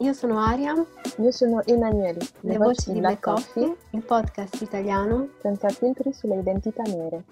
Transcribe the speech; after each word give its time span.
Io 0.00 0.12
sono 0.12 0.38
Aria. 0.38 0.74
Io 1.16 1.30
sono 1.32 1.64
Emanuele. 1.64 2.20
Le, 2.42 2.52
Le 2.52 2.56
voci 2.56 2.92
di 2.92 3.00
Black 3.00 3.20
Coffee, 3.20 3.66
Coffee, 3.66 3.98
il 3.98 4.04
podcast 4.04 4.60
italiano 4.62 5.30
senza 5.40 5.68
filtri 5.70 6.12
sulle 6.12 6.38
identità 6.38 6.84
nere. 6.84 7.24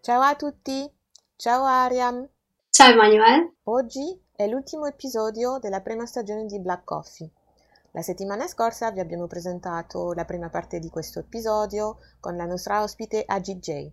Ciao 0.00 0.22
a 0.22 0.34
tutti! 0.34 0.90
Ciao 1.36 1.62
Ariam! 1.64 2.26
Ciao 2.70 2.92
Emanuele! 2.92 3.56
Oggi 3.64 4.18
è 4.34 4.46
l'ultimo 4.46 4.86
episodio 4.86 5.58
della 5.58 5.82
prima 5.82 6.06
stagione 6.06 6.46
di 6.46 6.58
Black 6.58 6.84
Coffee. 6.84 7.30
La 7.90 8.00
settimana 8.00 8.46
scorsa 8.46 8.92
vi 8.92 9.00
abbiamo 9.00 9.26
presentato 9.26 10.14
la 10.14 10.24
prima 10.24 10.48
parte 10.48 10.78
di 10.78 10.88
questo 10.88 11.18
episodio 11.18 11.98
con 12.18 12.34
la 12.34 12.46
nostra 12.46 12.82
ospite 12.82 13.22
AGJ. 13.26 13.90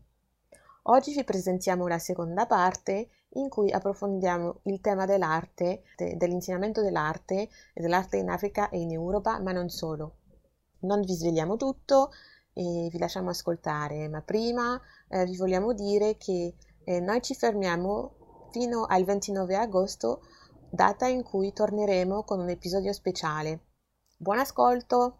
Oggi 0.84 1.14
vi 1.14 1.26
presentiamo 1.26 1.88
la 1.88 2.00
seconda 2.00 2.46
parte 2.46 3.10
in 3.34 3.50
cui 3.50 3.72
approfondiamo 3.72 4.62
il 4.64 4.82
tema 4.82 5.06
dell'arte, 5.06 5.84
de, 5.96 6.18
dell'insegnamento 6.18 6.82
dell'arte 6.82 7.50
dell'arte 7.74 8.18
in 8.18 8.30
Africa 8.30 8.70
e 8.70 8.80
in 8.80 8.92
Europa, 8.92 9.40
ma 9.40 9.52
non 9.52 9.70
solo. 9.70 10.16
Non 10.80 11.02
vi 11.02 11.14
svegliamo 11.14 11.58
tutto 11.58 12.12
e 12.54 12.90
vi 12.92 12.98
lasciamo 12.98 13.30
ascoltare, 13.30 14.10
ma 14.10 14.22
prima 14.22 14.80
eh, 15.10 15.26
vi 15.26 15.38
vogliamo 15.38 15.74
dire 15.74 16.18
che 16.18 16.56
eh, 16.84 17.00
noi 17.00 17.22
ci 17.22 17.36
fermiamo 17.36 18.48
fino 18.52 18.86
al 18.86 19.04
29 19.04 19.56
agosto, 19.56 20.22
data 20.70 21.08
in 21.08 21.24
cui 21.24 21.54
torneremo 21.54 22.24
con 22.24 22.40
un 22.40 22.50
episodio 22.50 22.92
speciale. 22.94 23.68
Buon 24.18 24.40
ascolto! 24.40 25.18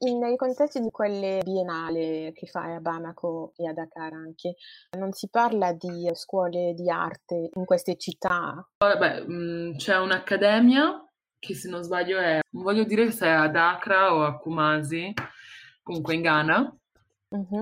Nei 0.00 0.36
contesti 0.36 0.80
di 0.80 0.90
quelle 0.90 1.40
biennale 1.44 2.32
che 2.34 2.46
fai 2.46 2.74
a 2.74 2.80
Bamako 2.80 3.52
e 3.56 3.68
a 3.68 3.72
Dakar 3.72 4.12
anche, 4.12 4.56
non 4.96 5.12
si 5.12 5.28
parla 5.28 5.72
di 5.72 6.08
scuole 6.14 6.72
di 6.74 6.90
arte 6.90 7.50
in 7.52 7.64
queste 7.64 7.96
città? 7.96 8.66
Beh, 8.78 9.24
mm, 9.28 9.76
c'è 9.76 9.98
un'accademia 9.98 11.04
che 11.38 11.54
se 11.54 11.68
non 11.68 11.82
sbaglio 11.82 12.18
è, 12.18 12.40
non 12.50 12.62
voglio 12.62 12.84
dire 12.84 13.10
se 13.10 13.26
è 13.26 13.30
ad 13.30 13.56
Accra 13.56 14.14
o 14.14 14.22
a 14.22 14.36
Kumasi, 14.38 15.12
comunque 15.82 16.14
in 16.14 16.22
Ghana, 16.22 16.76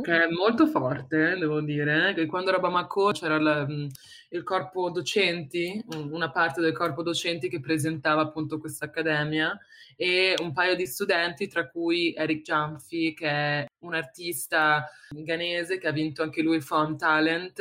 che 0.02 0.24
è 0.24 0.28
molto 0.30 0.66
forte, 0.66 1.36
devo 1.38 1.61
dire. 1.61 2.14
Che 2.14 2.24
quando 2.24 2.48
ero 2.48 2.56
a 2.56 2.61
Bamako 2.61 3.11
c'era 3.11 3.36
il, 3.36 3.66
mm, 3.70 3.86
il 4.30 4.42
corpo 4.42 4.88
docenti, 4.88 5.84
una 6.10 6.30
parte 6.30 6.62
del 6.62 6.72
corpo 6.72 7.02
docenti 7.02 7.50
che 7.50 7.60
presentava 7.60 8.22
appunto 8.22 8.59
questa 8.59 8.87
accademia 8.87 9.59
e 9.94 10.34
un 10.41 10.54
paio 10.54 10.75
di 10.75 10.87
studenti, 10.87 11.48
tra 11.48 11.69
cui 11.69 12.15
Eric 12.15 12.44
Gianfi, 12.44 13.12
che 13.12 13.28
è 13.28 13.66
un 13.81 13.94
artista 13.94 14.88
ghanese 15.10 15.76
che 15.76 15.87
ha 15.87 15.93
vinto 15.93 16.22
anche 16.22 16.41
lui 16.41 16.62
FOAM 16.62 16.97
Talent 16.97 17.59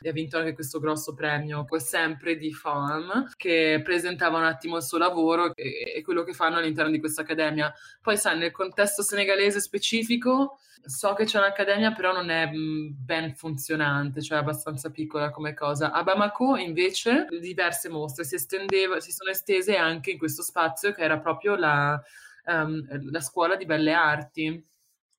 e 0.00 0.08
ha 0.08 0.12
vinto 0.12 0.38
anche 0.38 0.54
questo 0.54 0.78
grosso 0.78 1.14
premio, 1.14 1.66
sempre 1.78 2.36
di 2.36 2.52
FOAM, 2.52 3.32
che 3.36 3.80
presentava 3.82 4.38
un 4.38 4.44
attimo 4.44 4.76
il 4.76 4.84
suo 4.84 4.98
lavoro 4.98 5.52
e, 5.56 5.94
e 5.96 6.02
quello 6.02 6.22
che 6.22 6.32
fanno 6.32 6.58
all'interno 6.58 6.92
di 6.92 7.00
questa 7.00 7.22
accademia. 7.22 7.74
Poi 8.00 8.16
sai, 8.16 8.38
nel 8.38 8.52
contesto 8.52 9.02
senegalese 9.02 9.58
specifico 9.58 10.60
so 10.84 11.14
che 11.14 11.24
c'è 11.24 11.38
un'accademia, 11.38 11.92
però 11.92 12.12
non 12.12 12.30
è 12.30 12.50
ben 12.50 13.34
funzionante, 13.34 14.22
cioè 14.22 14.38
abbastanza 14.38 14.90
piccola 14.90 15.30
come 15.30 15.54
cosa. 15.54 15.92
A 15.92 16.02
Bamako 16.02 16.56
invece 16.56 17.26
diverse 17.40 17.88
mostre 17.88 18.24
si, 18.24 18.38
si 18.38 19.12
sono 19.12 19.30
estese 19.30 19.76
anche 19.76 20.12
in 20.12 20.18
questo 20.18 20.42
spazio 20.42 20.92
che 20.92 21.02
era 21.02 21.18
proprio 21.18 21.56
la, 21.56 22.00
um, 22.46 23.10
la 23.10 23.20
scuola 23.20 23.56
di 23.56 23.66
belle 23.66 23.92
arti 23.92 24.64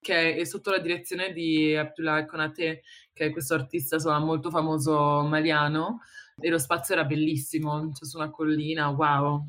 che 0.02 0.36
è 0.36 0.44
sotto 0.46 0.72
la 0.72 0.80
direzione 0.80 1.32
di 1.32 1.76
Abdullah 1.76 2.26
Konate, 2.26 2.82
che 3.14 3.26
è 3.28 3.32
questo 3.32 3.54
artista 3.54 3.96
insomma, 3.96 4.18
molto 4.18 4.50
famoso 4.50 5.22
maliano, 5.22 6.00
e 6.40 6.50
lo 6.50 6.58
spazio 6.58 6.96
era 6.96 7.04
bellissimo, 7.04 7.92
cioè 7.94 8.08
su 8.08 8.18
una 8.18 8.32
collina, 8.32 8.90
wow. 8.90 9.46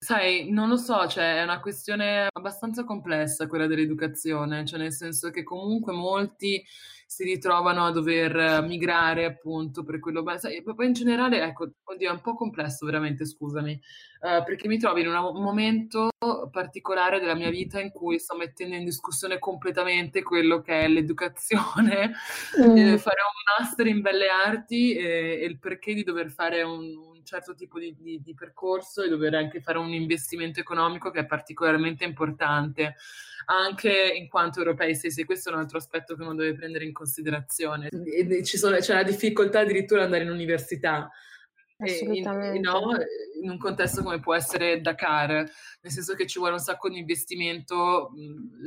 Sai, 0.00 0.48
non 0.50 0.68
lo 0.68 0.76
so, 0.76 1.08
cioè 1.08 1.38
è 1.38 1.42
una 1.42 1.60
questione 1.60 2.28
abbastanza 2.32 2.84
complessa 2.84 3.48
quella 3.48 3.66
dell'educazione, 3.66 4.64
cioè 4.64 4.78
nel 4.78 4.92
senso 4.92 5.30
che 5.30 5.42
comunque 5.42 5.92
molti 5.92 6.64
si 7.04 7.24
ritrovano 7.24 7.86
a 7.86 7.90
dover 7.90 8.62
migrare 8.62 9.24
appunto 9.24 9.82
per 9.82 9.98
quello, 9.98 10.22
ma 10.22 10.36
sai, 10.36 10.62
poi 10.62 10.86
in 10.86 10.92
generale, 10.92 11.42
ecco, 11.42 11.70
oddio, 11.82 12.10
è 12.10 12.12
un 12.12 12.20
po' 12.20 12.34
complesso 12.34 12.84
veramente, 12.84 13.24
scusami, 13.24 13.80
uh, 14.20 14.44
perché 14.44 14.68
mi 14.68 14.78
trovo 14.78 14.98
in 14.98 15.08
un 15.08 15.42
momento 15.42 16.10
particolare 16.50 17.18
della 17.18 17.34
mia 17.34 17.48
vita 17.48 17.80
in 17.80 17.90
cui 17.90 18.18
sto 18.18 18.36
mettendo 18.36 18.74
in 18.74 18.84
discussione 18.84 19.38
completamente 19.38 20.22
quello 20.22 20.60
che 20.60 20.82
è 20.82 20.86
l'educazione, 20.88 22.12
mm. 22.60 22.96
fare 22.96 23.20
un 23.22 23.58
master 23.58 23.86
in 23.86 24.00
belle 24.02 24.28
arti 24.28 24.94
e, 24.94 25.40
e, 25.40 25.44
il 25.44 25.58
perché 25.58 25.94
di 25.94 26.04
dover 26.04 26.30
fare 26.30 26.62
un 26.62 27.07
certo 27.28 27.54
tipo 27.54 27.78
di, 27.78 27.94
di, 27.98 28.22
di 28.22 28.34
percorso 28.34 29.02
e 29.02 29.08
dover 29.10 29.34
anche 29.34 29.60
fare 29.60 29.76
un 29.76 29.92
investimento 29.92 30.60
economico 30.60 31.10
che 31.10 31.20
è 31.20 31.26
particolarmente 31.26 32.04
importante 32.04 32.96
anche 33.44 34.14
in 34.16 34.28
quanto 34.28 34.60
europei 34.60 34.94
stessi. 34.94 35.24
Questo 35.24 35.50
è 35.50 35.52
un 35.52 35.58
altro 35.58 35.76
aspetto 35.76 36.16
che 36.16 36.22
uno 36.22 36.34
deve 36.34 36.54
prendere 36.54 36.86
in 36.86 36.92
considerazione. 36.92 37.90
Sono, 38.42 38.78
c'è 38.78 38.94
la 38.94 39.02
difficoltà 39.02 39.60
addirittura 39.60 40.00
ad 40.00 40.06
andare 40.06 40.24
in 40.24 40.30
università. 40.30 41.10
Assolutamente. 41.80 42.56
In, 42.56 42.62
no, 42.62 42.90
in, 43.40 43.50
un 43.50 43.58
contesto 43.58 44.02
come 44.02 44.18
può 44.18 44.34
essere 44.34 44.80
Dakar, 44.80 45.30
nel 45.30 45.92
senso 45.92 46.14
che 46.14 46.26
ci 46.26 46.38
vuole 46.38 46.54
un 46.54 46.58
sacco 46.58 46.88
di 46.88 46.98
investimento, 46.98 48.10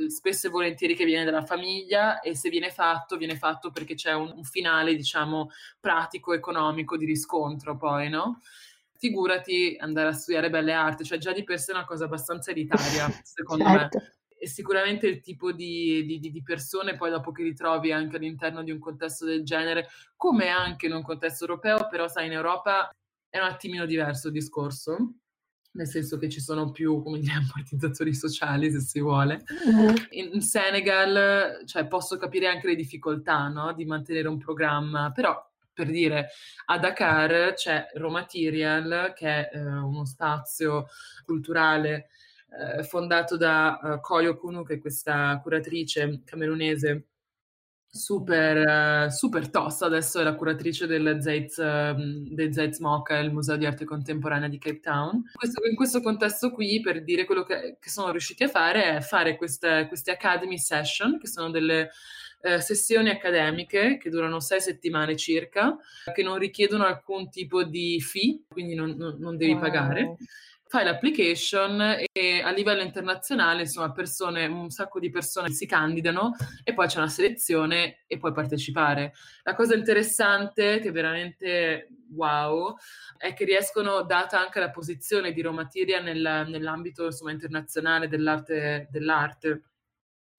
spesso 0.08 0.46
e 0.46 0.50
volentieri 0.50 0.94
che 0.94 1.04
viene 1.04 1.24
dalla 1.24 1.44
famiglia 1.44 2.20
e 2.20 2.34
se 2.34 2.48
viene 2.48 2.70
fatto, 2.70 3.18
viene 3.18 3.36
fatto 3.36 3.70
perché 3.70 3.94
c'è 3.94 4.14
un, 4.14 4.32
un 4.34 4.44
finale, 4.44 4.94
diciamo, 4.94 5.50
pratico, 5.78 6.32
economico 6.32 6.96
di 6.96 7.04
riscontro 7.04 7.76
poi, 7.76 8.08
no? 8.08 8.40
Figurati 8.96 9.76
andare 9.78 10.08
a 10.08 10.12
studiare 10.12 10.48
belle 10.48 10.72
arti, 10.72 11.04
cioè 11.04 11.18
già 11.18 11.32
di 11.32 11.44
per 11.44 11.58
sé 11.58 11.72
è 11.72 11.74
una 11.74 11.84
cosa 11.84 12.06
abbastanza 12.06 12.50
elitaria, 12.50 13.10
secondo 13.22 13.64
certo. 13.64 13.98
me 13.98 14.12
e 14.42 14.48
sicuramente 14.48 15.06
il 15.06 15.20
tipo 15.20 15.52
di, 15.52 16.04
di, 16.04 16.18
di, 16.18 16.42
persone 16.42 16.96
poi 16.96 17.10
dopo 17.10 17.30
che 17.30 17.44
ritrovi 17.44 17.92
anche 17.92 18.16
all'interno 18.16 18.64
di 18.64 18.72
un 18.72 18.80
contesto 18.80 19.24
del 19.24 19.44
genere, 19.44 19.88
come 20.16 20.48
anche 20.48 20.86
in 20.86 20.94
un 20.94 21.02
contesto 21.02 21.44
europeo, 21.44 21.86
però 21.88 22.08
sai 22.08 22.26
in 22.26 22.32
Europa 22.32 22.92
è 23.32 23.38
un 23.38 23.44
attimino 23.44 23.86
diverso 23.86 24.26
il 24.26 24.34
discorso, 24.34 25.14
nel 25.72 25.86
senso 25.86 26.18
che 26.18 26.28
ci 26.28 26.38
sono 26.38 26.70
più, 26.70 27.02
come 27.02 27.18
dire, 27.18 27.32
ammortizzatori 27.40 28.12
sociali 28.12 28.70
se 28.70 28.80
si 28.80 29.00
vuole. 29.00 29.42
Mm-hmm. 29.66 29.94
In 30.10 30.42
Senegal, 30.42 31.64
cioè, 31.64 31.86
posso 31.86 32.18
capire 32.18 32.46
anche 32.46 32.66
le 32.66 32.74
difficoltà 32.74 33.48
no? 33.48 33.72
di 33.72 33.86
mantenere 33.86 34.28
un 34.28 34.36
programma, 34.36 35.12
però 35.12 35.34
per 35.72 35.86
dire, 35.86 36.28
a 36.66 36.78
Dakar 36.78 37.54
c'è 37.54 37.88
Romaterial, 37.94 39.14
che 39.16 39.48
è 39.48 39.56
eh, 39.56 39.64
uno 39.64 40.04
spazio 40.04 40.88
culturale 41.24 42.08
eh, 42.50 42.82
fondato 42.84 43.38
da 43.38 43.80
uh, 43.82 44.00
Koyo 44.00 44.36
Kunu, 44.36 44.62
che 44.62 44.74
è 44.74 44.78
questa 44.78 45.40
curatrice 45.42 46.20
camerunese 46.26 47.11
super, 47.94 49.06
uh, 49.06 49.10
super 49.10 49.50
tosta, 49.50 49.84
adesso 49.84 50.18
è 50.18 50.22
la 50.22 50.34
curatrice 50.34 50.86
del 50.86 51.18
Zeitz, 51.20 51.58
uh, 51.58 51.94
del 51.94 52.52
Zeitz 52.52 52.78
Mocha, 52.78 53.18
il 53.18 53.30
Museo 53.30 53.56
di 53.56 53.66
Arte 53.66 53.84
Contemporanea 53.84 54.48
di 54.48 54.58
Cape 54.58 54.80
Town. 54.80 55.22
Questo, 55.34 55.60
in 55.68 55.76
questo 55.76 56.00
contesto 56.00 56.50
qui, 56.50 56.80
per 56.80 57.04
dire 57.04 57.26
quello 57.26 57.42
che, 57.42 57.76
che 57.78 57.90
sono 57.90 58.10
riusciti 58.10 58.44
a 58.44 58.48
fare, 58.48 58.96
è 58.96 59.00
fare 59.02 59.36
queste, 59.36 59.84
queste 59.88 60.10
Academy 60.10 60.56
Session, 60.56 61.18
che 61.18 61.26
sono 61.26 61.50
delle 61.50 61.90
eh, 62.40 62.60
sessioni 62.62 63.10
accademiche 63.10 63.98
che 63.98 64.08
durano 64.08 64.40
sei 64.40 64.62
settimane 64.62 65.14
circa, 65.14 65.76
che 66.14 66.22
non 66.22 66.38
richiedono 66.38 66.86
alcun 66.86 67.28
tipo 67.28 67.62
di 67.62 68.00
fee, 68.00 68.40
quindi 68.48 68.74
non, 68.74 68.94
non, 68.96 69.16
non 69.18 69.36
devi 69.36 69.52
wow. 69.52 69.60
pagare 69.60 70.16
fai 70.72 70.84
l'application 70.86 71.98
e 72.10 72.40
a 72.40 72.50
livello 72.50 72.80
internazionale, 72.80 73.60
insomma, 73.60 73.92
persone, 73.92 74.46
un 74.46 74.70
sacco 74.70 74.98
di 74.98 75.10
persone 75.10 75.50
si 75.50 75.66
candidano 75.66 76.34
e 76.64 76.72
poi 76.72 76.86
c'è 76.86 76.96
una 76.96 77.10
selezione 77.10 78.04
e 78.06 78.16
puoi 78.16 78.32
partecipare. 78.32 79.12
La 79.42 79.54
cosa 79.54 79.74
interessante, 79.74 80.78
che 80.78 80.90
veramente 80.90 81.88
wow, 82.14 82.74
è 83.18 83.34
che 83.34 83.44
riescono, 83.44 84.00
data 84.04 84.40
anche 84.40 84.60
la 84.60 84.70
posizione 84.70 85.32
di 85.32 85.42
Roma 85.42 85.66
Tiria 85.66 86.00
nel, 86.00 86.46
nell'ambito 86.48 87.04
insomma, 87.04 87.32
internazionale 87.32 88.08
dell'arte, 88.08 88.88
dell'arte 88.90 89.71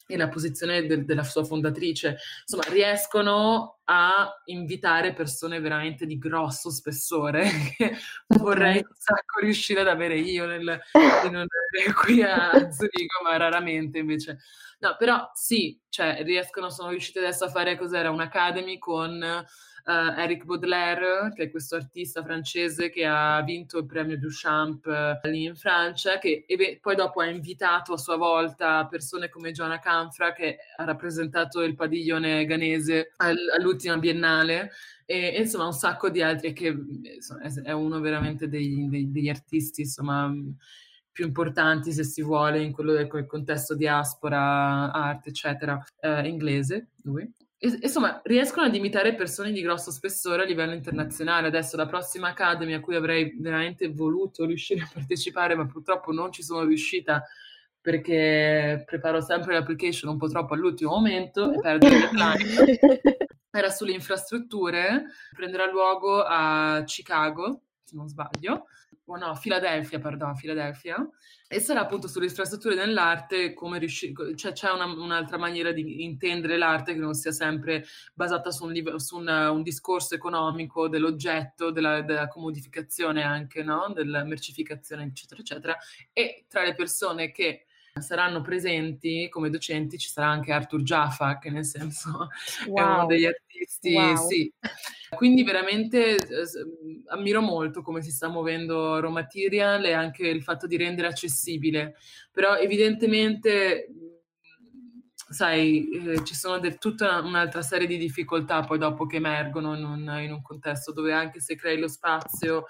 e 0.06 0.18
la 0.18 0.28
posizione 0.28 0.86
de- 0.86 1.06
della 1.06 1.24
sua 1.24 1.44
fondatrice, 1.44 2.18
insomma, 2.42 2.64
riescono 2.74 3.80
a 3.86 4.42
invitare 4.46 5.14
persone 5.14 5.60
veramente 5.60 6.06
di 6.06 6.18
grosso 6.18 6.70
spessore 6.70 7.44
che 7.78 7.96
vorrei 8.28 8.78
un 8.78 8.96
sacco 8.96 9.40
riuscire 9.42 9.82
ad 9.82 9.88
avere 9.88 10.18
io 10.18 10.46
nel, 10.46 10.82
in, 11.26 11.46
qui 11.94 12.22
a 12.22 12.52
Zurigo, 12.72 13.22
ma 13.24 13.38
raramente 13.38 14.00
invece. 14.00 14.40
No, 14.80 14.96
però 14.98 15.32
sì, 15.34 15.80
cioè 15.90 16.22
riescono, 16.24 16.70
sono 16.70 16.90
riusciti 16.90 17.18
adesso 17.20 17.46
a 17.46 17.50
fare 17.50 17.78
cos'era 17.78 18.12
un'academy 18.12 18.78
con 18.78 19.46
uh, 19.86 20.20
Eric 20.20 20.46
Baudelaire, 20.46 21.32
che 21.36 21.44
è 21.44 21.52
questo 21.52 21.76
artista 21.76 22.24
francese 22.24 22.90
che 22.90 23.06
ha 23.06 23.42
vinto 23.42 23.80
il 23.80 23.86
premio 23.86 24.18
Duchamp 24.18 24.86
uh, 24.86 25.28
lì 25.28 25.44
in 25.44 25.56
Francia, 25.56 26.18
che 26.18 26.46
e 26.48 26.80
poi 26.82 26.96
dopo 26.96 27.22
ha 27.22 27.28
invitato 27.28 27.94
a 27.94 27.98
sua 27.98 28.18
volta 28.18 28.86
persone 28.88 29.30
come 29.30 29.52
Giovanna 29.52 29.80
Canfra, 29.80 30.34
che 30.34 30.58
ha 30.78 30.84
rappresentato 30.84 31.62
il 31.62 31.76
padiglione 31.76 32.46
ghanese 32.46 33.14
all- 33.18 33.50
all'ultima 33.58 33.98
biennale, 33.98 34.72
e, 35.06 35.34
e, 35.36 35.42
insomma 35.42 35.66
un 35.66 35.74
sacco 35.74 36.10
di 36.10 36.22
altri 36.22 36.54
che 36.54 36.68
insomma, 37.16 37.42
è 37.64 37.72
uno 37.72 38.00
veramente 38.00 38.48
dei, 38.48 38.88
dei, 38.90 39.12
degli 39.12 39.30
artisti 39.30 39.82
insomma 39.82 40.34
più 41.12 41.26
importanti 41.26 41.92
se 41.92 42.04
si 42.04 42.24
vuole 42.24 42.62
in 42.62 42.72
quello 42.72 42.94
del 42.94 43.08
contesto 43.28 43.76
diaspora, 43.76 44.92
arte 44.92 45.30
eccetera, 45.30 45.84
eh, 46.00 46.28
inglese 46.28 46.88
lui 47.04 47.32
insomma, 47.82 48.20
riescono 48.24 48.66
ad 48.66 48.76
imitare 48.76 49.16
persone 49.16 49.52
di 49.52 49.62
grosso 49.62 49.92
spessore 49.92 50.44
a 50.44 50.46
livello 50.46 50.74
internazionale. 50.74 51.48
Adesso 51.48 51.78
la 51.78 51.86
prossima 51.86 52.30
Academy 52.30 52.74
a 52.74 52.80
cui 52.80 52.96
avrei 52.96 53.36
veramente 53.40 53.90
voluto 53.90 54.46
riuscire 54.46 54.82
a 54.82 54.90
partecipare, 54.92 55.56
ma 55.56 55.66
purtroppo 55.66 56.12
non 56.12 56.32
ci 56.32 56.44
sono 56.44 56.66
riuscita 56.66 57.24
perché 57.80 58.84
preparo 58.86 59.20
sempre 59.22 59.54
l'application 59.54 60.10
un 60.10 60.18
po' 60.18 60.30
troppo 60.30 60.54
all'ultimo 60.54 60.92
momento 60.92 61.52
e 61.52 61.60
perdo 61.60 61.88
il 61.88 62.00
deadline. 62.00 62.80
Era 63.52 63.70
sulle 63.70 63.92
infrastrutture, 63.92 65.06
prenderà 65.36 65.70
luogo 65.70 66.24
a 66.24 66.82
Chicago, 66.86 67.62
se 67.94 67.96
non 67.96 68.08
sbaglio, 68.08 68.66
o 69.06 69.18
no, 69.18 69.36
Filadelfia, 69.36 70.00
perdono, 70.00 70.36
Filadelfia, 70.36 71.08
e 71.48 71.60
sarà 71.60 71.82
appunto 71.82 72.08
sulle 72.08 72.26
infrastrutture 72.26 72.76
dell'arte 72.76 73.54
come 73.54 73.78
riuscire, 73.78 74.36
cioè 74.36 74.54
c'è 74.54 74.72
una, 74.72 74.86
un'altra 74.86 75.38
maniera 75.38 75.72
di 75.72 76.04
intendere 76.04 76.58
l'arte 76.58 76.94
che 76.94 77.00
non 77.00 77.14
sia 77.14 77.32
sempre 77.32 77.86
basata 78.14 78.50
su 78.50 78.66
un, 78.66 79.00
su 79.00 79.18
una, 79.18 79.52
un 79.52 79.62
discorso 79.62 80.16
economico 80.16 80.88
dell'oggetto, 80.88 81.70
della, 81.70 82.02
della 82.02 82.28
comodificazione 82.28 83.22
anche, 83.22 83.62
no? 83.64 83.92
della 83.94 84.24
mercificazione, 84.24 85.04
eccetera, 85.04 85.42
eccetera. 85.42 85.78
E 86.12 86.46
tra 86.50 86.64
le 86.64 86.74
persone 86.74 87.32
che 87.32 87.66
saranno 88.02 88.42
presenti 88.42 89.28
come 89.30 89.52
docenti 89.52 89.98
ci 90.00 90.10
sarà 90.10 90.28
anche 90.28 90.52
Arthur 90.52 90.82
Jaffa, 90.82 91.38
che 91.38 91.52
nel 91.52 91.66
senso 91.66 92.30
wow. 92.68 92.78
è 92.78 92.82
uno 92.82 93.06
degli 93.06 93.26
artisti, 93.26 93.94
wow. 93.94 94.16
sì. 94.16 94.52
Quindi 95.16 95.44
veramente 95.44 96.16
eh, 96.16 96.46
ammiro 97.08 97.42
molto 97.42 97.84
come 97.84 98.02
si 98.02 98.10
sta 98.10 98.30
muovendo 98.30 99.00
Roma 99.00 99.22
Material 99.22 99.86
e 99.86 99.94
anche 99.94 100.28
il 100.28 100.42
fatto 100.42 100.66
di 100.66 100.76
rendere 100.76 101.08
accessibile, 101.08 101.96
però 102.32 102.56
evidentemente 102.56 103.88
sai, 105.16 105.88
eh, 105.90 106.24
ci 106.24 106.34
sono 106.34 106.60
de- 106.60 106.78
tutta 106.78 107.20
un'altra 107.20 107.62
serie 107.62 107.88
di 107.88 107.98
difficoltà 107.98 108.64
poi 108.64 108.80
dopo 108.80 109.06
che 109.06 109.18
emergono 109.18 109.76
in 109.76 109.84
un, 109.84 110.20
in 110.22 110.32
un 110.32 110.42
contesto 110.42 110.92
dove 110.92 111.14
anche 111.14 111.40
se 111.40 111.56
crei 111.56 111.78
lo 111.80 111.88
spazio 111.88 112.66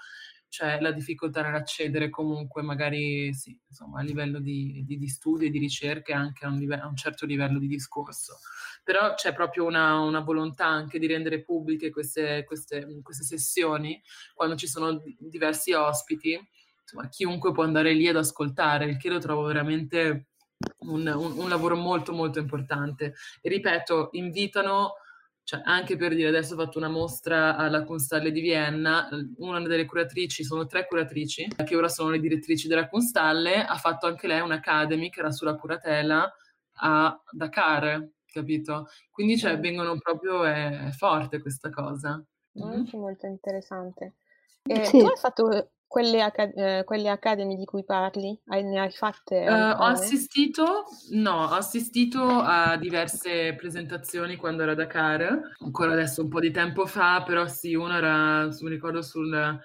c'è 0.54 0.78
la 0.80 0.92
difficoltà 0.92 1.42
nell'accedere 1.42 2.10
comunque 2.10 2.62
magari 2.62 3.34
sì, 3.34 3.58
insomma, 3.66 3.98
a 3.98 4.02
livello 4.04 4.38
di, 4.38 4.84
di, 4.86 4.98
di 4.98 5.08
studio 5.08 5.48
e 5.48 5.50
di 5.50 5.58
ricerca 5.58 6.12
e 6.12 6.14
anche 6.14 6.44
a 6.44 6.48
un, 6.48 6.58
live- 6.58 6.78
a 6.78 6.86
un, 6.86 6.94
certo 6.94 7.26
livello 7.26 7.58
di 7.58 7.66
discorso. 7.66 8.38
Però 8.84 9.14
c'è 9.14 9.34
proprio 9.34 9.64
una, 9.64 9.98
una 9.98 10.20
volontà 10.20 10.66
anche 10.66 11.00
di 11.00 11.08
rendere 11.08 11.42
pubbliche 11.42 11.90
queste, 11.90 12.44
queste, 12.44 12.86
queste, 13.02 13.24
sessioni 13.24 14.00
quando 14.32 14.54
ci 14.54 14.68
sono 14.68 15.02
diversi 15.18 15.72
ospiti. 15.72 16.38
Insomma, 16.82 17.08
chiunque 17.08 17.50
può 17.50 17.64
andare 17.64 17.92
lì 17.92 18.06
ad 18.06 18.16
ascoltare, 18.16 18.84
il 18.84 18.96
che 18.96 19.08
lo 19.08 19.18
trovo 19.18 19.42
veramente 19.42 20.28
un, 20.82 21.04
un, 21.04 21.36
un 21.36 21.48
lavoro 21.48 21.74
molto 21.74 22.12
molto 22.12 22.38
importante. 22.38 23.14
E 23.40 23.48
ripeto, 23.48 24.10
invitano 24.12 24.92
cioè, 25.44 25.60
anche 25.62 25.96
per 25.96 26.14
dire, 26.14 26.28
adesso 26.28 26.54
ho 26.54 26.56
fatto 26.56 26.78
una 26.78 26.88
mostra 26.88 27.56
alla 27.56 27.84
Kunsthalle 27.84 28.32
di 28.32 28.40
Vienna, 28.40 29.08
una 29.36 29.60
delle 29.60 29.84
curatrici, 29.84 30.42
sono 30.42 30.64
tre 30.64 30.86
curatrici, 30.86 31.48
che 31.64 31.76
ora 31.76 31.88
sono 31.88 32.08
le 32.08 32.18
direttrici 32.18 32.66
della 32.66 32.88
Kunsthalle, 32.88 33.62
ha 33.62 33.76
fatto 33.76 34.06
anche 34.06 34.26
lei 34.26 34.40
un'academy 34.40 35.10
che 35.10 35.20
era 35.20 35.30
sulla 35.30 35.54
curatela 35.54 36.34
a 36.76 37.22
Dakar, 37.30 38.08
capito? 38.24 38.88
Quindi 39.10 39.36
cioè, 39.36 39.60
vengono 39.60 39.98
proprio, 39.98 40.44
è, 40.44 40.86
è 40.86 40.90
forte 40.92 41.40
questa 41.40 41.68
cosa. 41.68 42.24
Molto, 42.52 42.96
molto 42.96 43.26
interessante. 43.26 44.14
E 44.62 44.86
sì. 44.86 44.98
tu 44.98 45.04
hai 45.04 45.16
fatto 45.16 45.72
quelle, 45.86 46.22
acad- 46.22 46.56
eh, 46.56 46.82
quelle 46.84 47.08
academy 47.08 47.56
di 47.56 47.64
cui 47.64 47.84
parli? 47.84 48.38
Hai, 48.46 48.62
ne 48.64 48.80
hai 48.80 48.90
fatte? 48.90 49.46
Uh, 49.46 49.80
ho 49.80 49.84
assistito, 49.84 50.84
no, 51.10 51.44
ho 51.44 51.54
assistito 51.54 52.22
a 52.22 52.76
diverse 52.76 53.54
presentazioni 53.54 54.36
quando 54.36 54.62
ero 54.62 54.72
a 54.72 54.74
Dakar, 54.74 55.52
ancora 55.60 55.92
adesso 55.92 56.22
un 56.22 56.28
po' 56.28 56.40
di 56.40 56.50
tempo 56.50 56.86
fa, 56.86 57.22
però 57.22 57.46
sì, 57.46 57.74
una 57.74 57.98
era, 57.98 58.46
mi 58.46 58.70
ricordo, 58.70 59.02
sul 59.02 59.58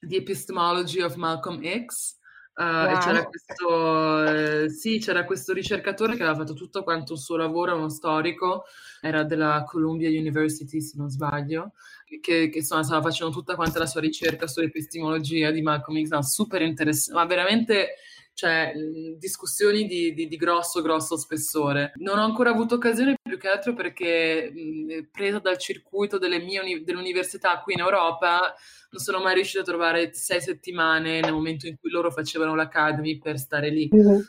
The 0.00 0.16
Epistemology 0.16 1.00
of 1.00 1.14
Malcolm 1.16 1.60
X, 1.84 2.18
Uh, 2.58 2.62
wow. 2.62 2.98
C'era 3.00 3.24
questo, 3.26 4.24
eh, 4.24 4.70
sì, 4.70 4.98
c'era 4.98 5.26
questo 5.26 5.52
ricercatore 5.52 6.16
che 6.16 6.22
aveva 6.22 6.38
fatto 6.38 6.54
tutto 6.54 6.82
quanto 6.82 7.12
il 7.12 7.18
suo 7.18 7.36
lavoro, 7.36 7.76
uno 7.76 7.90
storico, 7.90 8.64
era 9.02 9.24
della 9.24 9.62
Columbia 9.66 10.08
University 10.08 10.80
se 10.80 10.94
non 10.96 11.10
sbaglio, 11.10 11.72
che, 12.06 12.48
che 12.48 12.58
insomma 12.58 12.82
stava 12.82 13.02
facendo 13.02 13.30
tutta 13.30 13.56
quanta 13.56 13.78
la 13.78 13.86
sua 13.86 14.00
ricerca 14.00 14.46
sull'epistemologia 14.46 15.50
di 15.50 15.60
Malcolm 15.60 16.02
X, 16.02 16.08
no, 16.08 16.22
super 16.22 16.62
interessante, 16.62 17.20
ma 17.20 17.26
veramente 17.26 17.96
cioè 18.36 18.74
discussioni 19.16 19.86
di, 19.86 20.12
di, 20.12 20.28
di, 20.28 20.36
grosso, 20.36 20.82
grosso 20.82 21.16
spessore. 21.16 21.92
Non 21.96 22.18
ho 22.18 22.22
ancora 22.22 22.50
avuto 22.50 22.74
occasione 22.74 23.16
più 23.20 23.38
che 23.38 23.48
altro 23.48 23.72
perché 23.72 24.52
mh, 24.52 25.08
presa 25.10 25.38
dal 25.38 25.56
circuito 25.56 26.18
delle 26.18 26.38
mie, 26.38 26.82
dell'università 26.84 27.58
qui 27.60 27.72
in 27.72 27.80
Europa 27.80 28.54
non 28.90 29.02
sono 29.02 29.22
mai 29.22 29.36
riuscita 29.36 29.62
a 29.62 29.64
trovare 29.64 30.12
sei 30.12 30.42
settimane 30.42 31.20
nel 31.20 31.32
momento 31.32 31.66
in 31.66 31.76
cui 31.80 31.88
loro 31.88 32.10
facevano 32.10 32.54
l'academy 32.54 33.18
per 33.18 33.38
stare 33.38 33.70
lì. 33.70 33.88
Mm-hmm. 33.92 34.20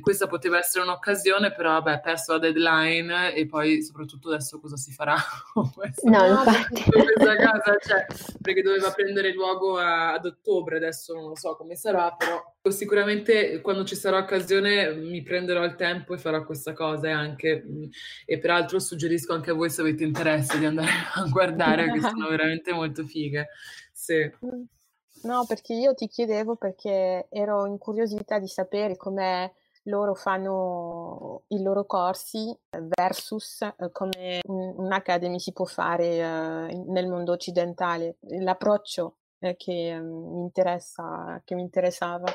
Questa 0.00 0.26
poteva 0.26 0.58
essere 0.58 0.84
un'occasione, 0.84 1.52
però 1.52 1.80
vabbè, 1.80 2.00
perso 2.00 2.32
la 2.32 2.38
deadline 2.38 3.34
e 3.34 3.46
poi 3.46 3.82
soprattutto 3.82 4.28
adesso 4.28 4.60
cosa 4.60 4.76
si 4.76 4.92
farà 4.92 5.16
con 5.52 5.70
questa, 5.72 6.08
no, 6.08 6.26
infatti. 6.26 6.82
questa 6.90 7.36
casa, 7.36 7.76
cioè, 7.78 8.06
perché 8.40 8.62
doveva 8.62 8.90
prendere 8.92 9.32
luogo 9.32 9.78
a, 9.78 10.12
ad 10.12 10.26
ottobre, 10.26 10.76
adesso 10.76 11.14
non 11.14 11.28
lo 11.28 11.36
so 11.36 11.56
come 11.56 11.76
sarà, 11.76 12.14
però 12.16 12.42
sicuramente 12.70 13.60
quando 13.60 13.84
ci 13.84 13.96
sarà 13.96 14.18
occasione 14.18 14.94
mi 14.94 15.22
prenderò 15.22 15.64
il 15.64 15.74
tempo 15.74 16.14
e 16.14 16.18
farò 16.18 16.44
questa 16.44 16.72
cosa 16.72 17.08
e 17.08 17.12
anche, 17.12 17.64
e 18.24 18.38
peraltro 18.38 18.78
suggerisco 18.78 19.34
anche 19.34 19.50
a 19.50 19.54
voi 19.54 19.70
se 19.70 19.82
avete 19.82 20.04
interesse 20.04 20.58
di 20.58 20.64
andare 20.64 20.90
a 21.14 21.24
guardare, 21.28 21.92
che 21.92 22.00
sono 22.00 22.28
veramente 22.28 22.72
molto 22.72 23.04
fighe. 23.04 23.48
Sì. 23.92 24.30
No, 25.22 25.46
perché 25.46 25.72
io 25.72 25.94
ti 25.94 26.06
chiedevo 26.06 26.56
perché 26.56 27.26
ero 27.30 27.66
incuriosita 27.66 28.38
di 28.38 28.48
sapere 28.48 28.96
come 28.96 29.54
loro 29.84 30.14
fanno 30.14 31.44
i 31.48 31.62
loro 31.62 31.84
corsi 31.84 32.56
versus 32.96 33.62
eh, 33.62 33.90
come 33.92 34.40
un'academy 34.44 35.38
si 35.38 35.52
può 35.52 35.64
fare 35.64 36.24
uh, 36.24 36.92
nel 36.92 37.06
mondo 37.06 37.32
occidentale, 37.32 38.16
l'approccio 38.20 39.16
eh, 39.40 39.56
che, 39.56 39.96
um, 39.98 40.36
mi 40.36 40.42
interessa, 40.42 41.40
che 41.44 41.54
mi 41.54 41.62
interessava. 41.62 42.26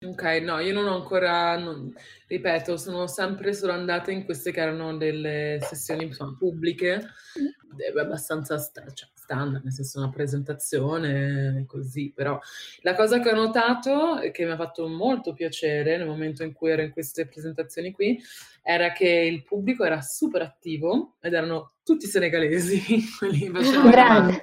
Ok, 0.00 0.22
no, 0.42 0.60
io 0.60 0.72
non 0.72 0.86
ho 0.86 0.94
ancora, 0.94 1.56
non, 1.56 1.92
ripeto, 2.28 2.76
sono 2.76 3.08
sempre 3.08 3.52
solo 3.52 3.72
andata 3.72 4.12
in 4.12 4.24
queste 4.24 4.52
che 4.52 4.60
erano 4.60 4.96
delle 4.96 5.58
sessioni 5.60 6.04
insomma, 6.04 6.36
pubbliche, 6.38 6.98
mm. 6.98 7.98
abbastanza 7.98 8.58
sta, 8.58 8.84
cioè, 8.92 9.08
standard, 9.28 9.62
nel 9.62 9.72
senso 9.72 9.98
una 9.98 10.08
presentazione, 10.08 11.64
così, 11.66 12.10
però 12.14 12.40
la 12.80 12.94
cosa 12.94 13.20
che 13.20 13.30
ho 13.30 13.34
notato 13.34 14.18
e 14.20 14.30
che 14.30 14.46
mi 14.46 14.52
ha 14.52 14.56
fatto 14.56 14.88
molto 14.88 15.34
piacere 15.34 15.98
nel 15.98 16.06
momento 16.06 16.42
in 16.42 16.54
cui 16.54 16.70
ero 16.70 16.80
in 16.80 16.90
queste 16.90 17.26
presentazioni 17.26 17.92
qui, 17.92 18.18
era 18.62 18.92
che 18.92 19.08
il 19.08 19.44
pubblico 19.44 19.84
era 19.84 20.00
super 20.00 20.40
attivo 20.40 21.16
ed 21.20 21.34
erano 21.34 21.74
tutti 21.84 22.06
senegalesi, 22.06 22.80
quelli 23.18 23.40
che 23.40 23.50
facevano 23.50 23.90
parte 23.90 24.42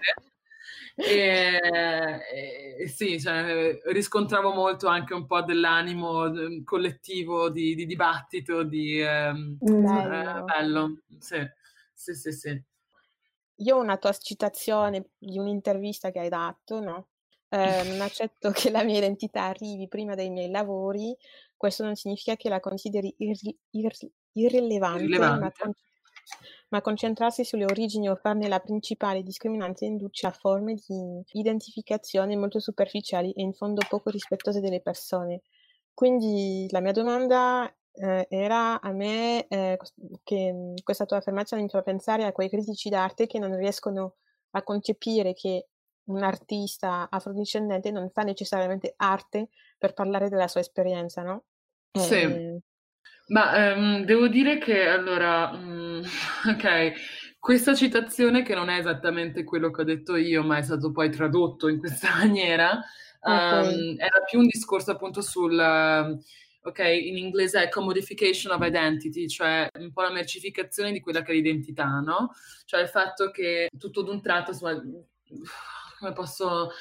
E, 0.98 1.60
e, 2.80 2.88
sì, 2.88 3.20
cioè, 3.20 3.82
riscontravo 3.88 4.54
molto 4.54 4.88
anche 4.88 5.14
un 5.14 5.26
po' 5.26 5.42
dell'animo 5.42 6.26
ehm, 6.26 6.64
collettivo 6.64 7.50
di, 7.50 7.76
di 7.76 7.86
dibattito, 7.86 8.64
di 8.64 9.02
ehm, 9.02 9.58
bello. 9.60 10.38
Eh, 10.38 10.42
bello. 10.44 11.02
Sì, 11.20 11.46
sì, 11.94 12.14
sì, 12.14 12.32
sì. 12.32 12.64
Io 13.60 13.78
ho 13.78 13.82
una 13.82 13.98
tua 13.98 14.12
citazione 14.14 15.10
di 15.18 15.38
un'intervista 15.40 16.12
che 16.12 16.20
hai 16.20 16.30
dato, 16.30 16.80
no? 16.80 17.08
Eh, 17.50 17.84
non 17.84 18.02
accetto 18.02 18.52
che 18.52 18.70
la 18.70 18.84
mia 18.84 18.98
identità 18.98 19.44
arrivi 19.44 19.88
prima 19.88 20.16
dei 20.16 20.30
miei 20.30 20.50
lavori, 20.50 21.16
questo 21.56 21.84
non 21.84 21.96
significa 21.96 22.36
che 22.36 22.50
la 22.50 22.60
consideri 22.60 23.14
irri- 23.18 23.58
irri- 23.72 24.12
irrilevante, 24.34 25.04
irrilevante. 25.04 25.40
Ma, 25.40 25.52
con- 25.58 25.74
ma, 26.70 26.82
concentrarsi 26.82 27.46
sulle 27.46 27.66
origini 27.66 28.10
o 28.10 28.16
farne 28.16 28.48
la 28.48 28.60
principale 28.60 29.24
discriminante 29.24 29.86
induce 29.86 30.28
a 30.28 30.32
forme 30.32 30.74
di 30.74 31.24
identificazione 31.34 32.36
molto 32.36 32.60
superficiali 32.60 33.32
e 33.32 33.42
in 33.42 33.54
fondo 33.54 33.82
poco 33.88 34.10
rispettose 34.10 34.60
delle 34.60 34.82
persone. 34.82 35.42
Quindi 35.94 36.68
la 36.72 36.82
mia 36.82 36.92
domanda 36.92 37.74
eh, 37.96 38.28
era 38.30 38.82
a 38.82 38.92
me 38.92 39.48
eh, 39.48 39.78
che 40.24 40.74
questa 40.84 41.06
tua 41.06 41.18
affermazione 41.18 41.64
mi 41.64 41.70
fa 41.70 41.82
pensare 41.82 42.26
a 42.26 42.32
quei 42.32 42.50
critici 42.50 42.90
d'arte 42.90 43.28
che 43.28 43.40
non 43.40 43.56
riescono 43.56 44.16
a 44.52 44.64
concepire 44.64 45.34
che 45.34 45.68
un 46.06 46.24
artista 46.24 47.08
afrodiscendente 47.10 47.92
non 47.92 48.10
fa 48.10 48.24
necessariamente 48.24 48.94
arte 48.98 49.50
per 49.78 49.94
parlare 49.94 50.30
della 50.30 50.48
sua 50.48 50.60
esperienza, 50.60 51.22
no? 51.24 51.46
Sì. 51.92 52.16
Eh, 52.16 52.60
ma 53.28 53.74
um, 53.74 54.04
devo 54.04 54.28
dire 54.28 54.58
che 54.60 54.88
allora, 54.88 55.50
um, 55.52 56.02
ok, 56.48 56.94
questa 57.40 57.74
citazione 57.74 58.44
che 58.44 58.54
non 58.54 58.70
è 58.70 58.78
esattamente 58.78 59.44
quello 59.44 59.72
che 59.72 59.82
ho 59.82 59.86
detto 59.86 60.16
io, 60.16 60.44
ma 60.44 60.58
è 60.58 60.64
stato 60.64 60.92
poi 60.92 61.10
tradotto 61.10 61.68
in 61.68 61.80
questa 61.80 62.10
maniera, 62.18 62.80
okay. 63.20 63.94
um, 63.94 63.96
era 63.98 64.22
più 64.30 64.40
un 64.40 64.46
discorso 64.48 64.92
appunto 64.92 65.22
sul, 65.22 65.58
ok, 66.66 66.80
in 66.80 67.18
inglese 67.18 67.62
è 67.62 67.70
commodification 67.70 68.52
of 68.52 68.66
identity, 68.66 69.28
cioè 69.28 69.68
un 69.80 69.92
po' 69.92 70.02
la 70.02 70.12
mercificazione 70.12 70.92
di 70.92 71.00
quella 71.00 71.22
che 71.22 71.32
è 71.32 71.36
l'identità, 71.36 71.86
no? 72.00 72.34
Cioè 72.66 72.82
il 72.82 72.88
fatto 72.88 73.30
che 73.30 73.70
tutto 73.78 74.02
d'un 74.02 74.22
tratto, 74.22 74.52
insomma, 74.52 74.74
come 76.00 76.14
posso... 76.14 76.72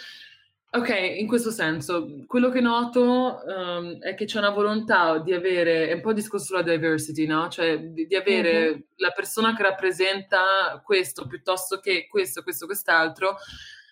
Ok, 0.75 0.89
in 0.89 1.29
questo 1.29 1.53
senso, 1.53 2.25
quello 2.27 2.51
che 2.51 2.61
noto 2.61 3.41
um, 3.47 4.01
è 4.01 4.15
che 4.15 4.25
c'è 4.25 4.39
una 4.39 4.51
volontà 4.51 5.19
di 5.19 5.33
avere, 5.33 5.89
è 5.89 5.93
un 5.93 6.01
po' 6.01 6.09
il 6.09 6.17
discorso 6.17 6.47
sulla 6.47 6.63
diversity, 6.63 7.27
no? 7.27 7.49
Cioè 7.49 7.79
di, 7.79 8.07
di 8.09 8.17
avere 8.17 8.69
uh-huh. 8.71 8.85
la 8.97 9.11
persona 9.11 9.55
che 9.55 9.63
rappresenta 9.63 10.83
questo 10.85 11.29
piuttosto 11.29 11.79
che 11.79 12.09
questo, 12.09 12.43
questo, 12.43 12.67
quest'altro, 12.67 13.37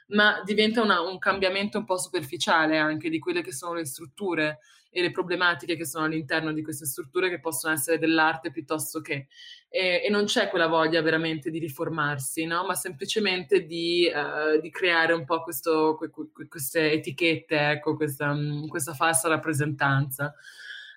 ma 0.08 0.42
diventa 0.44 0.82
una, 0.82 1.02
un 1.02 1.18
cambiamento 1.18 1.78
un 1.78 1.84
po' 1.84 1.98
superficiale 1.98 2.78
anche 2.78 3.10
di 3.10 3.20
quelle 3.20 3.42
che 3.42 3.52
sono 3.52 3.74
le 3.74 3.86
strutture 3.86 4.58
e 4.94 5.00
le 5.00 5.10
problematiche 5.10 5.74
che 5.74 5.86
sono 5.86 6.04
all'interno 6.04 6.52
di 6.52 6.62
queste 6.62 6.84
strutture 6.84 7.30
che 7.30 7.40
possono 7.40 7.72
essere 7.72 7.98
dell'arte 7.98 8.50
piuttosto 8.50 9.00
che. 9.00 9.28
E, 9.70 10.02
e 10.04 10.10
non 10.10 10.26
c'è 10.26 10.48
quella 10.50 10.66
voglia 10.66 11.00
veramente 11.00 11.48
di 11.50 11.58
riformarsi, 11.58 12.44
no? 12.44 12.66
ma 12.66 12.74
semplicemente 12.74 13.64
di, 13.64 14.06
uh, 14.14 14.60
di 14.60 14.70
creare 14.70 15.14
un 15.14 15.24
po' 15.24 15.42
questo, 15.42 15.96
que, 15.96 16.10
que, 16.10 16.46
queste 16.46 16.92
etichette, 16.92 17.70
ecco, 17.70 17.96
questa, 17.96 18.32
um, 18.32 18.68
questa 18.68 18.92
falsa 18.92 19.28
rappresentanza. 19.28 20.34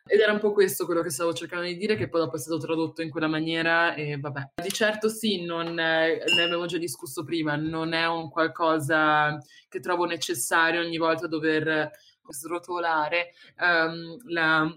Ed 0.07 0.19
era 0.19 0.33
un 0.33 0.39
po' 0.39 0.51
questo 0.51 0.85
quello 0.85 1.01
che 1.01 1.09
stavo 1.09 1.33
cercando 1.33 1.65
di 1.65 1.77
dire, 1.77 1.95
che 1.95 2.09
poi 2.09 2.19
dopo 2.19 2.35
è 2.35 2.39
stato 2.39 2.59
tradotto 2.59 3.01
in 3.01 3.09
quella 3.09 3.27
maniera 3.27 3.95
e 3.95 4.19
vabbè. 4.19 4.51
Di 4.61 4.71
certo 4.71 5.07
sì, 5.09 5.45
non, 5.45 5.79
è, 5.79 6.21
ne 6.35 6.43
avevo 6.43 6.65
già 6.67 6.77
discusso 6.77 7.23
prima, 7.23 7.55
non 7.55 7.93
è 7.93 8.05
un 8.05 8.29
qualcosa 8.29 9.35
che 9.67 9.79
trovo 9.79 10.05
necessario 10.05 10.81
ogni 10.81 10.97
volta 10.97 11.25
dover 11.25 11.89
srotolare 12.34 13.34
um, 13.60 14.17
la, 14.25 14.75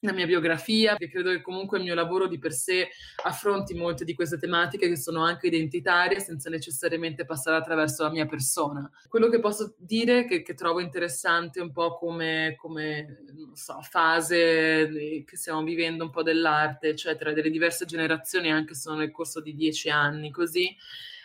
la 0.00 0.12
mia 0.12 0.26
biografia, 0.26 0.94
perché 0.94 1.14
credo 1.14 1.30
che 1.30 1.40
comunque 1.40 1.78
il 1.78 1.84
mio 1.84 1.94
lavoro 1.94 2.26
di 2.28 2.38
per 2.38 2.52
sé 2.52 2.88
affronti 3.24 3.74
molte 3.74 4.04
di 4.04 4.14
queste 4.14 4.38
tematiche 4.38 4.88
che 4.88 4.96
sono 4.96 5.24
anche 5.24 5.48
identitarie 5.48 6.20
senza 6.20 6.50
necessariamente 6.50 7.24
passare 7.24 7.56
attraverso 7.56 8.02
la 8.02 8.10
mia 8.10 8.26
persona. 8.26 8.88
Quello 9.08 9.28
che 9.28 9.40
posso 9.40 9.74
dire 9.78 10.26
che, 10.26 10.42
che 10.42 10.54
trovo 10.54 10.80
interessante 10.80 11.60
un 11.60 11.72
po' 11.72 11.96
come, 11.96 12.54
come 12.56 13.24
so, 13.54 13.80
fase 13.80 15.24
che 15.24 15.36
stiamo 15.36 15.62
vivendo 15.62 16.04
un 16.04 16.10
po' 16.10 16.22
dell'arte, 16.22 16.88
eccetera, 16.88 17.32
delle 17.32 17.50
diverse 17.50 17.84
generazioni 17.84 18.52
anche 18.52 18.74
solo 18.74 18.98
nel 18.98 19.10
corso 19.10 19.40
di 19.40 19.54
dieci 19.54 19.88
anni, 19.88 20.30
così, 20.30 20.76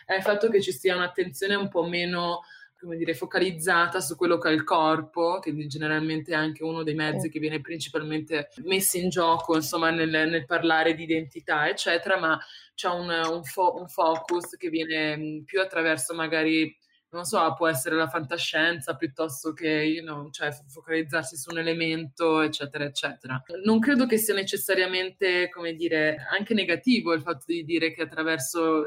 è 0.04 0.14
il 0.14 0.22
fatto 0.22 0.48
che 0.48 0.60
ci 0.60 0.72
sia 0.72 0.96
un'attenzione 0.96 1.54
un 1.54 1.68
po' 1.68 1.84
meno 1.84 2.40
come 2.82 2.96
dire, 2.96 3.14
focalizzata 3.14 4.00
su 4.00 4.16
quello 4.16 4.38
che 4.38 4.48
è 4.48 4.52
il 4.52 4.64
corpo, 4.64 5.38
che 5.38 5.54
generalmente 5.68 6.32
è 6.32 6.34
anche 6.34 6.64
uno 6.64 6.82
dei 6.82 6.94
mezzi 6.94 7.28
che 7.28 7.38
viene 7.38 7.60
principalmente 7.60 8.48
messo 8.64 8.96
in 8.98 9.08
gioco, 9.08 9.54
insomma, 9.54 9.90
nel, 9.90 10.08
nel 10.08 10.44
parlare 10.44 10.94
di 10.94 11.04
identità, 11.04 11.68
eccetera, 11.68 12.18
ma 12.18 12.38
c'è 12.74 12.88
un, 12.88 13.08
un, 13.08 13.44
fo- 13.44 13.76
un 13.76 13.86
focus 13.86 14.56
che 14.56 14.68
viene 14.68 15.42
più 15.44 15.60
attraverso 15.60 16.12
magari 16.14 16.76
non 17.12 17.24
so, 17.24 17.52
può 17.54 17.68
essere 17.68 17.94
la 17.94 18.08
fantascienza 18.08 18.96
piuttosto 18.96 19.52
che 19.52 19.68
you 19.68 20.02
know, 20.02 20.30
cioè, 20.30 20.50
focalizzarsi 20.50 21.36
su 21.36 21.50
un 21.50 21.58
elemento, 21.58 22.40
eccetera, 22.40 22.84
eccetera. 22.84 23.42
Non 23.64 23.80
credo 23.80 24.06
che 24.06 24.16
sia 24.16 24.32
necessariamente, 24.32 25.50
come 25.50 25.74
dire, 25.74 26.16
anche 26.30 26.54
negativo 26.54 27.12
il 27.12 27.20
fatto 27.20 27.44
di 27.46 27.64
dire 27.64 27.92
che 27.92 28.00
attraverso 28.00 28.82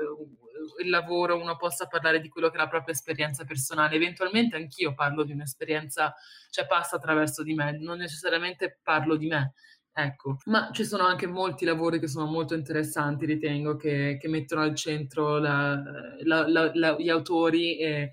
il 0.81 0.89
lavoro 0.89 1.39
uno 1.39 1.55
possa 1.57 1.88
parlare 1.88 2.19
di 2.19 2.29
quello 2.29 2.50
che 2.50 2.55
è 2.55 2.60
la 2.60 2.67
propria 2.67 2.93
esperienza 2.93 3.43
personale. 3.45 3.95
Eventualmente 3.95 4.55
anch'io 4.55 4.93
parlo 4.93 5.24
di 5.24 5.31
un'esperienza, 5.31 6.13
cioè 6.50 6.67
passa 6.67 6.95
attraverso 6.95 7.43
di 7.43 7.53
me, 7.53 7.77
non 7.79 7.98
necessariamente 7.98 8.79
parlo 8.84 9.15
di 9.15 9.27
me. 9.27 9.53
Ecco, 9.98 10.39
ma 10.48 10.72
ci 10.74 10.84
sono 10.84 11.05
anche 11.05 11.25
molti 11.25 11.63
lavori 11.63 12.00
che 12.00 12.10
sono 12.10 12.25
molto 12.25 12.53
interessanti, 12.53 13.25
ritengo, 13.25 13.77
che, 13.77 14.17
che 14.19 14.27
mettono 14.27 14.62
al 14.62 14.75
centro 14.75 15.38
la, 15.38 15.81
la, 16.24 16.45
la, 16.74 16.98
gli 17.00 17.07
autori 17.07 17.77
e, 17.77 18.12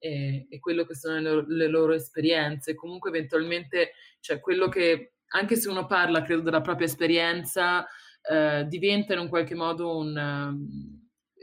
e, 0.00 0.46
e, 0.50 0.58
quello 0.58 0.84
che 0.84 0.96
sono 0.96 1.14
le 1.14 1.20
loro, 1.20 1.44
le 1.46 1.68
loro 1.68 1.92
esperienze. 1.92 2.74
Comunque, 2.74 3.10
eventualmente, 3.10 3.92
cioè 4.18 4.40
quello 4.40 4.68
che, 4.68 5.12
anche 5.28 5.54
se 5.54 5.68
uno 5.68 5.86
parla, 5.86 6.22
credo, 6.22 6.42
della 6.42 6.62
propria 6.62 6.88
esperienza, 6.88 7.86
eh, 8.28 8.64
diventa 8.66 9.12
in 9.12 9.20
un 9.20 9.28
qualche 9.28 9.54
modo 9.54 9.96
un... 9.98 10.98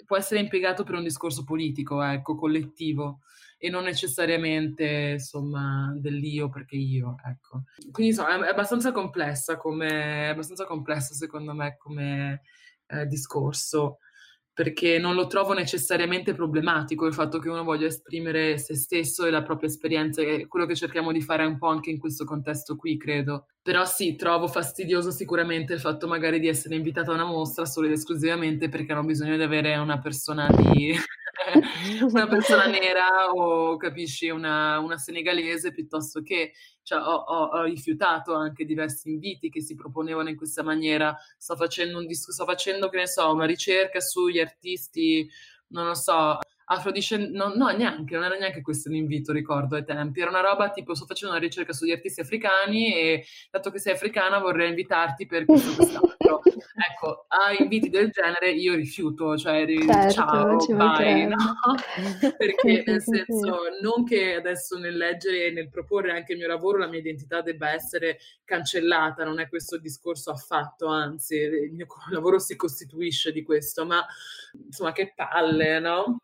Può 0.07 0.17
essere 0.17 0.39
impiegato 0.39 0.83
per 0.83 0.95
un 0.95 1.03
discorso 1.03 1.43
politico, 1.43 2.01
ecco, 2.01 2.35
collettivo 2.35 3.19
e 3.59 3.69
non 3.69 3.83
necessariamente 3.83 5.11
insomma 5.13 5.93
dell'io 5.97 6.47
perché 6.47 6.77
io, 6.77 7.17
ecco. 7.25 7.63
Quindi 7.91 8.13
insomma 8.13 8.45
è 8.45 8.49
abbastanza 8.49 8.91
complessa 8.91 9.57
come, 9.57 9.89
è 9.89 10.27
abbastanza 10.29 10.65
complessa 10.65 11.13
secondo 11.13 11.53
me 11.53 11.75
come 11.77 12.41
eh, 12.87 13.05
discorso 13.05 13.99
perché 14.57 14.97
non 14.97 15.13
lo 15.13 15.27
trovo 15.27 15.53
necessariamente 15.53 16.33
problematico 16.33 17.05
il 17.05 17.13
fatto 17.13 17.37
che 17.37 17.47
uno 17.47 17.63
voglia 17.63 17.85
esprimere 17.85 18.57
se 18.57 18.75
stesso 18.75 19.23
e 19.23 19.29
la 19.29 19.43
propria 19.43 19.69
esperienza, 19.69 20.23
è 20.23 20.47
quello 20.47 20.65
che 20.65 20.73
cerchiamo 20.73 21.11
di 21.11 21.21
fare 21.21 21.45
un 21.45 21.59
po' 21.59 21.67
anche 21.67 21.91
in 21.91 21.99
questo 21.99 22.25
contesto 22.25 22.75
qui, 22.75 22.97
credo. 22.97 23.45
Però 23.61 23.85
sì, 23.85 24.15
trovo 24.15 24.47
fastidioso 24.47 25.11
sicuramente 25.11 25.73
il 25.73 25.79
fatto 25.79 26.07
magari 26.07 26.39
di 26.39 26.47
essere 26.47 26.73
invitata 26.73 27.11
a 27.11 27.13
una 27.13 27.25
mostra 27.25 27.67
solo 27.67 27.85
ed 27.85 27.93
esclusivamente 27.93 28.67
perché 28.67 28.93
hanno 28.93 29.03
bisogno 29.03 29.37
di 29.37 29.43
avere 29.43 29.75
una 29.75 29.99
persona 29.99 30.47
di 30.49 30.95
una 32.01 32.27
persona 32.27 32.65
nera 32.67 33.31
o 33.33 33.77
capisci 33.77 34.29
una, 34.29 34.79
una 34.79 34.97
senegalese 34.97 35.71
piuttosto 35.71 36.21
che 36.21 36.53
cioè, 36.83 36.99
ho, 36.99 37.15
ho, 37.15 37.43
ho, 37.45 37.63
rifiutato 37.63 38.33
anche 38.33 38.65
diversi 38.65 39.09
inviti 39.09 39.49
che 39.49 39.61
si 39.61 39.75
proponevano 39.75 40.29
in 40.29 40.37
questa 40.37 40.63
maniera. 40.63 41.15
Sto 41.37 41.55
facendo 41.55 41.97
un 41.97 42.05
disco 42.05 42.31
sto 42.31 42.45
facendo 42.45 42.89
che 42.89 42.97
ne 42.97 43.07
so 43.07 43.31
una 43.31 43.45
ricerca 43.45 43.99
sugli 43.99 44.39
artisti 44.39 45.29
non 45.69 45.87
lo 45.87 45.95
so 45.95 46.39
afrodiscendenti, 46.69 47.37
no, 47.37 47.53
no, 47.55 47.69
neanche, 47.69 48.15
non 48.15 48.25
era 48.25 48.35
neanche 48.35 48.61
questo 48.61 48.89
l'invito, 48.89 49.31
ricordo 49.31 49.75
ai 49.75 49.85
tempi, 49.85 50.19
era 50.19 50.29
una 50.29 50.41
roba 50.41 50.69
tipo 50.69 50.95
sto 50.95 51.05
facendo 51.05 51.33
una 51.33 51.43
ricerca 51.43 51.71
sugli 51.71 51.91
artisti 51.91 52.21
africani 52.21 52.93
e 52.93 53.25
dato 53.49 53.71
che 53.71 53.79
sei 53.79 53.93
africana 53.93 54.39
vorrei 54.39 54.69
invitarti 54.69 55.25
per 55.25 55.45
questo 55.45 55.73
quest'altro. 55.75 56.41
ecco, 56.89 57.25
a 57.29 57.55
inviti 57.57 57.89
del 57.89 58.09
genere 58.09 58.51
io 58.51 58.75
rifiuto, 58.75 59.37
cioè 59.37 59.65
certo, 59.65 60.09
ciao, 60.09 60.57
bye, 60.75 61.25
no? 61.25 61.55
Perché 62.37 62.83
nel 62.85 63.01
senso, 63.01 63.59
non 63.81 64.03
che 64.03 64.35
adesso 64.35 64.77
nel 64.77 64.97
leggere 64.97 65.45
e 65.45 65.51
nel 65.51 65.69
proporre 65.69 66.11
anche 66.11 66.33
il 66.33 66.37
mio 66.37 66.47
lavoro 66.47 66.79
la 66.79 66.87
mia 66.87 66.99
identità 66.99 67.41
debba 67.41 67.71
essere 67.71 68.19
cancellata, 68.43 69.23
non 69.23 69.39
è 69.39 69.47
questo 69.47 69.75
il 69.75 69.81
discorso 69.81 70.31
affatto, 70.31 70.87
anzi 70.87 71.35
il 71.35 71.71
mio 71.71 71.87
lavoro 72.11 72.39
si 72.39 72.57
costituisce 72.57 73.31
di 73.31 73.43
questo, 73.43 73.85
ma 73.85 74.05
insomma 74.65 74.91
che 74.91 75.13
palle, 75.15 75.79
no? 75.79 76.19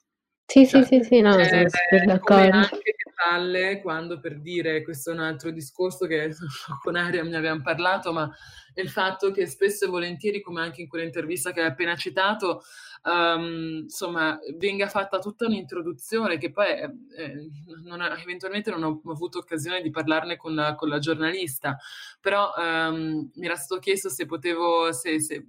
Sì, 0.45 0.67
cioè, 0.67 0.83
sì, 0.83 0.99
sì, 1.01 1.03
sì, 1.03 1.21
no, 1.21 1.31
sono 1.31 1.45
super 1.45 2.05
d'accordo. 2.05 2.55
Anche 2.57 2.81
che 2.81 2.95
spalle 3.13 3.81
quando 3.81 4.19
per 4.19 4.39
dire, 4.39 4.83
questo 4.83 5.11
è 5.11 5.13
un 5.13 5.21
altro 5.21 5.51
discorso 5.51 6.05
che 6.05 6.35
con 6.83 6.95
Aria 6.95 7.23
ne 7.23 7.37
abbiamo 7.37 7.61
parlato, 7.61 8.11
ma 8.11 8.29
il 8.75 8.89
fatto 8.89 9.31
che 9.31 9.47
spesso 9.47 9.85
e 9.85 9.87
volentieri, 9.87 10.41
come 10.41 10.61
anche 10.61 10.81
in 10.81 10.87
quell'intervista 10.87 11.51
che 11.51 11.61
hai 11.61 11.67
appena 11.67 11.95
citato, 11.95 12.61
um, 13.03 13.81
insomma, 13.83 14.37
venga 14.57 14.87
fatta 14.87 15.19
tutta 15.19 15.45
un'introduzione 15.45 16.37
che 16.37 16.51
poi 16.51 16.67
eh, 16.67 16.91
eh 17.17 17.49
non 17.83 18.01
ha, 18.01 18.19
eventualmente 18.19 18.69
non 18.71 18.83
ho 18.83 19.01
avuto 19.11 19.39
occasione 19.39 19.81
di 19.81 19.91
parlarne 19.91 20.35
con 20.37 20.55
la, 20.55 20.75
con 20.75 20.89
la 20.89 20.99
giornalista, 20.99 21.77
però 22.19 22.51
um, 22.57 23.29
mi 23.33 23.45
era 23.45 23.55
stato 23.55 23.79
chiesto 23.79 24.09
se 24.09 24.25
potevo, 24.25 24.91
se, 24.91 25.21
se 25.21 25.45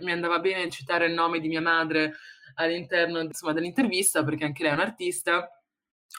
mi 0.00 0.12
andava 0.12 0.38
bene 0.38 0.70
citare 0.70 1.06
il 1.06 1.12
nome 1.12 1.40
di 1.40 1.48
mia 1.48 1.60
madre 1.60 2.14
all'interno 2.64 3.20
insomma, 3.20 3.52
dell'intervista, 3.52 4.24
perché 4.24 4.44
anche 4.44 4.62
lei 4.62 4.72
è 4.72 4.74
un'artista. 4.74 5.48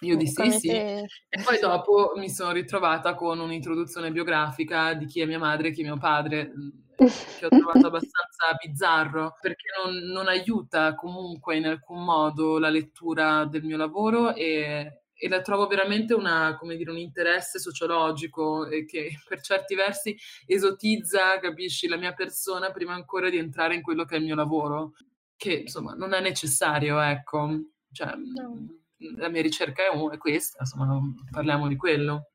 Io 0.02 0.16
dissi 0.16 0.52
sì, 0.52 0.60
sì, 0.60 0.70
e 0.70 1.08
poi 1.44 1.60
dopo 1.60 2.14
mi 2.16 2.30
sono 2.30 2.52
ritrovata 2.52 3.14
con 3.14 3.40
un'introduzione 3.40 4.12
biografica 4.12 4.94
di 4.94 5.06
chi 5.06 5.20
è 5.20 5.26
mia 5.26 5.38
madre 5.38 5.68
e 5.68 5.72
chi 5.72 5.82
è 5.82 5.84
mio 5.84 5.98
padre, 5.98 6.52
che 6.96 7.46
ho 7.46 7.50
trovato 7.50 7.88
abbastanza 7.88 8.54
bizzarro, 8.60 9.36
perché 9.40 9.66
non, 9.84 9.96
non, 10.12 10.28
aiuta 10.28 10.96
comunque 10.96 11.58
in 11.58 11.68
alcun 11.68 12.04
modo 12.04 12.58
la 12.58 12.70
lettura 12.70 13.46
del 13.46 13.64
mio 13.64 13.78
lavoro 13.78 14.34
e, 14.34 15.04
e 15.14 15.30
la 15.30 15.42
trovo 15.42 15.68
veramente 15.68 16.16
una, 16.16 16.58
dire, 16.62 16.90
un 16.90 16.98
interesse 16.98 17.60
sociologico 17.60 18.66
e 18.66 18.86
che 18.86 19.20
per 19.28 19.42
certi 19.42 19.76
versi 19.76 20.18
esotizza, 20.48 21.38
capisci, 21.40 21.88
la 21.88 21.98
mia 21.98 22.14
persona 22.14 22.72
prima 22.72 22.94
ancora 22.94 23.30
di 23.30 23.38
entrare 23.38 23.76
in 23.76 23.82
quello 23.82 24.06
che 24.06 24.16
è 24.16 24.18
il 24.18 24.26
mio 24.26 24.36
lavoro 24.36 24.94
che 25.42 25.54
insomma 25.62 25.94
non 25.94 26.14
è 26.14 26.22
necessario, 26.22 27.00
ecco. 27.02 27.50
Cioè, 27.92 28.14
no. 28.16 28.80
La 29.18 29.30
mia 29.30 29.42
ricerca 29.42 29.82
è, 29.90 30.18
questa, 30.20 30.60
insomma, 30.60 31.02
parliamo 31.32 31.68
di 31.68 31.76
quello. 31.76 32.30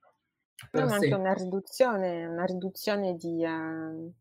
Però 0.68 0.86
no, 0.86 0.98
sì. 0.98 1.04
anche 1.04 1.14
una 1.14 1.32
riduzione, 1.32 2.26
una 2.26 2.44
riduzione 2.44 3.14
di, 3.14 3.44
uh, 3.44 4.12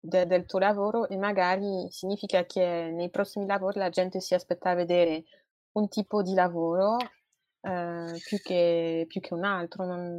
de, 0.00 0.26
del 0.26 0.46
tuo 0.46 0.58
lavoro 0.58 1.06
e 1.06 1.18
magari 1.18 1.88
significa 1.90 2.46
che 2.46 2.90
nei 2.90 3.10
prossimi 3.10 3.44
lavori 3.44 3.78
la 3.78 3.90
gente 3.90 4.20
si 4.20 4.32
aspetta 4.32 4.70
a 4.70 4.74
vedere 4.74 5.24
un 5.72 5.88
tipo 5.88 6.22
di 6.22 6.32
lavoro 6.32 6.94
uh, 6.94 8.18
più, 8.26 8.38
che, 8.42 9.04
più, 9.06 9.20
che, 9.20 9.34
un 9.34 9.44
altro. 9.44 9.84
Non... 9.84 10.16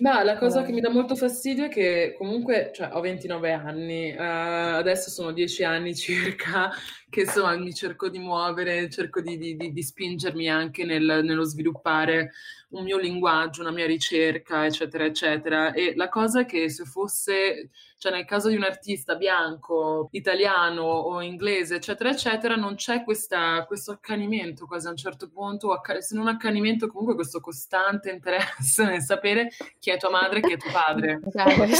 Ma 0.00 0.22
la 0.22 0.36
cosa 0.36 0.62
che 0.62 0.72
mi 0.72 0.82
dà 0.82 0.90
molto 0.90 1.16
fastidio 1.16 1.64
è 1.64 1.68
che 1.68 2.14
comunque 2.18 2.72
cioè, 2.74 2.90
ho 2.92 3.00
29 3.00 3.52
anni, 3.52 4.12
uh, 4.12 4.76
adesso 4.76 5.08
sono 5.08 5.32
10 5.32 5.64
anni 5.64 5.94
circa 5.94 6.70
che 7.10 7.22
insomma 7.22 7.54
mi 7.56 7.74
cerco 7.74 8.08
di 8.08 8.18
muovere, 8.18 8.88
cerco 8.88 9.20
di, 9.20 9.36
di, 9.36 9.56
di, 9.56 9.72
di 9.72 9.82
spingermi 9.82 10.48
anche 10.48 10.84
nel, 10.84 11.20
nello 11.22 11.44
sviluppare 11.44 12.30
un 12.70 12.84
mio 12.84 12.98
linguaggio, 12.98 13.62
una 13.62 13.72
mia 13.72 13.86
ricerca, 13.86 14.64
eccetera, 14.64 15.04
eccetera. 15.04 15.72
E 15.72 15.94
la 15.96 16.08
cosa 16.08 16.40
è 16.40 16.44
che 16.46 16.68
se 16.68 16.84
fosse, 16.84 17.70
cioè 17.98 18.12
nel 18.12 18.24
caso 18.24 18.48
di 18.48 18.56
un 18.56 18.62
artista 18.62 19.16
bianco, 19.16 20.08
italiano 20.12 20.82
o 20.82 21.20
inglese, 21.20 21.76
eccetera, 21.76 22.10
eccetera, 22.10 22.54
non 22.54 22.76
c'è 22.76 23.02
questa, 23.02 23.64
questo 23.66 23.92
accanimento 23.92 24.66
quasi 24.66 24.86
a 24.86 24.90
un 24.90 24.96
certo 24.96 25.28
punto, 25.28 25.80
se 25.98 26.14
non 26.14 26.28
accanimento 26.28 26.86
comunque 26.86 27.14
questo 27.14 27.40
costante 27.40 28.10
interesse 28.10 28.84
nel 28.84 29.02
sapere 29.02 29.48
chi 29.78 29.90
è 29.90 29.98
tua 29.98 30.10
madre 30.10 30.38
e 30.38 30.42
chi 30.42 30.52
è 30.52 30.56
tuo 30.56 30.70
padre. 30.70 31.20
Okay? 31.40 31.72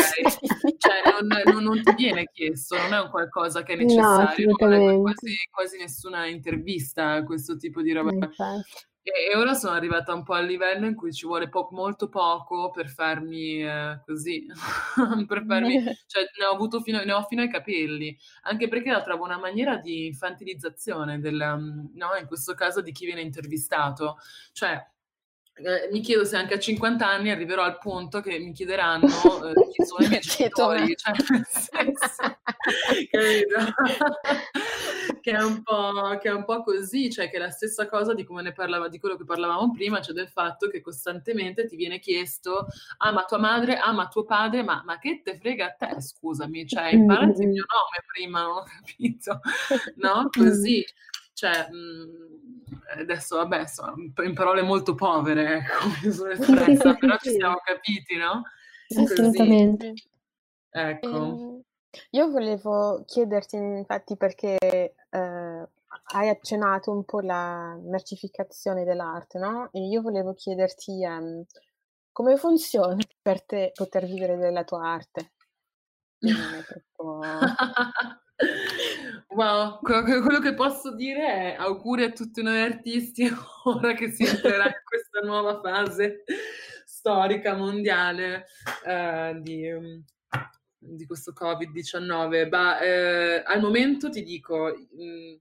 cioè 0.79 1.03
non, 1.21 1.43
non, 1.45 1.63
non, 1.63 1.83
ti 1.83 1.95
viene 1.95 2.31
chiesto, 2.33 2.77
non 2.77 2.95
è 2.95 3.01
un 3.01 3.11
qualcosa 3.11 3.63
che 3.63 3.75
è 3.75 3.77
necessario, 3.77 4.55
no, 4.59 5.03
quasi, 5.21 5.37
quasi 5.51 5.79
nessuna 5.79 6.27
intervista 6.27 7.23
questo 7.25 7.57
tipo 7.57 7.83
di 7.83 7.93
roba. 7.93 8.11
E, 9.03 9.35
ora 9.35 9.55
sono 9.55 9.75
arrivata 9.75 10.13
un 10.13 10.23
po' 10.23 10.35
al 10.35 10.45
livello 10.45 10.87
in 10.87 10.95
cui 10.95 11.13
ci 11.13 11.27
vuole 11.27 11.49
po- 11.49 11.69
molto 11.73 12.11
poco 12.11 12.71
per 12.71 12.91
farmi 12.91 13.63
eh, 13.63 14.01
così, 14.05 14.47
per 15.27 15.45
farmi, 15.47 15.73
cioè 16.07 16.23
ne 16.39 16.45
ho 16.45 16.53
avuto 16.53 16.81
fino, 16.81 17.03
ne 17.03 17.13
ho 17.13 17.23
fino 17.23 17.41
ai 17.41 17.51
capelli, 17.51 18.17
anche 18.43 18.69
perché 18.69 18.91
la 18.91 19.03
trovo 19.03 19.25
una 19.25 19.39
maniera 19.39 19.79
di 19.79 20.07
infantilizzazione 20.07 21.19
del, 21.19 21.37
mm, 21.37 21.97
no, 21.97 22.09
in 22.21 22.27
questo 22.27 22.53
caso 22.53 22.83
di 22.83 22.93
chi 22.93 23.07
viene 23.07 23.23
intervistato, 23.23 24.19
cioè 24.53 24.79
eh, 25.55 25.89
mi 25.93 26.01
chiedo 26.01 26.25
se 26.25 26.37
anche 26.37 26.55
a 26.55 26.59
50 26.59 27.07
anni 27.07 27.31
arriverò 27.31 27.63
al 27.63 27.79
punto 27.79 28.21
che 28.21 28.39
mi 28.39 28.53
chiederanno 28.53 29.07
eh, 29.07 29.69
chi 29.71 29.85
sono 29.85 30.05
i 30.05 30.09
miei 30.09 30.21
genitori, 30.21 30.97
cioè, 30.97 31.15
senso, 31.51 32.39
che, 35.21 35.33
è 35.33 35.43
un 35.43 35.63
po', 35.63 36.19
che 36.21 36.29
è 36.29 36.33
un 36.33 36.45
po' 36.45 36.63
così, 36.63 37.11
cioè 37.11 37.29
che 37.29 37.37
è 37.37 37.41
la 37.41 37.51
stessa 37.51 37.89
cosa 37.89 38.15
di 38.15 38.25
come 38.25 38.43
ne 38.43 38.53
parlava, 38.53 38.89
di 38.89 38.99
quello 38.99 39.17
che 39.17 39.25
parlavamo 39.25 39.73
prima, 39.73 40.01
cioè 40.01 40.15
del 40.15 40.29
fatto 40.29 40.69
che 40.69 40.81
costantemente 40.81 41.67
ti 41.67 41.77
viene 41.77 41.99
chiesto, 41.99 42.67
ah 42.99 43.13
ma 43.13 43.25
tua 43.25 43.39
madre, 43.39 43.77
ah 43.77 43.93
ma 43.93 44.09
tuo 44.09 44.25
padre, 44.25 44.63
ma, 44.63 44.83
ma 44.85 44.99
che 44.99 45.21
te 45.23 45.37
frega 45.37 45.67
a 45.67 45.73
te, 45.73 46.01
scusami, 46.01 46.67
cioè 46.67 46.95
imparati 46.95 47.43
il 47.43 47.49
mio 47.49 47.67
nome 47.69 48.05
prima, 48.07 48.43
non 48.43 48.59
ho 48.59 48.65
capito, 48.65 49.41
no? 49.97 50.29
Così, 50.31 50.85
cioè... 51.41 51.71
Mh, 51.71 52.29
adesso 52.99 53.37
vabbè, 53.37 53.67
sono 53.67 53.95
in 54.23 54.35
parole 54.35 54.63
molto 54.63 54.95
povere, 54.95 55.59
ecco, 55.59 55.87
mi 56.05 56.13
sono 56.13 56.31
espressa, 56.31 56.95
però 56.95 57.17
ci 57.17 57.31
siamo 57.31 57.57
capiti, 57.65 58.17
no? 58.17 58.43
Assolutamente. 58.97 59.95
Ecco. 60.69 61.63
Eh, 61.91 62.07
io 62.11 62.31
volevo 62.31 63.03
chiederti, 63.07 63.57
infatti, 63.57 64.17
perché 64.17 64.57
eh, 64.59 65.69
hai 66.13 66.29
accennato 66.29 66.91
un 66.93 67.05
po' 67.05 67.21
la 67.21 67.77
mercificazione 67.81 68.85
dell'arte, 68.85 69.39
no? 69.39 69.71
E 69.73 69.81
io 69.87 70.03
volevo 70.03 70.35
chiederti 70.35 71.05
um, 71.05 71.45
come 72.13 72.37
funziona 72.37 72.97
per 73.23 73.43
te 73.45 73.73
poter 73.75 74.05
vivere 74.07 74.37
della 74.37 74.65
tua 74.65 74.87
arte? 74.87 75.33
Non 76.21 76.55
è 76.55 76.65
troppo... 76.65 77.21
Wow, 79.41 79.79
quello 79.81 80.39
che 80.39 80.53
posso 80.53 80.95
dire 80.95 81.55
è 81.55 81.57
auguri 81.59 82.03
a 82.03 82.13
tutti 82.13 82.43
noi 82.43 82.61
artisti 82.61 83.27
ora 83.65 83.95
che 83.95 84.11
si 84.11 84.23
entrerà 84.23 84.67
in 84.67 84.83
questa 84.85 85.21
nuova 85.25 85.59
fase 85.63 86.25
storica 86.85 87.55
mondiale 87.55 88.45
eh, 88.85 89.39
di, 89.41 89.67
di, 90.77 91.07
questo 91.07 91.33
Covid-19. 91.33 92.51
Bah, 92.51 92.81
eh, 92.81 93.43
al 93.43 93.63
momento 93.63 94.11
ti 94.11 94.23
dico, 94.23 94.75
mh, 94.75 95.37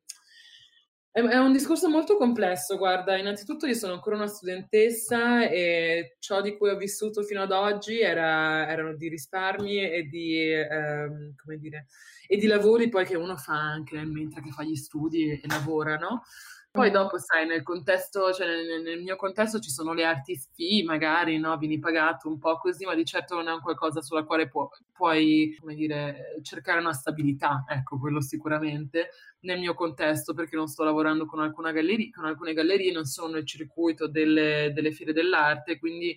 è, 1.28 1.38
un 1.38 1.52
discorso 1.52 1.90
molto 1.90 2.18
complesso, 2.18 2.78
guarda, 2.78 3.18
innanzitutto 3.18 3.66
io 3.66 3.74
sono 3.74 3.94
ancora 3.94 4.16
una 4.16 4.28
studentessa 4.28 5.48
e 5.48 6.18
ciò 6.20 6.42
di 6.42 6.58
cui 6.58 6.70
ho 6.70 6.78
vissuto 6.78 7.24
fino 7.24 7.42
ad 7.42 7.52
oggi 7.52 8.00
era, 8.00 8.68
erano 8.68 8.96
di 8.96 9.08
risparmi 9.08 9.80
e 9.80 10.04
di, 10.04 10.52
ehm, 10.52 11.36
come 11.36 11.58
dire, 11.58 11.88
e 12.28 12.38
di 12.38 12.48
lavori 12.48 12.90
poi 12.90 13.06
che 13.06 13.18
uno 13.18 13.38
fa 13.38 13.54
anche 13.54 14.04
mentre 14.06 14.42
fa 14.52 14.64
gli 14.64 14.76
studi 14.76 15.32
e 15.32 15.42
lavora, 15.48 15.96
no? 15.96 16.24
Poi 16.72 16.92
dopo, 16.92 17.18
sai, 17.18 17.48
nel 17.48 17.64
contesto, 17.64 18.32
cioè 18.32 18.46
nel, 18.46 18.84
nel, 18.84 19.02
mio 19.02 19.16
contesto 19.16 19.60
ci 19.60 19.72
sono 19.72 19.92
le 19.92 20.06
artist 20.06 20.52
fee, 20.54 20.84
magari, 20.84 21.40
no? 21.40 21.58
Vieni 21.58 21.80
pagato 21.80 22.28
un 22.30 22.38
po' 22.38 22.60
così, 22.60 22.86
ma 22.86 22.94
di 22.94 23.06
certo 23.06 23.34
non 23.34 23.48
è 23.48 23.52
un 23.52 23.60
qualcosa 23.60 24.02
sulla 24.04 24.24
quale 24.24 24.48
può, 24.48 24.70
puoi, 24.94 25.58
come 25.60 25.74
dire, 25.74 26.40
cercare 26.44 26.80
una 26.80 26.94
stabilità, 26.94 27.66
ecco, 27.68 27.98
quello 27.98 28.22
sicuramente, 28.22 29.10
nel 29.42 29.58
mio 29.60 29.74
contesto, 29.74 30.36
perché 30.36 30.56
non 30.56 30.68
sto 30.68 30.84
lavorando 30.84 31.26
con, 31.26 31.40
alcuna 31.40 31.72
galleria, 31.72 32.10
con 32.14 32.26
alcune 32.26 32.54
gallerie, 32.54 32.92
non 32.92 33.06
sono 33.06 33.34
nel 33.34 33.48
circuito 33.48 34.08
delle, 34.08 34.72
delle 34.72 34.92
fiere 34.92 35.12
dell'arte, 35.12 35.80
quindi, 35.80 36.12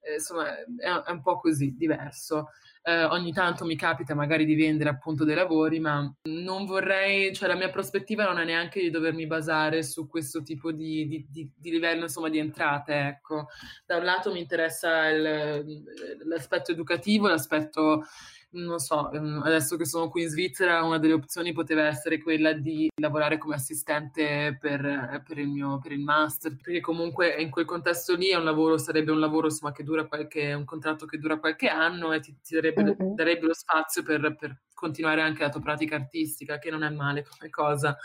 eh, 0.00 0.14
insomma, 0.14 0.48
è, 0.56 0.64
è 0.88 1.10
un 1.10 1.20
po' 1.20 1.38
così, 1.38 1.76
diverso 1.76 2.48
eh, 2.82 3.04
ogni 3.04 3.32
tanto 3.32 3.64
mi 3.64 3.76
capita 3.76 4.14
magari 4.14 4.44
di 4.44 4.54
vendere 4.54 4.90
appunto 4.90 5.24
dei 5.24 5.34
lavori, 5.34 5.80
ma 5.80 6.12
non 6.22 6.64
vorrei, 6.64 7.34
cioè 7.34 7.48
la 7.48 7.54
mia 7.54 7.70
prospettiva 7.70 8.24
non 8.24 8.38
è 8.38 8.44
neanche 8.44 8.80
di 8.80 8.90
dovermi 8.90 9.26
basare 9.26 9.82
su 9.82 10.08
questo 10.08 10.42
tipo 10.42 10.72
di, 10.72 11.06
di, 11.06 11.26
di, 11.28 11.50
di 11.54 11.70
livello 11.70 12.04
insomma 12.04 12.28
di 12.28 12.38
entrate, 12.38 12.94
ecco. 12.94 13.48
Da 13.84 13.96
un 13.96 14.04
lato 14.04 14.32
mi 14.32 14.40
interessa 14.40 15.08
il, 15.08 15.84
l'aspetto 16.24 16.72
educativo, 16.72 17.28
l'aspetto 17.28 18.04
non 18.52 18.78
so, 18.78 19.10
ehm, 19.12 19.42
adesso 19.44 19.76
che 19.76 19.84
sono 19.84 20.08
qui 20.08 20.22
in 20.22 20.28
Svizzera, 20.28 20.82
una 20.82 20.98
delle 20.98 21.12
opzioni 21.12 21.52
poteva 21.52 21.86
essere 21.86 22.20
quella 22.20 22.52
di 22.52 22.90
lavorare 23.00 23.38
come 23.38 23.54
assistente 23.54 24.56
per, 24.60 25.22
per, 25.26 25.38
il 25.38 25.48
mio 25.48 25.78
per 25.78 25.92
il 25.92 26.00
master, 26.00 26.56
perché 26.56 26.80
comunque 26.80 27.30
in 27.40 27.50
quel 27.50 27.64
contesto 27.64 28.16
lì 28.16 28.28
è 28.28 28.36
un 28.36 28.44
lavoro, 28.44 28.78
sarebbe 28.78 29.12
un 29.12 29.20
lavoro 29.20 29.46
insomma, 29.46 29.72
che 29.72 29.84
dura 29.84 30.06
qualche, 30.06 30.52
un 30.52 30.64
contratto 30.64 31.06
che 31.06 31.18
dura 31.18 31.38
qualche 31.38 31.68
anno 31.68 32.12
e 32.12 32.20
ti, 32.20 32.36
ti 32.42 32.54
darebbe, 32.54 32.82
mm-hmm. 32.82 33.14
darebbe, 33.14 33.46
lo 33.46 33.54
spazio 33.54 34.02
per, 34.02 34.34
per, 34.36 34.56
continuare 34.80 35.20
anche 35.20 35.42
la 35.42 35.50
tua 35.50 35.60
pratica 35.60 35.96
artistica, 35.96 36.58
che 36.58 36.70
non 36.70 36.82
è 36.82 36.88
male 36.88 37.24
come 37.24 37.50
cosa. 37.50 37.96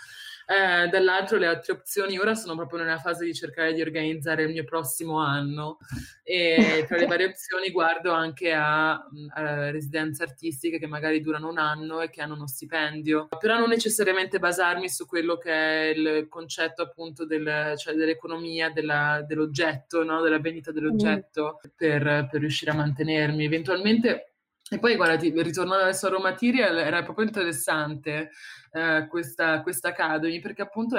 Eh, 0.48 0.88
dall'altro 0.90 1.40
le 1.40 1.48
altre 1.48 1.74
opzioni 1.74 2.20
ora 2.20 2.36
sono 2.36 2.56
proprio 2.56 2.78
nella 2.78 3.00
fase 3.00 3.26
di 3.26 3.34
cercare 3.34 3.74
di 3.74 3.82
organizzare 3.82 4.44
il 4.44 4.52
mio 4.52 4.64
prossimo 4.64 5.20
anno 5.20 5.80
e 6.22 6.86
tra 6.88 6.98
le 6.98 7.08
varie 7.08 7.26
opzioni 7.26 7.72
guardo 7.72 8.12
anche 8.12 8.54
a, 8.54 8.92
a, 8.94 9.72
residenze 9.72 10.22
artistiche 10.22 10.78
che 10.78 10.86
magari 10.86 11.20
durano 11.22 11.50
un 11.50 11.58
anno 11.58 12.00
e 12.02 12.12
che 12.12 12.22
hanno 12.22 12.36
uno 12.36 12.46
stipendio, 12.46 13.28
però 13.40 13.58
non 13.58 13.70
necessariamente 13.70 14.38
basarmi 14.38 14.88
su 14.88 15.08
quello 15.08 15.38
che 15.38 15.52
è 15.52 15.94
il 15.96 16.28
concetto 16.30 16.84
appunto 16.84 17.26
del, 17.26 17.74
cioè 17.78 17.96
dell'economia, 17.96 18.70
della, 18.70 19.24
dell'oggetto, 19.28 20.04
no? 20.04 20.22
della 20.22 20.40
vendita 20.40 20.72
dell'oggetto 20.72 21.60
mm. 21.66 21.70
per, 21.76 22.28
per 22.30 22.40
riuscire 22.40 22.70
a 22.70 22.76
mantenermi. 22.76 23.46
Eventualmente 23.46 24.35
e 24.68 24.80
poi 24.80 24.96
guarda, 24.96 25.16
ritornando 25.44 25.84
adesso 25.84 26.08
a 26.08 26.10
Raw 26.10 26.22
Material, 26.22 26.76
era 26.80 27.04
proprio 27.04 27.28
interessante 27.28 28.32
eh, 28.72 29.06
questa, 29.08 29.62
questa 29.62 29.90
Academy 29.90 30.40
perché 30.40 30.64
appunto 30.64 30.98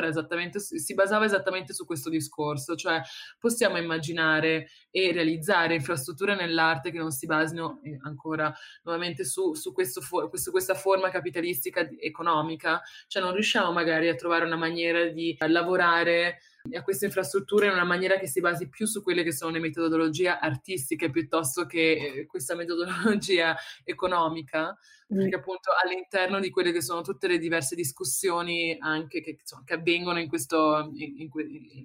si 0.61 0.94
basava 0.94 1.24
esattamente 1.24 1.72
su 1.72 1.85
questo 1.85 2.09
discorso, 2.09 2.76
cioè 2.76 3.00
possiamo 3.40 3.76
immaginare 3.76 4.68
e 4.88 5.11
realizzare 5.11 5.74
infrastrutture 5.74 6.37
nell'arte 6.37 6.92
che 6.92 6.98
non 6.98 7.11
si 7.11 7.26
basino 7.26 7.81
eh, 7.83 7.98
ancora 8.05 8.55
nuovamente 8.85 9.24
su, 9.24 9.55
su 9.55 9.72
questo 9.72 10.00
questo, 10.29 10.52
questa 10.52 10.74
forma 10.74 11.11
capitalistica 11.11 11.88
economica, 11.98 12.81
cioè 13.09 13.20
non 13.20 13.33
riusciamo 13.33 13.72
magari 13.72 14.09
a 14.09 14.14
trovare 14.14 14.44
una 14.44 14.57
maniera 14.57 15.07
di 15.07 15.37
lavorare 15.40 16.38
a 16.74 16.83
queste 16.83 17.07
infrastrutture 17.07 17.66
in 17.66 17.72
una 17.72 17.85
maniera 17.85 18.18
che 18.18 18.26
si 18.26 18.40
basi 18.40 18.68
più 18.68 18.87
su 18.87 19.02
quelle 19.02 19.22
che 19.22 19.33
sono 19.33 19.52
le 19.52 19.61
metodologie 19.61 20.29
artistiche 20.29 21.11
piuttosto 21.11 21.66
che 21.66 21.92
eh, 21.92 22.26
questa 22.26 22.55
metodologia 22.55 23.57
economica. 23.85 24.76
Perché 25.07 25.37
appunto 25.37 25.71
all'interno 25.83 26.40
di 26.40 26.51
quelle 26.51 26.73
che 26.73 26.83
sono 26.83 27.01
tutte 27.01 27.29
le 27.29 27.38
diverse 27.38 27.75
discussioni 27.75 28.77
anche 28.81 29.21
che, 29.21 29.37
insomma, 29.38 29.62
che 29.64 29.75
avvengono 29.75 30.19
in 30.19 30.29
questo, 30.29 30.90
in, 30.95 31.29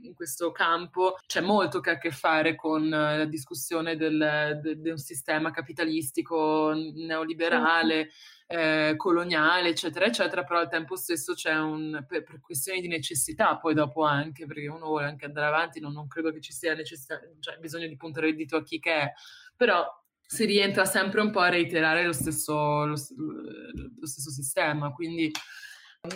in, 0.03 0.13
questo, 0.13 0.51
campo 0.51 1.17
c'è 1.25 1.41
molto 1.41 1.79
che 1.79 1.91
ha 1.91 1.93
a 1.93 1.97
che 1.97 2.11
fare 2.11 2.55
con 2.55 2.89
la 2.89 3.25
discussione 3.25 3.95
del, 3.95 4.59
de, 4.61 4.79
de 4.79 4.91
un 4.91 4.97
sistema 4.97 5.51
capitalistico 5.51 6.73
neoliberale. 6.73 8.05
Mm 8.05 8.39
eh, 8.51 8.95
coloniale, 8.97 9.69
eccetera, 9.69 10.05
eccetera, 10.05 10.43
però 10.43 10.59
al 10.59 10.69
tempo 10.69 10.97
stesso 10.97 11.33
c'è 11.33 11.55
un, 11.57 12.03
per, 12.05 12.23
per, 12.23 12.41
questioni 12.41 12.81
di 12.81 12.89
necessità, 12.89 13.57
poi 13.57 13.73
dopo 13.73 14.03
anche, 14.03 14.45
perché 14.45 14.67
uno 14.67 14.87
vuole 14.87 15.05
anche 15.05 15.25
andare 15.25 15.47
avanti, 15.47 15.79
non, 15.79 15.93
non 15.93 16.07
credo 16.07 16.33
che 16.33 16.41
ci 16.41 16.51
sia 16.51 16.73
necessità, 16.73 17.17
cioè 17.39 17.57
bisogno 17.59 17.87
di 17.87 17.95
puntare 17.95 18.27
il 18.27 18.35
dito 18.35 18.57
a 18.57 18.63
chi 18.63 18.79
che 18.79 18.93
è, 18.93 19.13
però 19.55 19.87
si 20.31 20.45
rientra 20.45 20.85
sempre 20.85 21.19
un 21.19 21.29
po' 21.29 21.41
a 21.41 21.49
reiterare 21.49 22.05
lo 22.05 22.13
stesso, 22.13 22.85
lo, 22.85 22.95
lo 22.95 24.07
stesso 24.07 24.29
sistema, 24.31 24.93
quindi 24.93 25.29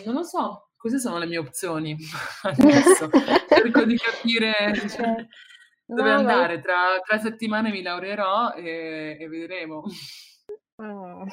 non 0.06 0.15
lo 0.15 0.23
so, 0.23 0.69
queste 0.78 0.99
sono 0.99 1.17
le 1.17 1.25
mie 1.25 1.38
opzioni. 1.38 1.97
Adesso 2.43 3.10
cerco 3.49 3.84
di 3.84 3.97
capire 3.97 4.54
cioè, 4.88 5.28
dove 5.86 6.10
no, 6.10 6.15
andare. 6.15 6.62
Tra 6.62 6.97
tre 7.06 7.19
settimane 7.19 7.71
mi 7.71 7.82
laureerò 7.82 8.54
e, 8.54 9.17
e 9.19 9.28
vedremo. 9.28 9.84
Oh. 10.78 11.25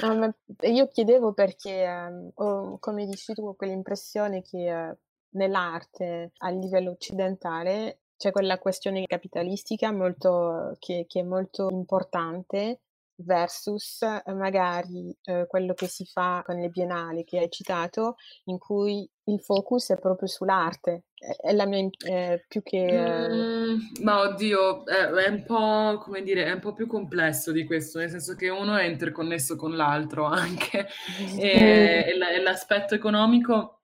No, 0.00 0.34
io 0.62 0.88
chiedevo 0.88 1.34
perché 1.34 1.82
ehm, 1.82 2.30
ho, 2.36 2.78
come 2.78 3.04
dici 3.04 3.34
tu, 3.34 3.54
quell'impressione 3.54 4.40
che 4.40 4.66
eh, 4.66 4.96
nell'arte 5.32 6.32
a 6.38 6.48
livello 6.48 6.92
occidentale 6.92 7.98
c'è 8.18 8.32
quella 8.32 8.58
questione 8.58 9.06
capitalistica 9.06 9.92
molto, 9.92 10.76
che, 10.78 11.06
che 11.08 11.20
è 11.20 11.22
molto 11.22 11.68
importante 11.70 12.80
versus 13.20 14.02
eh, 14.02 14.32
magari 14.32 15.14
eh, 15.24 15.46
quello 15.48 15.74
che 15.74 15.88
si 15.88 16.04
fa 16.04 16.42
con 16.44 16.56
le 16.56 16.68
biennali 16.68 17.24
che 17.24 17.38
hai 17.38 17.50
citato, 17.50 18.16
in 18.44 18.58
cui 18.58 19.08
il 19.24 19.40
focus 19.40 19.90
è 19.90 19.98
proprio 19.98 20.28
sull'arte. 20.28 21.04
È 21.40 21.52
la 21.52 21.66
mia 21.66 21.88
eh, 22.06 22.44
più 22.46 22.62
che. 22.62 22.86
Mm, 22.86 23.78
ma 24.02 24.20
oddio, 24.20 24.86
è, 24.86 25.06
è, 25.06 25.28
un 25.28 25.44
po' 25.44 25.98
come 25.98 26.22
dire, 26.22 26.44
è 26.44 26.52
un 26.52 26.60
po' 26.60 26.72
più 26.72 26.86
complesso 26.86 27.50
di 27.50 27.64
questo, 27.64 27.98
nel 27.98 28.10
senso 28.10 28.34
che 28.34 28.48
uno 28.48 28.76
è 28.76 28.84
interconnesso 28.84 29.56
con 29.56 29.76
l'altro 29.76 30.24
anche. 30.26 30.86
e, 31.38 32.04
e 32.08 32.40
l'aspetto 32.40 32.94
economico 32.94 33.77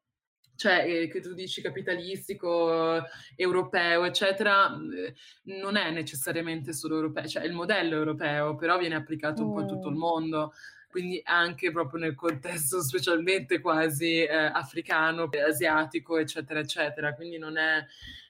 cioè 0.56 0.84
eh, 0.86 1.08
che 1.08 1.20
tu 1.20 1.34
dici 1.34 1.60
capitalistico, 1.60 3.02
europeo, 3.36 4.04
eccetera, 4.04 4.74
eh, 4.74 5.14
non 5.44 5.76
è 5.76 5.90
necessariamente 5.90 6.72
solo 6.72 6.96
europeo, 6.96 7.26
cioè 7.26 7.44
il 7.44 7.52
modello 7.52 7.96
europeo, 7.96 8.54
però 8.56 8.78
viene 8.78 8.94
applicato 8.94 9.42
un 9.42 9.52
po' 9.52 9.60
in 9.60 9.66
tutto 9.66 9.88
il 9.88 9.96
mm. 9.96 9.98
mondo, 9.98 10.52
quindi 10.88 11.20
anche 11.24 11.72
proprio 11.72 12.00
nel 12.00 12.14
contesto 12.14 12.80
specialmente 12.82 13.60
quasi 13.60 14.22
eh, 14.22 14.32
africano, 14.32 15.28
asiatico, 15.46 16.18
eccetera, 16.18 16.60
eccetera. 16.60 17.14
Quindi 17.14 17.38
non 17.38 17.56
è, 17.56 17.84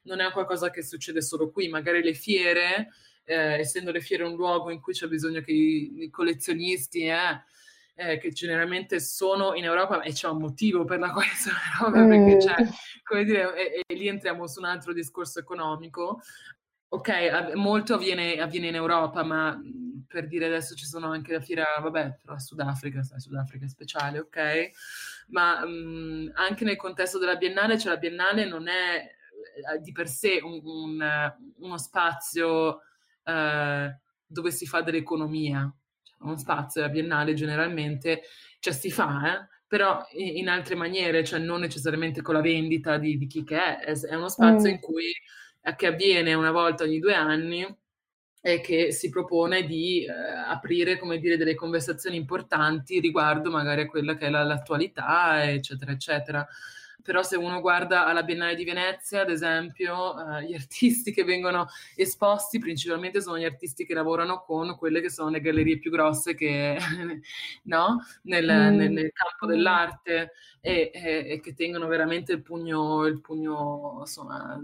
non 0.04 0.20
è 0.20 0.30
qualcosa 0.32 0.70
che 0.70 0.82
succede 0.82 1.20
solo 1.20 1.50
qui, 1.50 1.68
magari 1.68 2.02
le 2.02 2.14
fiere, 2.14 2.90
eh, 3.24 3.58
essendo 3.58 3.90
le 3.90 4.00
fiere 4.00 4.24
un 4.24 4.34
luogo 4.34 4.70
in 4.70 4.80
cui 4.80 4.94
c'è 4.94 5.06
bisogno 5.06 5.40
che 5.40 5.52
i, 5.52 6.04
i 6.04 6.10
collezionisti... 6.10 7.06
Eh, 7.06 7.42
eh, 7.94 8.18
che 8.18 8.30
generalmente 8.30 9.00
sono 9.00 9.54
in 9.54 9.64
Europa 9.64 10.02
e 10.02 10.12
c'è 10.12 10.28
un 10.28 10.38
motivo 10.38 10.84
per 10.84 10.98
la 10.98 11.10
quale 11.10 11.30
sono 11.34 11.56
in 11.56 11.96
Europa, 11.96 12.06
perché 12.08 12.36
c'è, 12.38 12.68
come 13.02 13.24
dire, 13.24 13.54
e, 13.54 13.82
e 13.86 13.94
lì 13.94 14.08
entriamo 14.08 14.46
su 14.46 14.60
un 14.60 14.66
altro 14.66 14.92
discorso 14.92 15.38
economico. 15.38 16.20
Ok, 16.88 17.54
molto 17.54 17.94
avviene, 17.94 18.36
avviene, 18.40 18.68
in 18.68 18.76
Europa, 18.76 19.24
ma 19.24 19.60
per 20.06 20.28
dire 20.28 20.46
adesso 20.46 20.76
ci 20.76 20.84
sono 20.84 21.10
anche 21.10 21.32
la 21.32 21.40
fiera, 21.40 21.64
vabbè, 21.80 22.18
però 22.22 22.38
Sudafrica, 22.38 23.02
Sudafrica 23.02 23.64
è 23.64 23.68
speciale, 23.68 24.20
ok? 24.20 24.70
Ma 25.28 25.66
mh, 25.66 26.32
anche 26.34 26.64
nel 26.64 26.76
contesto 26.76 27.18
della 27.18 27.34
Biennale, 27.34 27.78
cioè 27.78 27.94
la 27.94 27.98
Biennale 27.98 28.44
non 28.44 28.68
è 28.68 29.10
eh, 29.72 29.80
di 29.80 29.90
per 29.90 30.06
sé 30.06 30.40
un, 30.40 30.60
un, 30.62 31.34
uno 31.56 31.78
spazio 31.78 32.82
eh, 33.24 33.98
dove 34.24 34.50
si 34.52 34.66
fa 34.66 34.82
dell'economia, 34.82 35.72
uno 36.24 36.36
spazio, 36.36 36.80
la 36.80 36.88
Biennale 36.88 37.34
generalmente, 37.34 38.22
cioè 38.58 38.72
si 38.72 38.90
fa, 38.90 39.32
eh? 39.32 39.48
però 39.66 40.04
in 40.12 40.48
altre 40.48 40.74
maniere, 40.74 41.24
cioè 41.24 41.38
non 41.38 41.60
necessariamente 41.60 42.22
con 42.22 42.34
la 42.34 42.40
vendita 42.40 42.98
di, 42.98 43.16
di 43.16 43.26
chi 43.26 43.44
che 43.44 43.78
è, 43.78 43.92
è 43.92 44.14
uno 44.14 44.28
spazio 44.28 44.68
mm. 44.68 44.72
in 44.72 44.80
cui 44.80 45.12
che 45.76 45.86
avviene 45.86 46.34
una 46.34 46.50
volta 46.50 46.84
ogni 46.84 46.98
due 46.98 47.14
anni 47.14 47.66
e 48.42 48.60
che 48.60 48.92
si 48.92 49.08
propone 49.08 49.64
di 49.64 50.04
eh, 50.04 50.12
aprire, 50.12 50.98
come 50.98 51.18
dire, 51.18 51.38
delle 51.38 51.54
conversazioni 51.54 52.16
importanti 52.16 53.00
riguardo 53.00 53.50
magari 53.50 53.82
a 53.82 53.86
quella 53.86 54.16
che 54.16 54.26
è 54.26 54.30
la, 54.30 54.42
l'attualità, 54.42 55.50
eccetera, 55.50 55.92
eccetera 55.92 56.46
però 57.04 57.22
se 57.22 57.36
uno 57.36 57.60
guarda 57.60 58.06
alla 58.06 58.22
Biennale 58.22 58.54
di 58.54 58.64
Venezia, 58.64 59.20
ad 59.20 59.30
esempio, 59.30 60.14
eh, 60.18 60.44
gli 60.46 60.54
artisti 60.54 61.12
che 61.12 61.22
vengono 61.22 61.66
esposti 61.94 62.58
principalmente 62.58 63.20
sono 63.20 63.38
gli 63.38 63.44
artisti 63.44 63.84
che 63.84 63.92
lavorano 63.92 64.42
con 64.42 64.74
quelle 64.78 65.02
che 65.02 65.10
sono 65.10 65.28
le 65.28 65.42
gallerie 65.42 65.78
più 65.78 65.90
grosse 65.90 66.34
che, 66.34 66.78
no? 67.64 68.02
nel, 68.22 68.44
mm. 68.44 68.76
nel, 68.76 68.90
nel, 68.90 69.12
campo 69.12 69.44
dell'arte 69.44 70.32
e, 70.62 70.90
e, 70.94 71.26
e, 71.28 71.40
che 71.40 71.52
tengono 71.52 71.86
veramente 71.88 72.32
il 72.32 72.40
pugno, 72.40 73.04
il 73.04 73.20
pugno 73.20 73.98
insomma, 74.00 74.58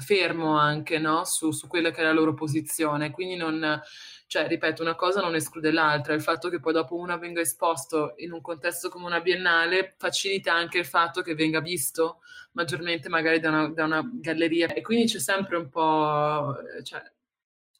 fermo 0.00 0.56
anche 0.56 0.98
no? 0.98 1.24
su, 1.24 1.50
su 1.50 1.66
quella 1.66 1.90
che 1.90 2.02
è 2.02 2.04
la 2.04 2.12
loro 2.12 2.34
posizione. 2.34 3.10
Quindi 3.10 3.34
non 3.34 3.82
cioè, 4.34 4.48
ripeto, 4.48 4.82
una 4.82 4.96
cosa 4.96 5.20
non 5.20 5.36
esclude 5.36 5.70
l'altra. 5.70 6.12
Il 6.12 6.20
fatto 6.20 6.48
che 6.48 6.58
poi 6.58 6.72
dopo 6.72 6.96
una 6.96 7.16
venga 7.16 7.40
esposto 7.40 8.14
in 8.16 8.32
un 8.32 8.40
contesto 8.40 8.88
come 8.88 9.06
una 9.06 9.20
biennale 9.20 9.94
facilita 9.96 10.52
anche 10.52 10.78
il 10.78 10.86
fatto 10.86 11.22
che 11.22 11.36
venga 11.36 11.60
visto 11.60 12.18
maggiormente 12.54 13.08
magari 13.08 13.38
da 13.38 13.50
una, 13.50 13.68
da 13.68 13.84
una 13.84 14.10
galleria. 14.12 14.74
E 14.74 14.82
quindi 14.82 15.06
c'è 15.06 15.20
sempre 15.20 15.56
un 15.56 15.68
po'... 15.68 16.52
Cioè, 16.82 17.00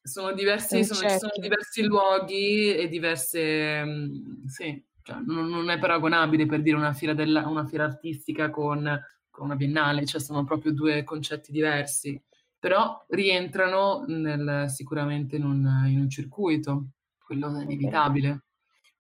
sono 0.01 0.33
diversi, 0.33 0.85
sono, 0.85 1.09
ci 1.09 1.19
sono 1.19 1.33
diversi 1.41 1.83
luoghi 1.83 2.73
e 2.77 2.87
diverse... 2.87 3.85
Mm, 3.85 4.45
sì, 4.47 4.81
cioè, 5.03 5.17
non, 5.27 5.49
non, 5.49 5.71
è 5.71 5.79
paragonabile 5.81 6.47
per 6.47 6.63
dire 6.63 6.77
una 6.77 6.93
fiera, 6.93 7.15
della, 7.15 7.49
una 7.49 7.67
fiera 7.67 7.83
artistica 7.83 8.51
con, 8.51 9.03
con 9.29 9.47
una 9.47 9.57
biennale, 9.57 10.07
cioè 10.07 10.21
sono 10.21 10.45
proprio 10.45 10.73
due 10.73 11.03
concetti 11.03 11.51
diversi 11.51 12.17
però 12.65 13.05
rientrano 13.09 14.05
nel, 14.07 14.71
sicuramente 14.71 15.37
in 15.37 15.45
un, 15.45 15.85
in 15.87 16.01
un, 16.01 16.09
circuito, 16.09 16.87
quello 17.23 17.55
è 17.59 17.63
inevitabile. 17.63 18.45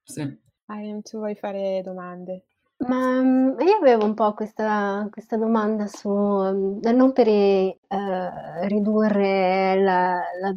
Sì. 0.02 0.38
Ariam, 0.66 1.00
tu 1.00 1.16
vuoi 1.16 1.34
fare 1.34 1.80
domande? 1.82 2.44
Ma 2.86 3.22
mm, 3.22 3.58
io 3.60 3.76
avevo 3.80 4.04
un 4.04 4.12
po' 4.12 4.34
questa, 4.34 5.08
questa 5.10 5.38
domanda 5.38 5.86
su, 5.86 6.10
mm, 6.10 6.80
non 6.94 7.12
per 7.14 7.26
eh, 7.26 8.68
ridurre 8.68 9.80
la, 9.80 10.20
la, 10.42 10.54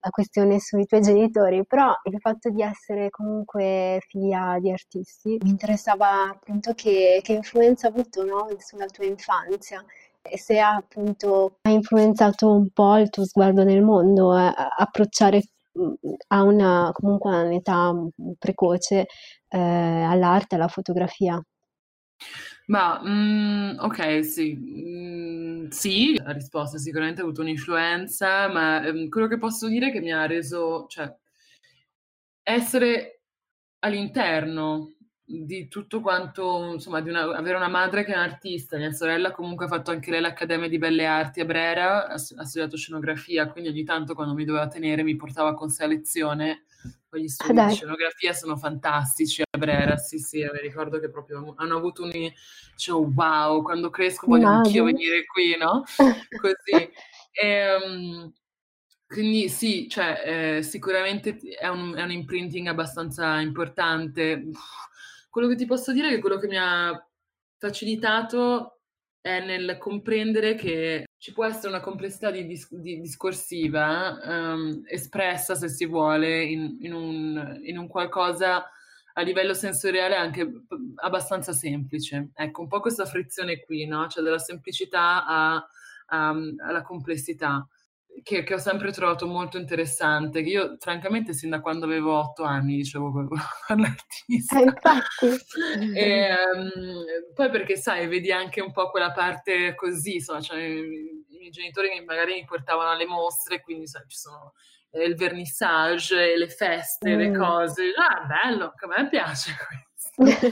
la, 0.00 0.10
questione 0.10 0.60
sui 0.60 0.84
tuoi 0.84 1.00
genitori, 1.00 1.64
però 1.64 1.94
il 2.10 2.18
fatto 2.20 2.50
di 2.50 2.60
essere 2.60 3.08
comunque 3.08 4.02
figlia 4.06 4.58
di 4.60 4.70
artisti 4.70 5.38
mi 5.40 5.48
interessava 5.48 6.28
appunto 6.28 6.74
che, 6.74 7.20
che 7.22 7.32
influenza 7.32 7.86
ha 7.86 7.90
avuto 7.90 8.22
no, 8.22 8.48
sulla 8.58 8.84
tua 8.84 9.06
infanzia 9.06 9.82
e 10.30 10.38
se 10.38 10.58
ha 10.58 10.74
appunto 10.76 11.58
influenzato 11.68 12.50
un 12.50 12.70
po' 12.70 12.96
il 12.98 13.10
tuo 13.10 13.24
sguardo 13.24 13.64
nel 13.64 13.82
mondo, 13.82 14.32
a 14.32 14.52
approcciare 14.52 15.42
a 16.28 16.42
una 16.42 16.90
comunque 16.92 17.30
un'età 17.42 17.92
precoce 18.38 19.06
eh, 19.48 19.58
all'arte, 19.58 20.54
alla 20.56 20.68
fotografia. 20.68 21.42
Ma 22.66 23.00
mm, 23.04 23.78
ok, 23.78 24.24
sì. 24.24 24.56
Mm, 24.56 25.68
sì, 25.70 26.16
la 26.16 26.32
risposta 26.32 26.78
sicuramente 26.78 27.20
ha 27.20 27.24
avuto 27.24 27.40
un'influenza, 27.40 28.48
ma 28.48 28.84
ehm, 28.86 29.08
quello 29.08 29.26
che 29.26 29.38
posso 29.38 29.66
dire 29.68 29.88
è 29.88 29.92
che 29.92 30.00
mi 30.00 30.12
ha 30.12 30.26
reso, 30.26 30.86
cioè, 30.88 31.12
essere 32.42 33.22
all'interno 33.80 34.92
di 35.30 35.68
tutto 35.68 36.00
quanto, 36.00 36.72
insomma, 36.72 37.00
di 37.00 37.08
una, 37.08 37.22
avere 37.36 37.56
una 37.56 37.68
madre 37.68 38.04
che 38.04 38.12
è 38.12 38.16
un'artista, 38.16 38.76
mia 38.76 38.92
sorella 38.92 39.30
comunque 39.30 39.66
ha 39.66 39.68
fatto 39.68 39.90
anche 39.90 40.10
lei 40.10 40.20
l'Accademia 40.20 40.68
di 40.68 40.78
Belle 40.78 41.06
Arti 41.06 41.40
a 41.40 41.44
Brera, 41.44 42.08
ha, 42.08 42.14
ha 42.14 42.44
studiato 42.44 42.76
scenografia, 42.76 43.48
quindi 43.48 43.70
ogni 43.70 43.84
tanto 43.84 44.14
quando 44.14 44.34
mi 44.34 44.44
doveva 44.44 44.66
tenere 44.66 45.02
mi 45.02 45.16
portava 45.16 45.54
con 45.54 45.70
sé 45.70 45.84
a 45.84 45.86
lezione, 45.86 46.64
poi 47.08 47.22
gli 47.22 47.28
studi 47.28 47.58
ah, 47.58 47.66
di 47.66 47.74
scenografia 47.74 48.32
sono 48.32 48.56
fantastici 48.56 49.42
a 49.42 49.58
Brera, 49.58 49.96
sì 49.96 50.18
sì, 50.18 50.38
mi 50.38 50.60
ricordo 50.60 50.98
che 50.98 51.10
proprio 51.10 51.54
hanno 51.56 51.76
avuto 51.76 52.02
un... 52.02 52.10
Cioè, 52.76 53.00
wow, 53.14 53.62
quando 53.62 53.90
cresco 53.90 54.26
voglio 54.26 54.48
anch'io 54.48 54.84
venire 54.84 55.26
qui, 55.26 55.56
no? 55.56 55.84
Così. 56.40 56.90
E, 57.32 57.74
um, 57.74 58.32
quindi 59.06 59.48
sì, 59.48 59.88
cioè, 59.88 60.22
eh, 60.58 60.62
sicuramente 60.62 61.36
è 61.58 61.66
un, 61.66 61.94
è 61.96 62.02
un, 62.02 62.12
imprinting 62.12 62.68
abbastanza 62.68 63.40
importante. 63.40 64.44
Quello 65.30 65.46
che 65.46 65.54
ti 65.54 65.64
posso 65.64 65.92
dire 65.92 66.08
è 66.08 66.10
che 66.10 66.20
quello 66.20 66.38
che 66.38 66.48
mi 66.48 66.58
ha 66.58 67.08
facilitato 67.56 68.80
è 69.20 69.44
nel 69.44 69.78
comprendere 69.78 70.54
che 70.54 71.04
ci 71.18 71.32
può 71.32 71.44
essere 71.44 71.68
una 71.68 71.80
complessità 71.80 72.30
di, 72.30 72.46
dis- 72.46 72.74
di 72.74 73.00
discorsiva 73.00 74.18
um, 74.24 74.82
espressa, 74.88 75.54
se 75.54 75.68
si 75.68 75.86
vuole, 75.86 76.42
in, 76.42 76.78
in, 76.80 76.92
un, 76.92 77.60
in, 77.62 77.78
un, 77.78 77.86
qualcosa 77.86 78.64
a 79.12 79.22
livello 79.22 79.54
sensoriale 79.54 80.16
anche 80.16 80.50
abbastanza 80.96 81.52
semplice. 81.52 82.30
Ecco, 82.34 82.62
un 82.62 82.68
po' 82.68 82.80
questa 82.80 83.04
frizione 83.04 83.60
qui, 83.60 83.86
no? 83.86 84.08
Cioè 84.08 84.24
dalla 84.24 84.38
semplicità 84.38 85.26
a, 85.26 85.68
a, 86.06 86.28
alla 86.28 86.82
complessità 86.82 87.68
che, 88.22 88.42
che, 88.42 88.54
ho 88.54 88.58
sempre 88.58 88.92
trovato 88.92 89.26
molto 89.26 89.56
interessante, 89.58 90.42
che 90.42 90.48
io 90.48 90.76
francamente 90.78 91.32
sin 91.32 91.50
da 91.50 91.60
quando 91.60 91.86
avevo 91.86 92.18
otto 92.18 92.42
anni 92.44 92.76
dicevo 92.76 93.10
con 93.10 93.28
l'artista. 93.78 94.58
Eh, 94.58 94.62
infatti. 94.62 95.26
e, 95.96 96.34
um, 96.54 96.70
poi 97.34 97.50
perché 97.50 97.76
sai, 97.76 98.06
vedi 98.06 98.32
anche 98.32 98.60
un 98.60 98.72
po' 98.72 98.90
quella 98.90 99.12
parte 99.12 99.74
così, 99.74 100.14
insomma, 100.14 100.40
cioè, 100.40 100.60
i, 100.60 101.24
i 101.28 101.36
miei 101.38 101.50
genitori 101.50 101.88
magari 102.04 102.34
mi 102.34 102.44
portavano 102.44 102.90
alle 102.90 103.06
mostre, 103.06 103.60
quindi 103.60 103.86
sai, 103.86 104.02
ci 104.06 104.18
sono 104.18 104.52
eh, 104.90 105.04
il 105.04 105.14
vernissage, 105.14 106.36
le 106.36 106.48
feste, 106.48 107.14
mm. 107.14 107.18
le 107.18 107.36
cose. 107.36 107.92
Ah, 107.96 108.26
bello, 108.26 108.72
che 108.76 108.84
a 108.84 108.88
me 108.88 109.08
piace 109.08 109.54
questo. 110.16 110.50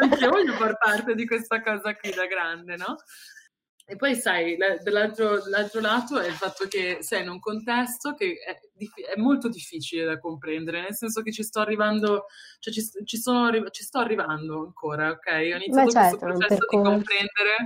Anche 0.00 0.24
io 0.24 0.30
voglio 0.30 0.54
far 0.54 0.76
parte 0.78 1.14
di 1.14 1.26
questa 1.26 1.62
cosa 1.62 1.94
qui 1.94 2.10
da 2.10 2.26
grande, 2.26 2.76
no? 2.76 2.96
E 3.86 3.96
poi 3.96 4.14
sai, 4.14 4.56
dall'altro, 4.56 5.42
dall'altro 5.42 5.80
lato 5.80 6.18
è 6.18 6.26
il 6.26 6.32
fatto 6.32 6.66
che 6.66 6.98
sei 7.00 7.20
in 7.22 7.28
un 7.28 7.38
contesto 7.38 8.14
che 8.14 8.36
è, 8.36 8.58
è, 9.14 9.20
molto 9.20 9.50
difficile 9.50 10.06
da 10.06 10.18
comprendere, 10.18 10.80
nel 10.80 10.94
senso 10.94 11.20
che 11.20 11.30
ci 11.32 11.42
sto 11.42 11.60
arrivando, 11.60 12.24
cioè 12.60 12.72
ci, 12.72 12.82
ci, 13.04 13.18
sono, 13.18 13.50
ci 13.68 13.82
sto 13.82 13.98
arrivando 13.98 14.60
ancora, 14.60 15.10
ok? 15.10 15.26
Ho 15.26 15.56
iniziato 15.56 15.90
certo, 15.90 16.16
questo 16.16 16.16
processo 16.18 16.66
di 16.66 16.76
comprendere, 16.76 17.56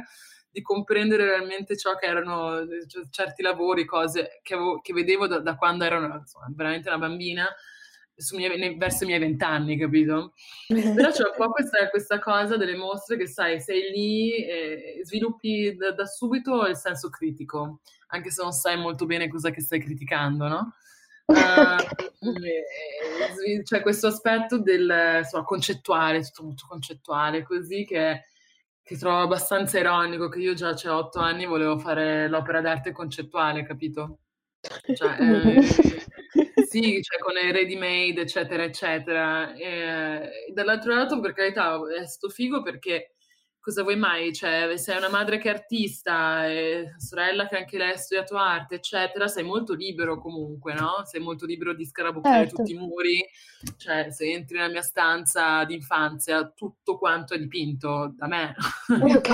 di 0.50 0.60
comprendere 0.60 1.24
realmente 1.24 1.76
ciò 1.76 1.94
che 1.94 2.06
erano 2.06 2.66
cioè, 2.88 3.04
certi 3.10 3.42
lavori, 3.42 3.84
cose 3.84 4.40
che, 4.42 4.54
avevo, 4.54 4.80
che 4.80 4.92
vedevo 4.92 5.28
da, 5.28 5.38
da, 5.38 5.54
quando 5.54 5.84
ero 5.84 5.98
insomma, 6.04 6.46
veramente 6.50 6.88
una 6.88 6.98
bambina 6.98 7.46
miei, 8.32 8.76
verso 8.76 9.04
i 9.04 9.06
miei 9.06 9.18
vent'anni, 9.18 9.78
capito? 9.78 10.34
Però 10.66 11.10
c'è 11.10 11.24
un 11.24 11.34
po' 11.36 11.50
questa, 11.50 11.88
questa, 11.88 12.18
cosa 12.18 12.56
delle 12.56 12.76
mostre 12.76 13.16
che 13.16 13.26
sai, 13.26 13.60
sei 13.60 13.90
lì 13.90 14.34
e 14.44 15.00
sviluppi 15.04 15.74
da, 15.76 15.92
da, 15.92 16.04
subito 16.06 16.66
il 16.66 16.76
senso 16.76 17.08
critico, 17.10 17.80
anche 18.08 18.30
se 18.30 18.42
non 18.42 18.52
sai 18.52 18.76
molto 18.76 19.06
bene 19.06 19.28
cosa 19.28 19.50
che 19.50 19.60
stai 19.60 19.80
criticando, 19.80 20.48
no? 20.48 20.72
Uh, 21.28 21.76
c'è 23.62 23.82
questo 23.82 24.06
aspetto 24.06 24.58
del 24.58 25.18
insomma, 25.18 25.44
concettuale, 25.44 26.22
tutto 26.22 26.44
molto 26.44 26.64
concettuale, 26.66 27.42
così 27.42 27.84
che, 27.84 28.24
che 28.82 28.96
trovo 28.96 29.20
abbastanza 29.20 29.78
ironico, 29.78 30.28
che 30.28 30.40
io 30.40 30.54
già 30.54 30.72
c'è 30.72 30.90
otto 30.90 31.18
anni 31.18 31.44
volevo 31.44 31.78
fare 31.78 32.28
l'opera 32.28 32.60
d'arte 32.62 32.92
concettuale, 32.92 33.62
capito? 33.62 34.20
Cioè, 34.94 35.16
eh, 35.20 36.47
sì, 36.82 37.02
cioè 37.02 37.18
con 37.20 37.34
le 37.34 37.52
ready 37.52 37.76
made, 37.76 38.20
eccetera, 38.20 38.62
eccetera. 38.64 39.54
E, 39.54 40.50
dall'altro 40.52 40.94
lato, 40.94 41.20
per 41.20 41.32
carità, 41.32 41.78
è 41.96 42.06
sto 42.06 42.28
figo 42.28 42.62
perché 42.62 43.14
cosa 43.68 43.82
vuoi 43.82 43.96
mai? 43.96 44.32
Cioè, 44.32 44.76
sei 44.76 44.96
una 44.96 45.10
madre 45.10 45.38
che 45.38 45.50
è 45.50 45.54
artista, 45.54 46.48
e 46.48 46.94
sorella 46.96 47.46
che 47.46 47.58
anche 47.58 47.76
lei 47.76 47.90
ha 47.90 47.96
studiato 47.96 48.36
arte, 48.36 48.76
eccetera, 48.76 49.28
sei 49.28 49.44
molto 49.44 49.74
libero 49.74 50.18
comunque, 50.18 50.72
no? 50.72 51.02
Sei 51.04 51.20
molto 51.20 51.44
libero 51.44 51.74
di 51.74 51.84
scarabucchiare 51.84 52.46
certo. 52.46 52.56
tutti 52.56 52.72
i 52.72 52.78
muri. 52.78 53.22
Cioè, 53.76 54.10
se 54.10 54.30
entri 54.32 54.56
nella 54.56 54.70
mia 54.70 54.80
stanza 54.80 55.64
d'infanzia, 55.64 56.52
tutto 56.56 56.96
quanto 56.96 57.34
è 57.34 57.38
dipinto 57.38 58.14
da 58.16 58.26
me. 58.26 58.54
Ok. 59.18 59.28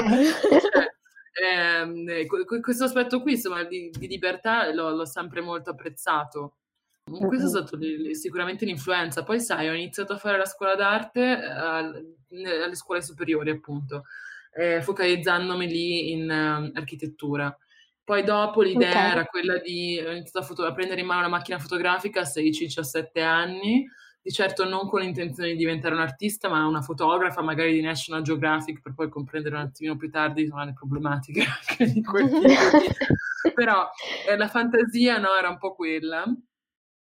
cioè, 0.65 0.93
eh, 1.35 2.27
questo 2.61 2.85
aspetto 2.85 3.23
qui, 3.23 3.33
insomma, 3.33 3.63
di, 3.65 3.91
di 3.91 4.09
libertà 4.09 4.73
l'ho, 4.73 4.91
l'ho, 4.91 5.07
sempre 5.07 5.41
molto 5.41 5.71
apprezzato. 5.71 6.57
Questo 7.05 7.47
è 7.47 7.49
stato 7.51 7.79
sicuramente 8.13 8.65
l'influenza. 8.65 9.25
Poi, 9.25 9.41
sai, 9.41 9.69
ho 9.69 9.75
iniziato 9.75 10.15
a 10.15 10.19
fare 10.19 10.39
la 10.39 10.47
scuola 10.47 10.75
d'arte 10.75 11.21
alle 11.21 12.75
scuole 12.75 13.03
superiori, 13.03 13.51
appunto, 13.51 14.05
eh, 14.53 14.81
focalizzandomi 14.83 15.67
lì 15.67 16.13
in 16.13 16.31
uh, 16.31 16.77
architettura. 16.77 17.57
Poi 18.03 18.23
dopo 18.23 18.63
l'idea 18.63 18.91
okay. 18.91 19.11
era 19.11 19.25
quella 19.27 19.59
di 19.59 19.99
ho 19.99 20.11
iniziato 20.11 20.39
a, 20.39 20.43
foto- 20.43 20.65
a, 20.65 20.73
prendere 20.73 21.01
in 21.01 21.07
mano 21.07 21.21
una 21.21 21.29
macchina 21.29 21.59
fotografica 21.59 22.21
a 22.21 22.25
16-17 22.25 23.23
anni 23.23 23.87
di 24.25 24.31
certo 24.31 24.65
non 24.67 24.89
con 24.89 25.01
l'intenzione 25.01 25.51
di 25.51 25.57
diventare 25.57 25.95
un 25.95 26.01
artista, 26.01 26.49
ma 26.49 26.67
una 26.67 26.81
fotografa, 26.81 27.43
magari 27.43 27.75
di 27.75 27.83
National 27.83 28.23
Geographic, 28.23 28.81
per 28.81 28.95
poi 28.95 29.11
comprendere 29.11 29.57
un 29.57 29.61
attimino 29.63 29.97
più 29.97 30.09
tardi 30.11 30.45
insomma, 30.45 30.65
le 30.65 30.73
problematiche 30.73 31.45
anche 31.69 31.93
di 31.93 32.03
quel 32.03 32.31
tipo. 32.31 32.41
Però 33.55 33.87
eh, 34.27 34.37
la 34.39 34.49
fantasia 34.49 35.19
no, 35.19 35.35
era 35.37 35.51
un 35.51 35.59
po' 35.59 35.75
quella. 35.75 36.25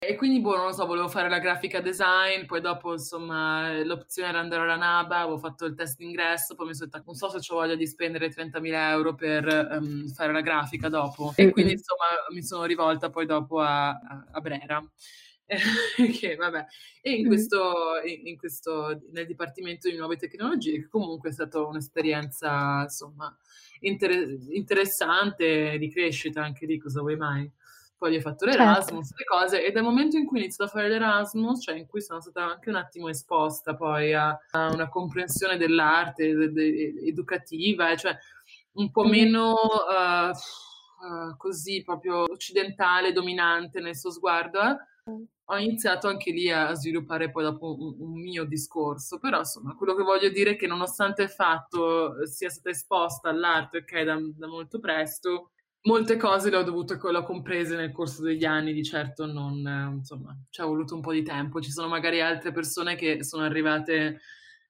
E 0.05 0.15
quindi, 0.15 0.41
boh, 0.41 0.55
non 0.55 0.65
lo 0.67 0.73
so, 0.73 0.85
volevo 0.85 1.07
fare 1.07 1.29
la 1.29 1.39
grafica 1.39 1.79
design, 1.79 2.45
poi 2.45 2.61
dopo, 2.61 2.93
insomma, 2.93 3.81
l'opzione 3.83 4.29
era 4.29 4.39
andare 4.39 4.63
alla 4.63 4.75
NABA, 4.75 5.19
avevo 5.19 5.37
fatto 5.37 5.65
il 5.65 5.75
test 5.75 5.99
ingresso, 6.01 6.55
poi 6.55 6.67
mi 6.67 6.75
sono 6.75 6.89
detto, 6.91 7.03
non 7.05 7.15
so 7.15 7.29
se 7.29 7.53
ho 7.53 7.55
voglia 7.55 7.75
di 7.75 7.87
spendere 7.87 8.29
30.000 8.29 8.89
euro 8.89 9.15
per 9.15 9.45
um, 9.79 10.07
fare 10.09 10.33
la 10.33 10.41
grafica 10.41 10.89
dopo. 10.89 11.33
E 11.35 11.51
quindi, 11.51 11.73
insomma, 11.73 12.05
mi 12.33 12.43
sono 12.43 12.65
rivolta 12.65 13.09
poi 13.09 13.25
dopo 13.25 13.59
a, 13.59 13.89
a, 13.89 14.25
a 14.31 14.41
Brera. 14.41 14.83
che 16.17 16.35
vabbè, 16.35 16.65
e 17.01 17.11
in 17.11 17.27
questo, 17.27 17.73
in 18.03 18.37
questo, 18.37 19.01
nel 19.11 19.25
Dipartimento 19.25 19.89
di 19.89 19.97
Nuove 19.97 20.15
Tecnologie, 20.15 20.79
che 20.79 20.87
comunque 20.87 21.29
è 21.29 21.33
stata 21.33 21.61
un'esperienza, 21.61 22.81
insomma, 22.83 23.35
inter- 23.81 24.37
interessante, 24.49 25.77
di 25.77 25.89
crescita 25.89 26.43
anche 26.43 26.65
lì, 26.65 26.77
cosa 26.77 27.01
vuoi 27.01 27.17
mai? 27.17 27.51
Poi 28.03 28.17
ho 28.17 28.19
fatto 28.19 28.45
certo. 28.45 28.61
l'Erasmus, 28.61 29.07
certo. 29.07 29.15
le 29.17 29.23
cose, 29.23 29.65
e 29.65 29.71
dal 29.71 29.83
momento 29.83 30.17
in 30.17 30.25
cui 30.25 30.39
ho 30.39 30.41
iniziato 30.41 30.69
a 30.69 30.73
fare 30.73 30.89
l'Erasmus, 30.89 31.63
cioè 31.63 31.77
in 31.77 31.87
cui 31.87 32.01
sono 32.01 32.19
stata 32.19 32.43
anche 32.43 32.67
un 32.67 32.75
attimo 32.75 33.07
esposta 33.07 33.75
poi 33.77 34.13
a, 34.13 34.37
a 34.51 34.73
una 34.73 34.89
comprensione 34.89 35.55
dell'arte 35.55 36.35
de, 36.35 36.51
de, 36.51 36.93
educativa, 37.05 37.95
cioè 37.95 38.17
un 38.73 38.91
po' 38.91 39.05
meno... 39.05 39.53
Uh, 39.53 40.31
uh, 41.03 41.37
così 41.37 41.81
proprio 41.83 42.23
occidentale, 42.23 43.13
dominante 43.13 43.79
nel 43.79 43.95
suo 43.95 44.11
sguardo, 44.11 44.59
eh? 44.61 44.75
ho 45.45 45.57
iniziato 45.57 46.07
anche 46.07 46.31
lì 46.31 46.49
a 46.49 46.73
sviluppare 46.73 47.29
poi 47.29 47.43
dopo 47.43 47.75
un, 47.77 47.95
un, 47.99 48.21
mio 48.21 48.45
discorso, 48.45 49.17
però 49.19 49.39
insomma 49.39 49.75
quello 49.75 49.95
che 49.95 50.03
voglio 50.03 50.29
dire 50.29 50.51
è 50.51 50.55
che 50.55 50.67
nonostante 50.67 51.23
il 51.23 51.29
fatto 51.29 52.25
sia 52.25 52.49
stata 52.49 52.69
esposta 52.69 53.29
all'arte, 53.29 53.79
ok, 53.79 54.01
da, 54.03 54.17
da 54.35 54.47
molto 54.47 54.79
presto, 54.79 55.51
molte 55.83 56.17
cose 56.17 56.49
le 56.49 56.57
ho 56.57 56.63
dovute, 56.63 56.99
le 57.01 57.17
ho 57.17 57.23
comprese 57.23 57.75
nel 57.75 57.91
corso 57.91 58.21
degli 58.21 58.45
anni, 58.45 58.73
di 58.73 58.83
certo 58.83 59.25
non, 59.25 59.65
eh, 59.65 59.95
insomma, 59.97 60.37
ci 60.49 60.61
è 60.61 60.63
voluto 60.63 60.95
un 60.95 61.01
po' 61.01 61.11
di 61.11 61.23
tempo, 61.23 61.61
ci 61.61 61.71
sono 61.71 61.87
magari 61.87 62.21
altre 62.21 62.51
persone 62.51 62.95
che 62.95 63.23
sono 63.23 63.43
arrivate 63.43 64.21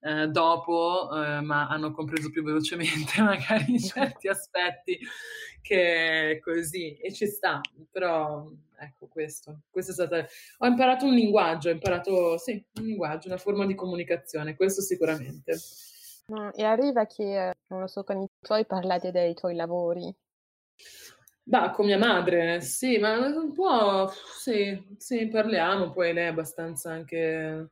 eh, 0.02 0.28
dopo, 0.28 1.10
eh, 1.14 1.42
ma 1.42 1.68
hanno 1.68 1.92
compreso 1.92 2.30
più 2.30 2.44
velocemente 2.44 3.22
magari 3.22 3.80
certi 3.80 4.28
aspetti 4.28 5.00
che 5.62 6.40
così, 6.44 6.98
e 6.98 7.14
ci 7.14 7.28
sta, 7.28 7.62
però 7.92 8.50
ecco 8.78 9.08
questo, 9.08 9.62
questo 9.70 9.92
è 9.92 9.94
stato, 9.94 10.26
ho 10.58 10.66
imparato 10.66 11.06
un 11.06 11.14
linguaggio, 11.14 11.70
ho 11.70 11.72
imparato, 11.72 12.38
sì, 12.38 12.64
un 12.80 12.86
linguaggio, 12.86 13.28
una 13.28 13.38
forma 13.38 13.66
di 13.66 13.76
comunicazione, 13.76 14.56
questo 14.56 14.82
sicuramente. 14.82 15.58
e 16.54 16.64
arriva 16.64 17.06
che, 17.06 17.54
non 17.68 17.80
lo 17.80 17.88
so, 17.88 18.04
con 18.04 18.22
i 18.22 18.28
tuoi 18.42 18.66
parlate 18.66 19.12
dei 19.12 19.34
tuoi 19.36 19.56
lavori? 19.56 20.14
Bah, 21.46 21.72
con 21.72 21.86
mia 21.86 21.98
madre, 21.98 22.62
sì, 22.62 22.98
ma 22.98 23.18
un 23.18 23.52
po', 23.52 24.10
sì, 24.40 24.82
sì, 24.98 25.28
parliamo, 25.28 25.92
poi 25.92 26.14
lei 26.14 26.26
è 26.26 26.28
abbastanza 26.28 26.92
anche 26.92 27.70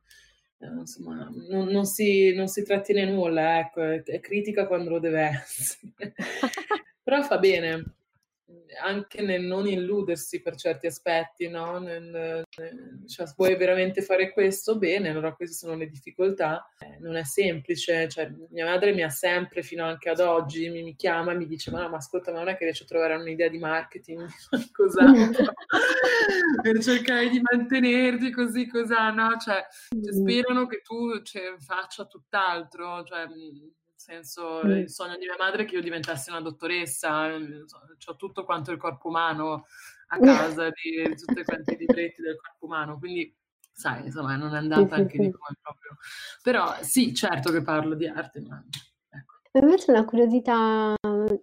insomma, 0.58 1.28
non, 1.48 1.68
non, 1.68 1.84
si, 1.84 2.34
non, 2.34 2.48
si, 2.48 2.62
trattiene 2.64 3.06
nulla, 3.10 3.60
ecco, 3.60 3.82
è, 3.82 4.02
è 4.02 4.20
critica 4.20 4.66
quando 4.66 4.90
lo 4.90 4.98
deve 4.98 5.42
essere. 5.44 5.92
Però 7.02 7.22
fa 7.22 7.38
bene, 7.38 7.94
anche 8.80 9.22
nel 9.22 9.42
non 9.42 9.66
illudersi 9.66 10.40
per 10.40 10.56
certi 10.56 10.86
aspetti, 10.86 11.48
no? 11.48 11.78
Nel, 11.78 12.42
cioè, 13.06 13.26
vuoi 13.36 13.56
veramente 13.56 14.02
fare 14.02 14.32
questo? 14.32 14.78
Bene, 14.78 15.10
allora 15.10 15.34
queste 15.34 15.56
sono 15.56 15.76
le 15.76 15.88
difficoltà. 15.88 16.70
Eh, 16.78 16.98
non 17.00 17.16
è 17.16 17.24
semplice, 17.24 18.08
cioè, 18.08 18.30
mia 18.50 18.64
madre 18.64 18.92
mi 18.92 19.02
ha 19.02 19.10
sempre, 19.10 19.62
fino 19.62 19.84
anche 19.84 20.10
ad 20.10 20.20
oggi, 20.20 20.68
mi, 20.68 20.82
mi 20.82 20.94
chiama 20.96 21.32
e 21.32 21.36
mi 21.36 21.46
dice, 21.46 21.70
ma, 21.70 21.88
ma 21.88 21.96
ascolta, 21.96 22.32
ma 22.32 22.38
non 22.38 22.48
è 22.48 22.56
che 22.56 22.64
riesci 22.64 22.84
a 22.84 22.86
trovare 22.86 23.14
un'idea 23.14 23.48
di 23.48 23.58
marketing, 23.58 24.26
cos'altro, 24.72 25.52
per 26.62 26.82
cercare 26.82 27.28
di 27.28 27.40
mantenerti 27.40 28.30
così, 28.30 28.66
cos'ha, 28.66 29.10
no? 29.10 29.36
Cioè, 29.38 29.64
cioè 29.88 30.12
sperano 30.12 30.66
che 30.66 30.80
tu 30.82 31.20
cioè, 31.22 31.56
faccia 31.58 32.06
tutt'altro, 32.06 33.04
cioè 33.04 33.26
senso, 34.02 34.60
il 34.60 34.90
sogno 34.90 35.16
di 35.16 35.24
mia 35.24 35.36
madre 35.38 35.62
è 35.62 35.66
che 35.66 35.76
io 35.76 35.82
diventassi 35.82 36.30
una 36.30 36.40
dottoressa, 36.40 37.34
ho 37.34 38.16
tutto 38.16 38.44
quanto 38.44 38.72
il 38.72 38.78
corpo 38.78 39.08
umano 39.08 39.66
a 40.08 40.18
casa, 40.20 40.68
di, 40.70 41.08
di 41.08 41.14
tutti 41.14 41.44
quanti 41.44 41.74
i 41.74 41.76
libretti 41.78 42.20
del 42.20 42.36
corpo 42.36 42.66
umano, 42.66 42.98
quindi 42.98 43.34
sai, 43.72 44.04
insomma, 44.06 44.36
non 44.36 44.54
è 44.54 44.58
andata 44.58 44.96
anche 44.96 45.18
di 45.18 45.30
come 45.30 45.56
proprio. 45.60 45.96
Però 46.42 46.76
sì, 46.82 47.14
certo 47.14 47.50
che 47.52 47.62
parlo 47.62 47.94
di 47.94 48.06
arte, 48.06 48.40
ma... 48.40 48.62
Ecco. 49.08 49.34
Invece 49.52 49.90
una 49.92 50.04
curiosità 50.04 50.94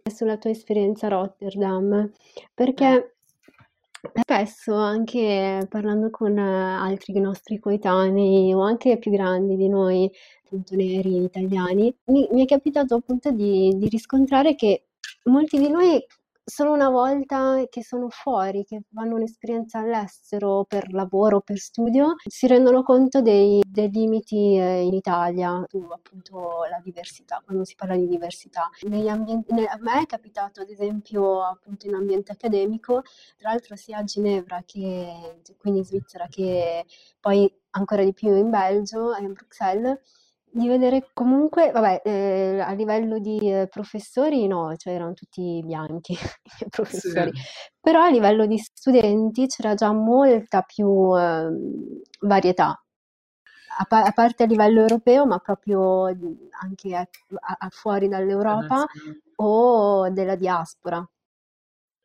sulla 0.09 0.37
tua 0.37 0.49
esperienza 0.49 1.07
a 1.07 1.09
Rotterdam, 1.09 2.11
perché 2.53 2.95
eh. 2.95 3.15
Spesso 4.21 4.75
anche 4.75 5.65
parlando 5.69 6.09
con 6.09 6.37
altri 6.37 7.19
nostri 7.19 7.59
coetanei 7.59 8.53
o 8.53 8.61
anche 8.61 8.97
più 8.97 9.11
grandi 9.11 9.57
di 9.57 9.67
noi, 9.67 10.09
appunto 10.45 10.75
neri 10.75 11.23
italiani, 11.23 11.93
mi, 12.05 12.27
mi 12.31 12.43
è 12.43 12.45
capitato 12.45 12.95
appunto 12.95 13.31
di, 13.31 13.73
di 13.77 13.89
riscontrare 13.89 14.55
che 14.55 14.85
molti 15.25 15.59
di 15.59 15.69
noi 15.69 16.01
solo 16.49 16.73
una 16.73 16.89
volta 16.89 17.63
che 17.69 17.83
sono 17.83 18.09
fuori, 18.09 18.65
che 18.65 18.81
fanno 18.93 19.15
un'esperienza 19.15 19.79
all'estero 19.79 20.65
per 20.67 20.91
lavoro, 20.91 21.41
per 21.41 21.57
studio, 21.57 22.15
si 22.25 22.47
rendono 22.47 22.83
conto 22.83 23.21
dei, 23.21 23.61
dei 23.65 23.89
limiti 23.89 24.57
eh, 24.57 24.83
in 24.83 24.93
Italia, 24.93 25.51
appunto 25.51 26.65
la 26.69 26.81
diversità, 26.83 27.41
quando 27.43 27.63
si 27.63 27.75
parla 27.75 27.95
di 27.95 28.07
diversità. 28.07 28.69
Ambienti, 29.09 29.51
a 29.51 29.77
me 29.79 30.01
è 30.01 30.05
capitato 30.05 30.61
ad 30.61 30.69
esempio 30.69 31.43
appunto 31.43 31.87
in 31.87 31.93
ambiente 31.93 32.31
accademico, 32.31 33.03
tra 33.37 33.49
l'altro 33.51 33.75
sia 33.75 33.99
a 33.99 34.03
Ginevra 34.03 34.63
che 34.65 35.41
quindi 35.57 35.79
in 35.79 35.85
Svizzera 35.85 36.27
che 36.27 36.85
poi 37.19 37.51
ancora 37.71 38.03
di 38.03 38.13
più 38.13 38.35
in 38.35 38.49
Belgio 38.49 39.15
e 39.15 39.21
in 39.21 39.33
Bruxelles, 39.33 39.99
di 40.51 40.67
vedere 40.67 41.09
comunque, 41.13 41.71
vabbè, 41.71 42.01
eh, 42.03 42.59
a 42.59 42.71
livello 42.71 43.19
di 43.19 43.39
eh, 43.39 43.67
professori 43.67 44.47
no, 44.47 44.75
cioè 44.75 44.93
erano 44.93 45.13
tutti 45.13 45.61
bianchi 45.63 46.13
i 46.65 46.69
professori, 46.69 47.31
sì. 47.33 47.41
però 47.79 48.03
a 48.03 48.09
livello 48.09 48.45
di 48.45 48.57
studenti 48.57 49.47
c'era 49.47 49.75
già 49.75 49.91
molta 49.91 50.61
più 50.61 51.17
eh, 51.17 51.49
varietà, 52.21 52.81
a, 53.77 53.85
pa- 53.85 54.03
a, 54.03 54.11
parte 54.11 54.43
a 54.43 54.47
livello 54.47 54.81
europeo, 54.81 55.25
ma 55.25 55.37
proprio 55.39 56.05
anche 56.05 56.95
a, 56.95 57.07
a 57.59 57.69
fuori 57.69 58.07
dall'Europa 58.07 58.85
o 59.37 60.09
della 60.09 60.35
diaspora. 60.35 61.07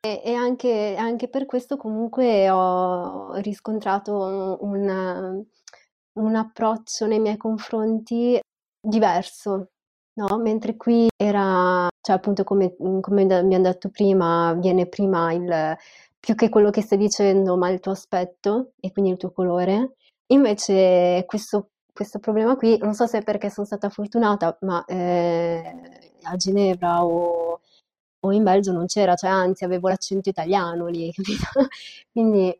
E, 0.00 0.20
e 0.22 0.35
anche, 0.35 0.96
anche, 0.98 1.28
per 1.28 1.46
questo 1.46 1.78
comunque 1.78 2.50
ho 2.50 3.35
riscontrato 3.37 4.59
un 4.61 5.42
un 6.14 6.35
approccio 6.37 7.07
nei 7.07 7.20
miei 7.20 7.37
confronti 7.37 8.40
diverso, 8.81 9.70
no? 10.14 10.37
Mentre 10.38 10.77
qui 10.77 11.09
era, 11.16 11.88
cioè 12.00 12.16
appunto 12.16 12.44
come, 12.44 12.74
come 13.00 13.22
abbiamo 13.22 13.62
detto 13.64 13.88
prima, 13.90 14.55
viene 14.55 14.87
prima 14.87 15.33
il, 15.33 15.77
più 16.24 16.35
che 16.35 16.48
quello 16.48 16.70
che 16.70 16.83
stai 16.83 16.98
dicendo, 16.98 17.57
ma 17.57 17.68
il 17.70 17.81
tuo 17.81 17.92
aspetto 17.92 18.72
e 18.81 18.92
quindi 18.92 19.11
il 19.11 19.18
tuo 19.18 19.31
colore. 19.31 19.96
Invece 20.29 21.24
questo, 21.27 21.70
questo 21.92 22.18
problema 22.18 22.57
qui, 22.57 22.79
non 22.79 22.94
so 22.94 23.07
se 23.07 23.18
è 23.18 23.22
perché 23.22 23.50
sono 23.50 23.66
stata 23.66 23.90
fortunata, 23.90 24.57
ma 24.62 24.85
eh, 24.87 25.74
a 26.22 26.37
Ginevra 26.37 27.05
o, 27.05 27.61
o, 28.20 28.33
in 28.33 28.42
Belgio 28.42 28.72
non 28.72 28.87
c'era, 28.87 29.14
cioè 29.16 29.31
anzi 29.31 29.64
avevo 29.64 29.88
l'accento 29.88 30.31
italiano 30.31 30.87
lì, 30.87 31.12
capito? 31.12 31.68
quindi 32.11 32.59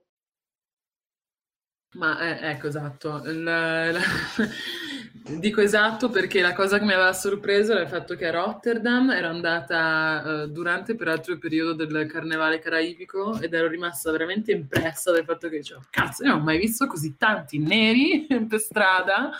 ma 1.95 2.19
eh, 2.21 2.51
ecco, 2.51 2.69
esatto. 2.69 3.23
Il, 3.25 3.43
la, 3.43 3.93
dico 5.39 5.61
esatto 5.61 6.11
perché 6.11 6.41
la 6.41 6.53
cosa 6.53 6.79
che 6.79 6.85
mi 6.85 6.93
aveva 6.93 7.13
sorpreso 7.13 7.73
era 7.73 7.83
il 7.83 7.89
fatto 7.89 8.15
che 8.15 8.27
a 8.27 8.31
Rotterdam 8.31 9.11
ero 9.11 9.29
andata 9.29 10.23
uh, 10.25 10.47
durante 10.47 10.95
peraltro 10.97 11.33
il 11.33 11.39
periodo 11.39 11.73
del 11.73 12.07
carnevale 12.11 12.59
caraibico 12.59 13.41
ed 13.41 13.55
ero 13.55 13.69
rimasta 13.69 14.11
veramente 14.11 14.53
impressa 14.53 15.13
dal 15.13 15.25
fatto 15.25 15.49
che 15.49 15.59
dicevo, 15.59 15.83
cazzo, 15.91 16.25
io 16.25 16.31
non 16.31 16.41
ho 16.41 16.45
mai 16.45 16.59
visto 16.59 16.87
così 16.87 17.17
tanti 17.17 17.59
neri 17.59 18.27
per 18.49 18.61
strada 18.61 19.31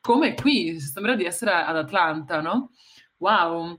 come 0.00 0.34
qui, 0.34 0.80
sembra 0.80 1.14
di 1.14 1.24
essere 1.24 1.52
ad 1.52 1.76
Atlanta, 1.76 2.40
no? 2.40 2.70
Wow! 3.18 3.78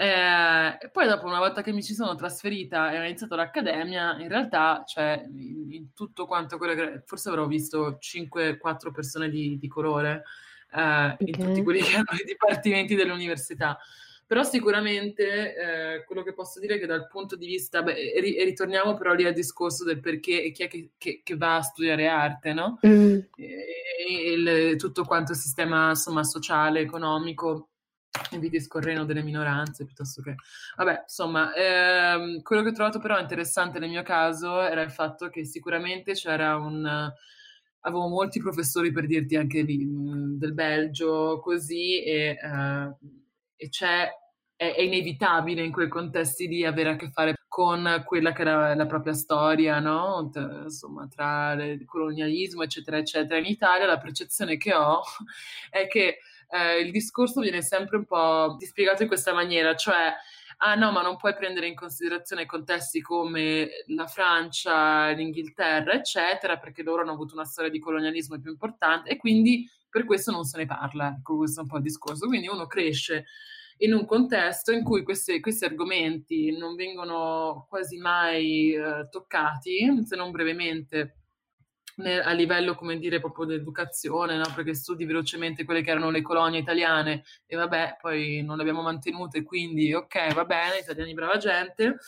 Eh, 0.00 0.78
e 0.80 0.90
poi 0.90 1.08
dopo, 1.08 1.26
una 1.26 1.40
volta 1.40 1.60
che 1.60 1.72
mi 1.72 1.82
ci 1.82 1.92
sono 1.92 2.14
trasferita 2.14 2.92
e 2.92 3.00
ho 3.00 3.02
iniziato 3.02 3.34
l'accademia, 3.34 4.16
in 4.20 4.28
realtà, 4.28 4.84
cioè, 4.86 5.24
in, 5.28 5.72
in 5.72 5.92
tutto 5.92 6.24
quanto 6.26 6.56
quello 6.56 6.74
che... 6.74 7.02
Forse 7.04 7.30
avrò 7.30 7.48
visto 7.48 7.98
5-4 8.00 8.92
persone 8.92 9.28
di, 9.28 9.58
di 9.58 9.66
colore 9.66 10.22
eh, 10.72 10.80
okay. 10.80 11.16
in 11.18 11.32
tutti 11.36 11.62
quelli 11.64 11.80
che 11.80 11.94
erano 11.94 12.16
i 12.16 12.24
dipartimenti 12.24 12.94
dell'università. 12.94 13.76
Però 14.24 14.44
sicuramente 14.44 15.56
eh, 15.56 16.04
quello 16.04 16.22
che 16.22 16.32
posso 16.32 16.60
dire 16.60 16.76
è 16.76 16.78
che 16.78 16.86
dal 16.86 17.08
punto 17.08 17.34
di 17.34 17.46
vista, 17.46 17.82
beh, 17.82 18.12
e 18.12 18.44
ritorniamo 18.44 18.94
però 18.94 19.14
lì 19.14 19.24
al 19.24 19.32
discorso 19.32 19.82
del 19.82 19.98
perché 19.98 20.44
e 20.44 20.52
chi 20.52 20.62
è 20.62 20.68
che, 20.68 20.90
che, 20.96 21.22
che 21.24 21.36
va 21.36 21.56
a 21.56 21.62
studiare 21.62 22.06
arte, 22.06 22.52
no? 22.52 22.78
Mm. 22.86 23.18
E, 23.34 24.32
il, 24.32 24.76
tutto 24.76 25.04
quanto 25.04 25.32
il 25.32 25.38
sistema 25.38 25.88
insomma, 25.88 26.22
sociale, 26.22 26.78
economico 26.78 27.70
vi 28.38 28.48
discorrendo 28.48 29.04
delle 29.04 29.22
minoranze 29.22 29.84
piuttosto 29.84 30.22
che... 30.22 30.34
Vabbè, 30.76 31.00
insomma, 31.02 31.52
ehm, 31.54 32.42
quello 32.42 32.62
che 32.62 32.68
ho 32.68 32.72
trovato 32.72 32.98
però 32.98 33.18
interessante 33.18 33.78
nel 33.78 33.90
mio 33.90 34.02
caso 34.02 34.60
era 34.60 34.82
il 34.82 34.90
fatto 34.90 35.28
che 35.28 35.44
sicuramente 35.44 36.12
c'era 36.12 36.56
un... 36.56 37.12
Avevo 37.82 38.08
molti 38.08 38.40
professori 38.40 38.90
per 38.90 39.06
dirti 39.06 39.36
anche 39.36 39.62
lì, 39.62 39.84
mm, 39.84 40.36
del 40.38 40.52
Belgio, 40.52 41.38
così, 41.40 42.02
e, 42.02 42.36
eh, 42.40 42.96
e 43.56 43.68
c'è 43.68 44.10
è, 44.58 44.80
inevitabile 44.80 45.62
in 45.62 45.70
quei 45.72 45.88
contesti 45.88 46.48
lì 46.48 46.64
avere 46.64 46.90
a 46.90 46.96
che 46.96 47.10
fare 47.10 47.36
con 47.46 48.02
quella 48.04 48.32
che 48.32 48.42
era 48.42 48.74
la 48.74 48.86
propria 48.86 49.14
storia, 49.14 49.78
no? 49.78 50.30
Insomma, 50.64 51.06
tra 51.08 51.52
il 51.52 51.84
colonialismo, 51.84 52.62
eccetera, 52.62 52.98
eccetera. 52.98 53.38
In 53.38 53.46
Italia 53.46 53.86
la 53.86 53.98
percezione 53.98 54.56
che 54.56 54.74
ho 54.74 55.02
è 55.70 55.86
che 55.86 56.18
eh, 56.48 56.80
il 56.80 56.90
discorso 56.90 57.40
viene 57.40 57.62
sempre 57.62 57.96
un 57.96 58.04
po' 58.04 58.56
dispiegato 58.58 59.02
in 59.02 59.08
questa 59.08 59.32
maniera, 59.32 59.74
cioè 59.74 60.12
ah 60.60 60.74
no, 60.74 60.90
ma 60.90 61.02
non 61.02 61.16
puoi 61.16 61.34
prendere 61.34 61.68
in 61.68 61.74
considerazione 61.74 62.46
contesti 62.46 63.00
come 63.00 63.68
la 63.88 64.06
Francia, 64.06 65.08
l'Inghilterra, 65.10 65.92
eccetera, 65.92 66.58
perché 66.58 66.82
loro 66.82 67.02
hanno 67.02 67.12
avuto 67.12 67.34
una 67.34 67.44
storia 67.44 67.70
di 67.70 67.78
colonialismo 67.78 68.40
più 68.40 68.50
importante 68.50 69.10
e 69.10 69.16
quindi 69.16 69.70
per 69.88 70.04
questo 70.04 70.32
non 70.32 70.44
se 70.44 70.58
ne 70.58 70.66
parla. 70.66 71.14
Ecco, 71.18 71.36
questo 71.36 71.60
è 71.60 71.62
un 71.62 71.68
po' 71.68 71.76
il 71.76 71.82
discorso. 71.82 72.26
Quindi 72.26 72.48
uno 72.48 72.66
cresce 72.66 73.26
in 73.78 73.94
un 73.94 74.04
contesto 74.04 74.72
in 74.72 74.82
cui 74.82 75.02
questi, 75.02 75.40
questi 75.40 75.64
argomenti 75.64 76.56
non 76.56 76.74
vengono 76.74 77.66
quasi 77.68 77.96
mai 77.96 78.72
eh, 78.72 79.08
toccati, 79.08 80.02
se 80.04 80.16
non 80.16 80.30
brevemente 80.32 81.17
a 82.04 82.32
livello, 82.32 82.74
come 82.74 82.98
dire, 82.98 83.20
proprio 83.20 83.46
di 83.46 83.54
educazione, 83.54 84.36
no? 84.36 84.50
perché 84.54 84.74
studi 84.74 85.04
velocemente 85.04 85.64
quelle 85.64 85.82
che 85.82 85.90
erano 85.90 86.10
le 86.10 86.22
colonie 86.22 86.60
italiane 86.60 87.24
e 87.46 87.56
vabbè, 87.56 87.98
poi 88.00 88.42
non 88.42 88.56
le 88.56 88.62
abbiamo 88.62 88.82
mantenute, 88.82 89.42
quindi 89.42 89.92
ok, 89.92 90.32
va 90.34 90.44
bene, 90.44 90.78
italiani 90.78 91.14
brava 91.14 91.36
gente. 91.36 91.98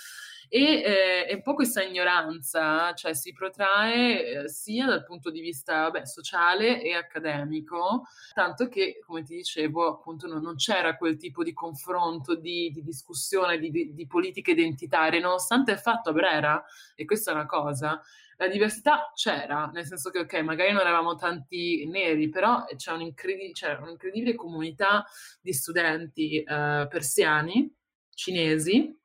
E 0.53 0.83
eh, 0.83 1.27
è 1.27 1.35
un 1.35 1.43
po' 1.43 1.55
questa 1.55 1.81
ignoranza, 1.81 2.93
cioè 2.95 3.15
si 3.15 3.33
protrae 3.33 4.25
eh, 4.43 4.49
sia 4.49 4.85
dal 4.87 5.05
punto 5.05 5.31
di 5.31 5.41
vista 5.41 5.83
vabbè, 5.83 6.05
sociale 6.07 6.83
e 6.83 6.93
accademico, 6.93 8.07
tanto 8.35 8.67
che, 8.67 8.99
come 9.07 9.23
ti 9.23 9.37
dicevo, 9.37 9.87
appunto 9.87 10.27
non, 10.27 10.43
non 10.43 10.57
c'era 10.57 10.97
quel 10.97 11.17
tipo 11.17 11.45
di 11.45 11.53
confronto, 11.53 12.35
di, 12.35 12.73
di 12.73 12.83
discussione, 12.83 13.59
di, 13.61 13.71
di, 13.71 13.95
di 13.95 14.07
politiche 14.09 14.51
identitarie, 14.51 15.21
nonostante 15.21 15.71
il 15.71 15.79
fatto 15.79 16.11
a 16.11 16.15
Brera, 16.15 16.65
e 16.97 17.05
questa 17.05 17.31
è 17.31 17.35
una 17.35 17.47
cosa, 17.47 18.03
la 18.41 18.49
diversità 18.49 19.13
c'era, 19.15 19.67
nel 19.67 19.85
senso 19.85 20.09
che, 20.09 20.21
ok, 20.21 20.33
magari 20.41 20.73
non 20.73 20.81
eravamo 20.81 21.15
tanti 21.15 21.87
neri, 21.87 22.31
però 22.31 22.65
c'è, 22.75 22.91
un'incredib- 22.93 23.53
c'è 23.53 23.77
un'incredibile 23.77 24.35
comunità 24.35 25.05
di 25.43 25.53
studenti 25.53 26.43
eh, 26.43 26.87
persiani, 26.89 27.71
cinesi, 28.15 28.99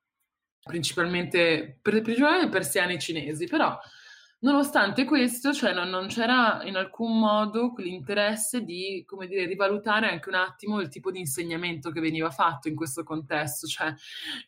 principalmente, 0.64 1.80
principalmente 1.82 2.48
persiani 2.48 2.98
cinesi, 2.98 3.46
però 3.46 3.78
Nonostante 4.46 5.06
questo, 5.06 5.54
cioè 5.54 5.74
non, 5.74 5.90
non, 5.90 6.06
c'era 6.06 6.62
in 6.66 6.76
alcun 6.76 7.18
modo 7.18 7.74
l'interesse 7.78 8.62
di, 8.64 9.04
come 9.04 9.26
dire, 9.26 9.48
rivalutare 9.48 10.08
anche 10.08 10.30
un 10.30 10.36
attimo 10.36 10.80
il 10.80 10.88
tipo 10.88 11.10
di 11.10 11.18
insegnamento 11.18 11.90
che 11.90 12.00
veniva 12.00 12.30
fatto 12.30 12.68
in 12.68 12.76
questo 12.76 13.04
contesto, 13.04 13.66
cioè 13.66 13.92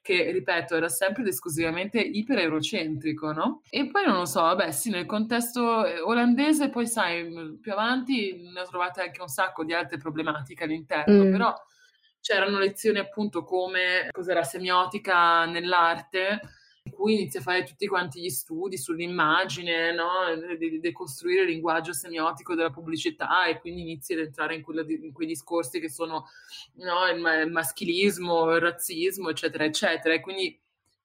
che, 0.03 0.29
ripeto, 0.29 0.75
era 0.75 0.87
sempre 0.87 1.23
ed 1.23 1.29
esclusivamente 1.29 1.99
iper-eurocentrico, 1.99 3.31
no? 3.31 3.61
E 3.71 3.89
poi 3.89 4.05
non 4.05 4.17
lo 4.17 4.25
so, 4.25 4.41
vabbè, 4.41 4.69
sì, 4.69 4.91
nel 4.91 5.07
contesto 5.07 5.83
eh, 5.83 5.99
olandese, 5.99 6.69
poi 6.69 6.85
sai, 6.85 7.57
più 7.59 7.71
avanti 7.71 8.39
ne 8.53 8.59
ho 8.59 8.65
trovate 8.65 9.01
anche 9.01 9.21
un 9.21 9.29
sacco 9.29 9.63
di 9.63 9.73
altre 9.73 9.97
problematiche 9.97 10.65
all'interno, 10.65 11.23
mm. 11.23 11.31
però 11.31 11.55
c'erano 12.21 12.59
lezioni 12.59 12.99
appunto 12.99 13.43
come 13.43 14.09
cos'era 14.11 14.43
semiotica 14.43 15.45
nell'arte, 15.45 16.41
in 16.87 16.93
cui 16.93 17.15
inizi 17.15 17.37
a 17.37 17.41
fare 17.41 17.63
tutti 17.63 17.85
quanti 17.85 18.21
gli 18.21 18.29
studi 18.29 18.77
sull'immagine, 18.77 19.93
no? 19.93 20.55
di, 20.57 20.79
di 20.79 20.91
costruire 20.93 21.41
il 21.41 21.49
linguaggio 21.49 21.93
semiotico 21.93 22.55
della 22.55 22.69
pubblicità 22.69 23.45
e 23.45 23.59
quindi 23.59 23.81
inizi 23.81 24.13
ad 24.13 24.19
entrare 24.19 24.55
in, 24.55 24.63
di, 24.85 25.05
in 25.05 25.11
quei 25.11 25.27
discorsi 25.27 25.79
che 25.79 25.89
sono 25.89 26.27
no? 26.75 27.05
il, 27.07 27.45
il, 27.45 27.51
maschilismo, 27.51 28.53
il 28.53 28.61
razzismo, 28.61 29.29
eccetera, 29.29 29.65
eccetera. 29.65 30.13
E 30.13 30.21
quindi 30.21 30.59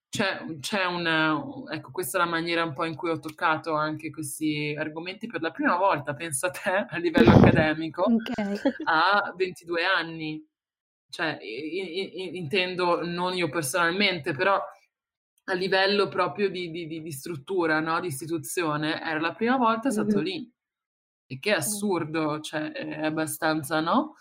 c'è, 0.09 0.45
c'è 0.61 0.85
un... 0.85 1.67
Ecco, 1.69 1.91
questa 1.91 2.19
è 2.19 2.21
la 2.21 2.31
maniera 2.31 2.63
un 2.63 2.73
po' 2.73 2.85
in 2.85 2.95
cui 2.95 3.11
ho 3.11 3.19
toccato 3.19 3.75
anche 3.75 4.11
questi 4.11 4.75
argomenti 4.79 5.27
per 5.27 5.43
la 5.43 5.51
prima 5.51 5.77
volta, 5.77 6.15
pensa 6.15 6.47
a 6.47 6.51
te, 6.51 6.87
a 6.89 6.97
livello 6.99 7.31
accademico, 7.35 8.05
okay. 8.05 8.57
a 8.85 9.35
22 9.37 9.85
anni. 9.85 10.47
Cioè, 11.09 11.39
intendo 11.43 13.05
non 13.05 13.35
io 13.35 13.51
personalmente, 13.51 14.33
però 14.33 14.59
a 15.45 15.55
livello 15.55 16.09
proprio 16.09 16.49
di, 16.49 16.71
di, 16.71 16.87
di, 16.87 17.13
struttura, 17.13 17.81
no? 17.81 18.01
di 18.01 18.07
istituzione, 18.07 19.01
era 19.03 19.21
la 19.21 19.35
prima 19.35 19.57
volta 19.57 19.91
stato 19.91 20.17
mm-hmm. 20.17 20.25
lì. 20.25 20.53
E 21.27 21.39
che 21.39 21.53
è 21.53 21.57
assurdo, 21.57 22.41
cioè 22.41 22.73
è 22.73 23.05
abbastanza, 23.05 23.81
no? 23.81 24.17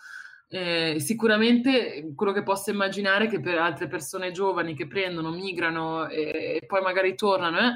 Eh, 0.48 0.96
sicuramente 0.98 2.12
quello 2.14 2.32
che 2.32 2.42
posso 2.42 2.70
immaginare 2.70 3.24
è 3.24 3.28
che 3.28 3.40
per 3.40 3.56
altre 3.56 3.86
persone 3.86 4.32
giovani 4.32 4.74
che 4.74 4.86
prendono, 4.86 5.30
migrano 5.30 6.08
e, 6.08 6.58
e 6.60 6.66
poi 6.66 6.82
magari 6.82 7.14
tornano, 7.14 7.58
eh, 7.58 7.72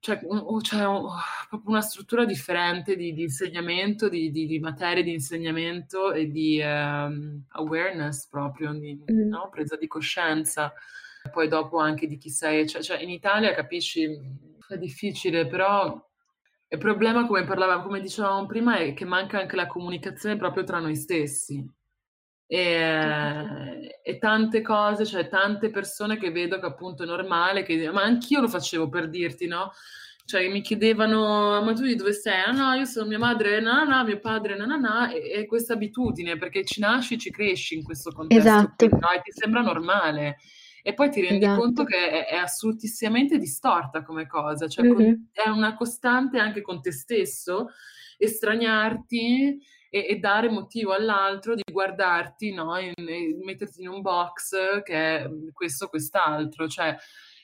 cioè, 0.00 0.18
un, 0.22 0.60
c'è 0.60 0.84
un, 0.84 1.08
proprio 1.48 1.70
una 1.70 1.80
struttura 1.80 2.24
differente 2.24 2.96
di, 2.96 3.12
di 3.12 3.22
insegnamento, 3.22 4.08
di, 4.08 4.30
di, 4.30 4.46
di, 4.46 4.58
materie 4.58 5.02
di 5.02 5.12
insegnamento 5.12 6.12
e 6.12 6.28
di 6.28 6.60
um, 6.60 7.44
awareness 7.50 8.26
proprio, 8.28 8.72
di 8.72 8.94
mm. 8.94 9.28
no? 9.28 9.48
presa 9.50 9.76
di 9.76 9.86
coscienza 9.86 10.72
poi 11.30 11.48
dopo 11.48 11.78
anche 11.78 12.06
di 12.06 12.16
chi 12.16 12.30
sei, 12.30 12.68
cioè, 12.68 12.82
cioè 12.82 13.02
in 13.02 13.10
Italia 13.10 13.54
capisci, 13.54 14.08
è 14.68 14.76
difficile, 14.76 15.46
però 15.46 16.10
il 16.68 16.78
problema, 16.78 17.26
come 17.26 17.44
parlavamo, 17.44 17.82
come 17.82 18.00
dicevamo 18.00 18.46
prima, 18.46 18.76
è 18.78 18.94
che 18.94 19.04
manca 19.04 19.38
anche 19.38 19.56
la 19.56 19.66
comunicazione 19.66 20.36
proprio 20.36 20.64
tra 20.64 20.78
noi 20.78 20.96
stessi. 20.96 21.62
E, 22.46 24.00
e, 24.02 24.18
tante 24.18 24.62
cose, 24.62 25.06
cioè 25.06 25.28
tante 25.28 25.70
persone 25.70 26.18
che 26.18 26.30
vedo 26.30 26.58
che 26.58 26.66
appunto 26.66 27.02
è 27.02 27.06
normale, 27.06 27.62
che, 27.62 27.90
ma 27.90 28.02
anch'io 28.02 28.40
lo 28.40 28.48
facevo 28.48 28.88
per 28.88 29.08
dirti, 29.08 29.46
no? 29.46 29.72
Cioè 30.24 30.48
mi 30.48 30.60
chiedevano, 30.62 31.62
ma 31.62 31.72
tu 31.72 31.82
di 31.82 31.94
dove 31.94 32.12
sei? 32.12 32.40
Ah 32.40 32.52
no, 32.52 32.72
io 32.74 32.84
sono 32.84 33.08
mia 33.08 33.18
madre, 33.18 33.60
no, 33.60 33.84
no, 33.84 34.04
mio 34.04 34.18
padre, 34.18 34.56
no, 34.56 34.64
no, 34.64 34.76
no, 34.76 35.10
e, 35.10 35.30
e 35.30 35.46
questa 35.46 35.74
abitudine, 35.74 36.38
perché 36.38 36.64
ci 36.64 36.80
nasci, 36.80 37.18
ci 37.18 37.30
cresci 37.30 37.74
in 37.74 37.82
questo 37.82 38.12
contesto, 38.12 38.48
esatto. 38.48 38.88
qui, 38.88 38.98
no? 38.98 39.10
E 39.10 39.20
ti 39.22 39.32
sembra 39.32 39.60
normale 39.60 40.38
e 40.82 40.94
poi 40.94 41.10
ti 41.10 41.20
rendi 41.20 41.44
esatto. 41.44 41.60
conto 41.60 41.84
che 41.84 42.10
è, 42.10 42.26
è, 42.26 42.36
assolutissimamente 42.36 43.38
distorta 43.38 44.02
come 44.02 44.26
cosa, 44.26 44.66
cioè 44.68 44.84
mm-hmm. 44.84 44.94
con, 44.94 45.28
è 45.32 45.48
una 45.48 45.74
costante 45.74 46.38
anche 46.38 46.60
con 46.60 46.82
te 46.82 46.92
stesso, 46.92 47.68
estraniarti 48.18 49.58
e, 49.88 50.06
e 50.08 50.16
dare 50.16 50.50
motivo 50.50 50.92
all'altro 50.92 51.54
di 51.54 51.62
guardarti, 51.70 52.52
no? 52.52 52.76
In, 52.78 52.92
metterti 53.44 53.82
in 53.82 53.88
un 53.88 54.00
box 54.00 54.82
che 54.82 54.94
è 54.94 55.30
questo 55.52 55.84
o 55.84 55.88
quest'altro, 55.88 56.66
cioè 56.66 56.96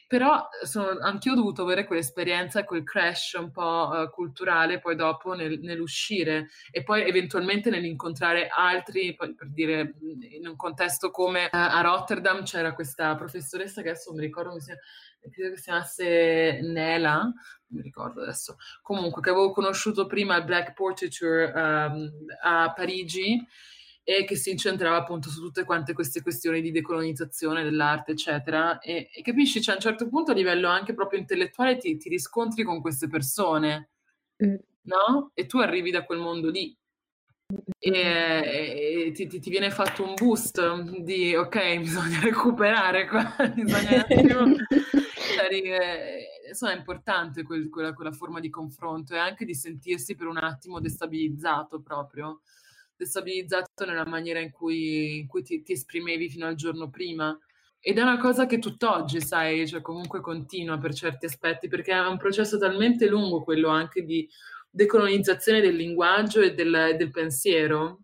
però 0.08 0.48
sono, 0.62 0.98
anch'io 1.02 1.32
ho 1.32 1.36
dovuto 1.36 1.62
avere 1.62 1.84
quell'esperienza, 1.84 2.64
quel 2.64 2.82
crash 2.82 3.36
un 3.38 3.50
po' 3.50 3.90
uh, 3.92 4.10
culturale 4.10 4.78
poi 4.78 4.96
dopo 4.96 5.34
nel, 5.34 5.60
nell'uscire 5.60 6.48
e 6.70 6.82
poi 6.82 7.06
eventualmente 7.06 7.68
nell'incontrare 7.68 8.48
altri, 8.48 9.14
per 9.14 9.34
dire 9.50 9.96
in 10.30 10.48
un 10.48 10.56
contesto 10.56 11.10
come 11.10 11.44
uh, 11.44 11.48
a 11.52 11.82
Rotterdam 11.82 12.42
c'era 12.42 12.72
questa 12.72 13.14
professoressa 13.16 13.82
che 13.82 13.90
adesso 13.90 14.08
non 14.08 14.20
mi 14.20 14.24
ricordo 14.24 14.48
come 14.48 14.62
si 14.62 14.68
chiama, 14.68 14.80
credo 15.30 15.50
che 15.50 15.56
si 15.58 15.64
chiamasse 15.64 16.60
Nela, 16.62 17.16
non 17.20 17.34
mi 17.66 17.82
ricordo 17.82 18.22
adesso, 18.22 18.56
comunque 18.80 19.20
che 19.20 19.28
avevo 19.28 19.50
conosciuto 19.50 20.06
prima 20.06 20.36
al 20.36 20.44
Black 20.44 20.72
Portraiture 20.72 21.52
um, 21.54 22.10
a 22.42 22.72
Parigi 22.72 23.46
e 24.08 24.24
che 24.24 24.36
si 24.36 24.48
incentrava 24.48 24.96
appunto 24.96 25.28
su 25.28 25.38
tutte 25.38 25.64
quante 25.64 25.92
queste 25.92 26.22
questioni 26.22 26.62
di 26.62 26.70
decolonizzazione 26.70 27.62
dell'arte, 27.62 28.12
eccetera. 28.12 28.78
E, 28.78 29.10
e 29.12 29.20
capisci, 29.20 29.60
cioè, 29.60 29.74
a 29.74 29.76
un 29.76 29.82
certo 29.82 30.08
punto 30.08 30.30
a 30.30 30.34
livello 30.34 30.68
anche 30.68 30.94
proprio 30.94 31.20
intellettuale 31.20 31.76
ti, 31.76 31.98
ti 31.98 32.08
riscontri 32.08 32.62
con 32.62 32.80
queste 32.80 33.06
persone, 33.06 33.90
mm. 34.42 34.54
no? 34.84 35.30
E 35.34 35.44
tu 35.44 35.58
arrivi 35.58 35.90
da 35.90 36.06
quel 36.06 36.20
mondo 36.20 36.48
lì. 36.48 36.74
E, 37.78 37.90
e 37.90 39.12
ti, 39.14 39.26
ti, 39.26 39.40
ti, 39.40 39.50
viene 39.50 39.70
fatto 39.70 40.04
un 40.04 40.14
boost 40.14 41.02
di 41.02 41.34
ok, 41.34 41.76
bisogna 41.84 42.20
recuperare 42.20 43.06
qua, 43.06 43.34
bisogna 43.54 44.06
insomma, 46.48 46.72
è 46.72 46.76
importante 46.76 47.42
quel, 47.42 47.68
quella, 47.68 47.92
quella 47.92 48.12
forma 48.12 48.40
di 48.40 48.48
confronto 48.48 49.12
e 49.12 49.18
anche 49.18 49.44
di 49.44 49.54
sentirsi 49.54 50.14
per 50.14 50.28
un 50.28 50.38
attimo 50.38 50.80
destabilizzato 50.80 51.82
proprio 51.82 52.40
destabilizzato 52.98 53.84
nella 53.86 54.04
maniera 54.04 54.40
in 54.40 54.50
cui, 54.50 55.20
in 55.20 55.26
cui 55.28 55.42
ti, 55.42 55.62
ti, 55.62 55.72
esprimevi 55.72 56.28
fino 56.28 56.46
al 56.46 56.56
giorno 56.56 56.90
prima. 56.90 57.38
Ed 57.80 57.96
è 57.96 58.02
una 58.02 58.18
cosa 58.18 58.46
che 58.46 58.58
tutt'oggi, 58.58 59.20
sai, 59.20 59.66
cioè 59.68 59.80
comunque 59.80 60.20
continua 60.20 60.78
per 60.78 60.92
certi 60.92 61.26
aspetti, 61.26 61.68
perché 61.68 61.92
è 61.92 62.00
un 62.00 62.18
processo 62.18 62.58
talmente 62.58 63.06
lungo 63.06 63.44
quello 63.44 63.68
anche 63.68 64.04
di 64.04 64.28
decolonizzazione 64.68 65.60
del 65.60 65.76
linguaggio 65.76 66.40
e 66.40 66.54
del, 66.54 66.96
del 66.98 67.10
pensiero, 67.10 68.00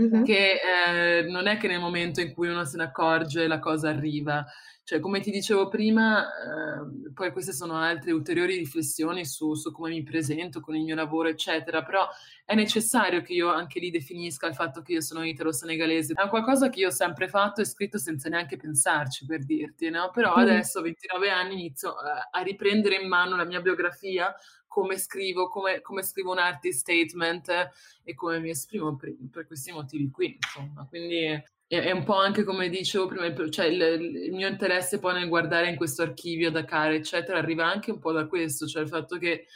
mm-hmm. 0.00 0.24
che 0.24 0.60
eh, 0.60 1.22
non 1.28 1.46
è 1.46 1.56
che 1.56 1.68
nel 1.68 1.80
momento 1.80 2.20
in 2.20 2.32
cui 2.32 2.48
uno 2.48 2.64
se 2.64 2.76
ne 2.76 2.84
accorge 2.84 3.46
la 3.46 3.58
cosa 3.58 3.88
arriva. 3.88 4.44
Cioè, 4.84 4.98
come 4.98 5.20
ti 5.20 5.30
dicevo 5.30 5.68
prima, 5.68 6.26
eh, 6.26 7.12
poi 7.14 7.30
queste 7.30 7.52
sono 7.52 7.76
altre 7.76 8.10
ulteriori 8.10 8.56
riflessioni 8.56 9.24
su, 9.24 9.54
su, 9.54 9.70
come 9.70 9.90
mi 9.90 10.02
presento 10.02 10.60
con 10.60 10.74
il 10.74 10.82
mio 10.82 10.96
lavoro, 10.96 11.28
eccetera, 11.28 11.84
però 11.84 12.08
è 12.44 12.56
necessario 12.56 13.22
che 13.22 13.32
io 13.32 13.48
anche 13.48 13.78
lì 13.78 13.92
definisca 13.92 14.48
il 14.48 14.56
fatto 14.56 14.82
che 14.82 14.94
io 14.94 15.00
sono 15.00 15.22
italo-senegalese. 15.22 16.14
È 16.14 16.28
qualcosa 16.28 16.68
che 16.68 16.80
io 16.80 16.88
ho 16.88 16.92
sempre 16.92 17.28
fatto 17.28 17.60
e 17.60 17.64
scritto 17.64 17.96
senza 17.96 18.28
neanche 18.28 18.56
pensarci, 18.56 19.24
per 19.24 19.44
dirti, 19.44 19.88
no? 19.88 20.10
Però 20.12 20.32
adesso, 20.32 20.80
a 20.80 20.82
29 20.82 21.30
anni, 21.30 21.52
inizio 21.54 21.94
a, 21.94 22.28
a 22.32 22.42
riprendere 22.42 22.96
in 22.96 23.06
mano 23.06 23.36
la 23.36 23.44
mia 23.44 23.60
biografia, 23.60 24.34
come 24.72 24.96
scrivo, 24.96 25.48
come, 25.48 25.82
come, 25.82 26.02
scrivo 26.02 26.32
un 26.32 26.38
artist 26.38 26.80
statement 26.80 27.70
e 28.02 28.14
come 28.14 28.40
mi 28.40 28.48
esprimo 28.48 28.96
per, 28.96 29.14
per, 29.30 29.46
questi 29.46 29.70
motivi 29.70 30.10
qui, 30.10 30.38
insomma. 30.40 30.86
Quindi 30.88 31.26
è 31.66 31.90
un 31.90 32.04
po' 32.04 32.16
anche 32.16 32.42
come 32.42 32.70
dicevo 32.70 33.06
prima, 33.06 33.50
cioè 33.50 33.66
il, 33.66 33.82
il, 33.82 34.32
mio 34.32 34.48
interesse 34.48 34.98
poi 34.98 35.12
nel 35.12 35.28
guardare 35.28 35.68
in 35.68 35.76
questo 35.76 36.00
archivio 36.00 36.50
da 36.50 36.60
Dakar, 36.60 36.92
eccetera, 36.92 37.36
arriva 37.36 37.66
anche 37.66 37.90
un 37.90 37.98
po' 37.98 38.12
da 38.12 38.26
questo, 38.26 38.66
cioè 38.66 38.82
il 38.82 38.88
fatto 38.88 39.18
che 39.18 39.46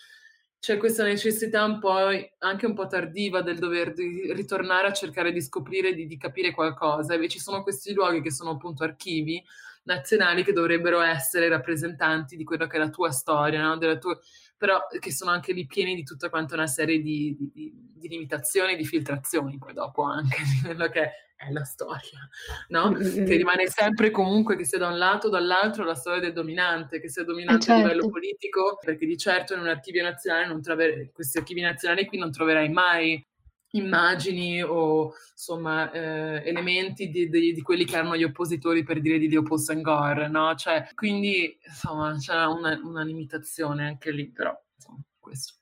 c'è 0.61 0.77
questa 0.77 1.05
necessità 1.05 1.65
un 1.65 1.79
po' 1.79 1.95
anche 2.39 2.67
un 2.67 2.75
po' 2.75 2.87
tardiva 2.87 3.41
del 3.41 3.59
dover 3.59 3.95
ritornare 3.97 4.89
a 4.89 4.93
cercare 4.93 5.33
di 5.33 5.41
scoprire, 5.41 5.95
di, 5.95 6.07
di 6.07 6.19
capire 6.19 6.51
qualcosa. 6.51 7.15
E 7.15 7.29
ci 7.29 7.39
sono 7.39 7.63
questi 7.63 7.95
luoghi 7.95 8.21
che 8.21 8.31
sono 8.31 8.51
appunto 8.51 8.85
archivi 8.85 9.43
nazionali 9.87 10.45
che 10.45 10.53
dovrebbero 10.53 11.01
essere 11.01 11.49
rappresentanti 11.49 12.37
di 12.37 12.45
quella 12.45 12.67
che 12.67 12.77
è 12.77 12.79
la 12.79 12.91
tua 12.91 13.11
storia, 13.11 13.63
no? 13.63 13.99
tua... 13.99 14.19
però 14.57 14.87
che 14.99 15.13
sono 15.13 15.31
anche 15.31 15.53
lì 15.53 15.67
pieni 15.67 15.95
di 15.95 16.03
tutta 16.03 16.31
quanta 16.31 16.55
una 16.55 16.67
serie 16.67 17.01
di, 17.01 17.37
di, 17.39 17.73
di 17.95 18.09
limitazioni, 18.09 18.77
di 18.77 18.85
filtrazioni, 18.85 19.59
poi 19.59 19.73
dopo 19.73 20.03
anche 20.03 20.43
di 20.43 20.61
quello 20.65 20.89
che 20.89 21.11
è 21.37 21.51
la 21.51 21.65
storia, 21.65 22.27
no? 22.69 22.93
Che 22.93 23.37
rimane 23.37 23.69
sempre 23.69 24.11
comunque 24.11 24.57
che 24.57 24.65
sia 24.65 24.79
da 24.79 24.89
un 24.89 24.97
lato 24.97 25.27
o 25.27 25.31
dall'altro 25.31 25.85
la 25.85 25.95
storia 25.95 26.21
del 26.21 26.33
dominante, 26.33 26.99
che 26.99 27.11
sia 27.11 27.25
dominante 27.25 27.65
eh 27.65 27.67
certo. 27.67 27.85
a 27.85 27.93
livello 27.93 28.09
politico, 28.09 28.79
perché 28.83 29.05
di 29.05 29.19
certo 29.19 29.53
in 29.53 29.61
un 29.61 29.69
archivio 29.69 30.03
nazionale 30.03 30.47
non 30.47 30.63
troverai, 30.63 31.11
questi 31.13 31.37
archivi 31.37 31.61
nazionali 31.61 32.07
qui 32.07 32.19
non 32.19 32.33
troverai 32.33 32.71
mai 32.71 33.23
immagini 33.71 34.63
o 34.63 35.13
insomma 35.33 35.91
eh, 35.91 36.43
elementi 36.49 37.09
di, 37.09 37.29
di, 37.29 37.53
di, 37.53 37.63
quelli 37.63 37.85
che 37.85 37.97
erano 37.97 38.17
gli 38.17 38.25
oppositori 38.25 38.83
per 38.83 39.01
dire 39.01 39.19
di 39.19 39.29
Leopold 39.29 39.61
Senghor, 39.61 40.29
no? 40.31 40.55
Cioè, 40.55 40.89
quindi 40.95 41.59
insomma 41.65 42.15
c'è 42.17 42.47
una, 42.47 42.79
una 42.83 43.03
limitazione 43.03 43.87
anche 43.87 44.11
lì, 44.11 44.29
però 44.29 44.57
insomma 44.75 45.03
questo. 45.19 45.55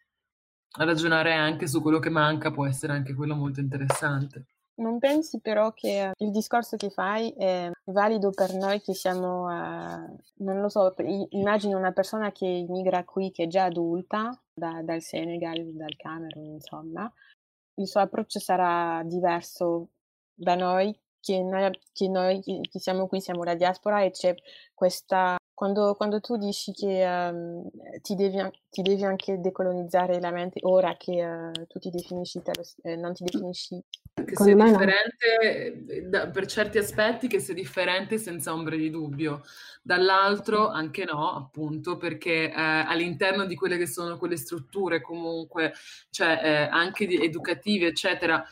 Ragionare 0.76 1.32
anche 1.34 1.66
su 1.66 1.80
quello 1.80 1.98
che 1.98 2.10
manca 2.10 2.50
può 2.50 2.66
essere 2.66 2.92
anche 2.92 3.14
quello 3.14 3.34
molto 3.34 3.60
interessante. 3.60 4.46
Non 4.76 4.98
pensi 4.98 5.40
però 5.40 5.72
che 5.72 6.10
il 6.16 6.30
discorso 6.32 6.76
che 6.76 6.90
fai 6.90 7.30
è 7.30 7.70
valido 7.84 8.30
per 8.30 8.54
noi 8.54 8.80
che 8.80 8.92
siamo, 8.92 9.44
uh, 9.44 10.18
non 10.38 10.60
lo 10.60 10.68
so, 10.68 10.92
immagino 11.28 11.78
una 11.78 11.92
persona 11.92 12.32
che 12.32 12.46
immigra 12.46 13.04
qui 13.04 13.30
che 13.30 13.44
è 13.44 13.46
già 13.46 13.64
adulta, 13.64 14.36
da, 14.52 14.82
dal 14.82 15.00
Senegal, 15.00 15.62
dal 15.74 15.94
Camerun, 15.94 16.54
insomma, 16.54 17.12
il 17.76 17.88
suo 17.88 18.00
approccio 18.00 18.38
sarà 18.38 19.02
diverso 19.04 19.90
da 20.34 20.54
noi 20.54 20.98
che 21.20 21.42
noi, 21.42 21.70
che 21.92 22.08
noi 22.08 22.42
che 22.42 22.78
siamo 22.78 23.06
qui, 23.06 23.20
siamo 23.20 23.44
la 23.44 23.54
diaspora 23.54 24.02
e 24.02 24.10
c'è 24.10 24.34
questa 24.74 25.36
quando, 25.54 25.94
quando, 25.94 26.20
tu 26.20 26.36
dici 26.36 26.72
che 26.72 27.04
um, 27.06 27.68
ti, 28.02 28.14
devi, 28.14 28.38
ti, 28.70 28.82
devi, 28.82 29.04
anche 29.04 29.40
decolonizzare 29.40 30.20
la 30.20 30.30
mente 30.30 30.58
ora 30.62 30.96
che 30.96 31.24
uh, 31.24 31.66
tu 31.66 31.78
ti 31.78 31.90
definisci, 31.90 32.42
eh, 32.82 32.96
non 32.96 33.14
ti 33.14 33.24
definisci... 33.24 33.82
Che 34.14 34.36
sia 34.36 34.54
differente 34.54 36.02
no. 36.02 36.08
da, 36.08 36.28
per 36.28 36.46
certi 36.46 36.78
aspetti, 36.78 37.26
che 37.26 37.40
sia 37.40 37.54
differente 37.54 38.16
senza 38.18 38.52
ombra 38.52 38.76
di 38.76 38.88
dubbio. 38.88 39.42
Dall'altro 39.82 40.68
anche 40.68 41.04
no, 41.04 41.32
appunto, 41.34 41.96
perché 41.96 42.50
eh, 42.50 42.52
all'interno 42.54 43.44
di 43.44 43.56
quelle 43.56 43.76
che 43.76 43.86
sono 43.86 44.16
quelle 44.16 44.36
strutture 44.36 45.00
comunque, 45.00 45.72
cioè 46.10 46.40
eh, 46.42 46.68
anche 46.70 47.08
educative, 47.08 47.88
eccetera, 47.88 48.44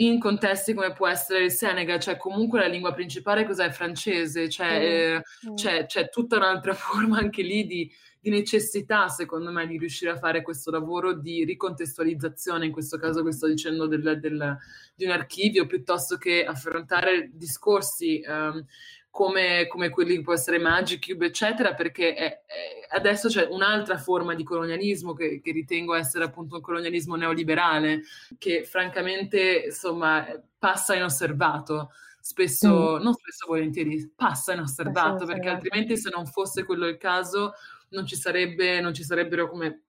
in 0.00 0.18
contesti 0.18 0.72
come 0.72 0.92
può 0.92 1.08
essere 1.08 1.44
il 1.44 1.50
Senegal, 1.50 2.00
cioè 2.00 2.16
comunque 2.16 2.60
la 2.60 2.66
lingua 2.66 2.92
principale 2.92 3.44
cos'è? 3.44 3.70
Francese, 3.70 4.48
cioè, 4.48 4.68
mm. 4.68 4.82
Eh, 4.82 5.54
c'è, 5.54 5.86
c'è, 5.86 6.08
tutta 6.08 6.36
un'altra 6.36 6.72
forma 6.74 7.18
anche 7.18 7.42
lì 7.42 7.66
di, 7.66 7.90
di, 8.18 8.30
necessità, 8.30 9.08
secondo 9.08 9.50
me, 9.50 9.66
di 9.66 9.78
riuscire 9.78 10.10
a 10.10 10.18
fare 10.18 10.42
questo 10.42 10.70
lavoro 10.70 11.12
di 11.12 11.44
ricontestualizzazione, 11.44 12.66
in 12.66 12.72
questo 12.72 12.98
caso 12.98 13.22
che 13.22 13.32
sto 13.32 13.46
dicendo 13.46 13.86
del, 13.86 14.18
del, 14.20 14.56
di 14.94 15.04
un 15.04 15.10
archivio, 15.10 15.66
piuttosto 15.66 16.16
che 16.16 16.44
affrontare 16.44 17.30
discorsi 17.34 18.22
um, 18.26 18.64
come, 19.10 19.66
come, 19.66 19.90
quelli 19.90 20.16
che 20.16 20.22
può 20.22 20.32
essere 20.32 20.58
Magic 20.58 21.04
Cube, 21.04 21.26
eccetera, 21.26 21.74
perché 21.74 22.14
è, 22.14 22.42
è, 22.46 22.86
adesso 22.90 23.28
c'è 23.28 23.46
un'altra 23.50 23.98
forma 23.98 24.34
di 24.34 24.44
colonialismo 24.44 25.14
che, 25.14 25.40
che, 25.42 25.52
ritengo 25.52 25.94
essere 25.94 26.24
appunto 26.24 26.56
un 26.56 26.62
colonialismo 26.62 27.16
neoliberale, 27.16 28.02
che 28.38 28.64
francamente 28.64 29.64
insomma 29.66 30.26
passa 30.58 30.94
inosservato. 30.94 31.90
Spesso, 32.22 32.98
mm. 32.98 33.02
non 33.02 33.14
spesso 33.14 33.46
volentieri, 33.46 34.12
passa 34.14 34.52
inosservato, 34.52 35.24
perché 35.24 35.48
altrimenti 35.48 35.96
se 35.96 36.10
non 36.10 36.26
fosse 36.26 36.64
quello 36.64 36.86
il 36.86 36.98
caso 36.98 37.54
non 37.90 38.06
ci, 38.06 38.14
sarebbe, 38.14 38.80
non 38.80 38.94
ci 38.94 39.02
sarebbero 39.02 39.48
come 39.48 39.84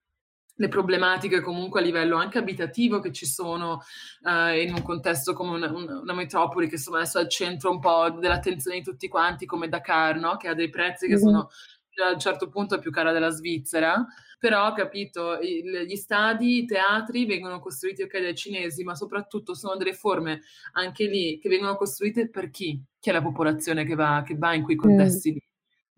le 0.55 0.67
problematiche 0.67 1.41
comunque 1.41 1.79
a 1.79 1.83
livello 1.83 2.17
anche 2.17 2.37
abitativo 2.37 2.99
che 2.99 3.11
ci 3.11 3.25
sono 3.25 3.81
uh, 4.21 4.53
in 4.55 4.73
un 4.75 4.81
contesto 4.83 5.33
come 5.33 5.55
una, 5.55 5.71
una, 5.71 6.13
metropoli 6.13 6.67
che 6.67 6.75
insomma 6.75 6.97
adesso 6.97 7.17
è 7.17 7.21
al 7.21 7.29
centro 7.29 7.71
un 7.71 7.79
po' 7.79 8.11
dell'attenzione 8.11 8.77
di 8.77 8.83
tutti 8.83 9.07
quanti 9.07 9.45
come 9.45 9.69
Dakar, 9.69 10.17
no? 10.17 10.37
che 10.37 10.47
ha 10.47 10.53
dei 10.53 10.69
prezzi 10.69 11.07
che 11.07 11.13
mm-hmm. 11.13 11.23
sono 11.23 11.49
a 12.03 12.13
un 12.13 12.19
certo 12.19 12.49
punto 12.49 12.79
più 12.79 12.89
cara 12.89 13.11
della 13.11 13.29
Svizzera, 13.29 14.05
però 14.39 14.73
capito, 14.73 15.37
gli 15.39 15.95
stadi, 15.95 16.59
i 16.59 16.65
teatri 16.65 17.25
vengono 17.25 17.59
costruiti 17.59 18.01
ok 18.01 18.19
dai 18.19 18.35
cinesi, 18.35 18.83
ma 18.83 18.95
soprattutto 18.95 19.53
sono 19.53 19.75
delle 19.75 19.93
forme 19.93 20.41
anche 20.73 21.05
lì 21.05 21.37
che 21.37 21.49
vengono 21.49 21.75
costruite 21.75 22.29
per 22.29 22.49
chi? 22.49 22.81
Chi 22.99 23.09
è 23.09 23.13
la 23.13 23.21
popolazione 23.21 23.85
che 23.85 23.93
va, 23.93 24.23
che 24.25 24.35
va 24.35 24.53
in 24.53 24.63
quei 24.63 24.77
contesti 24.77 25.31
mm. 25.31 25.33
lì? 25.33 25.50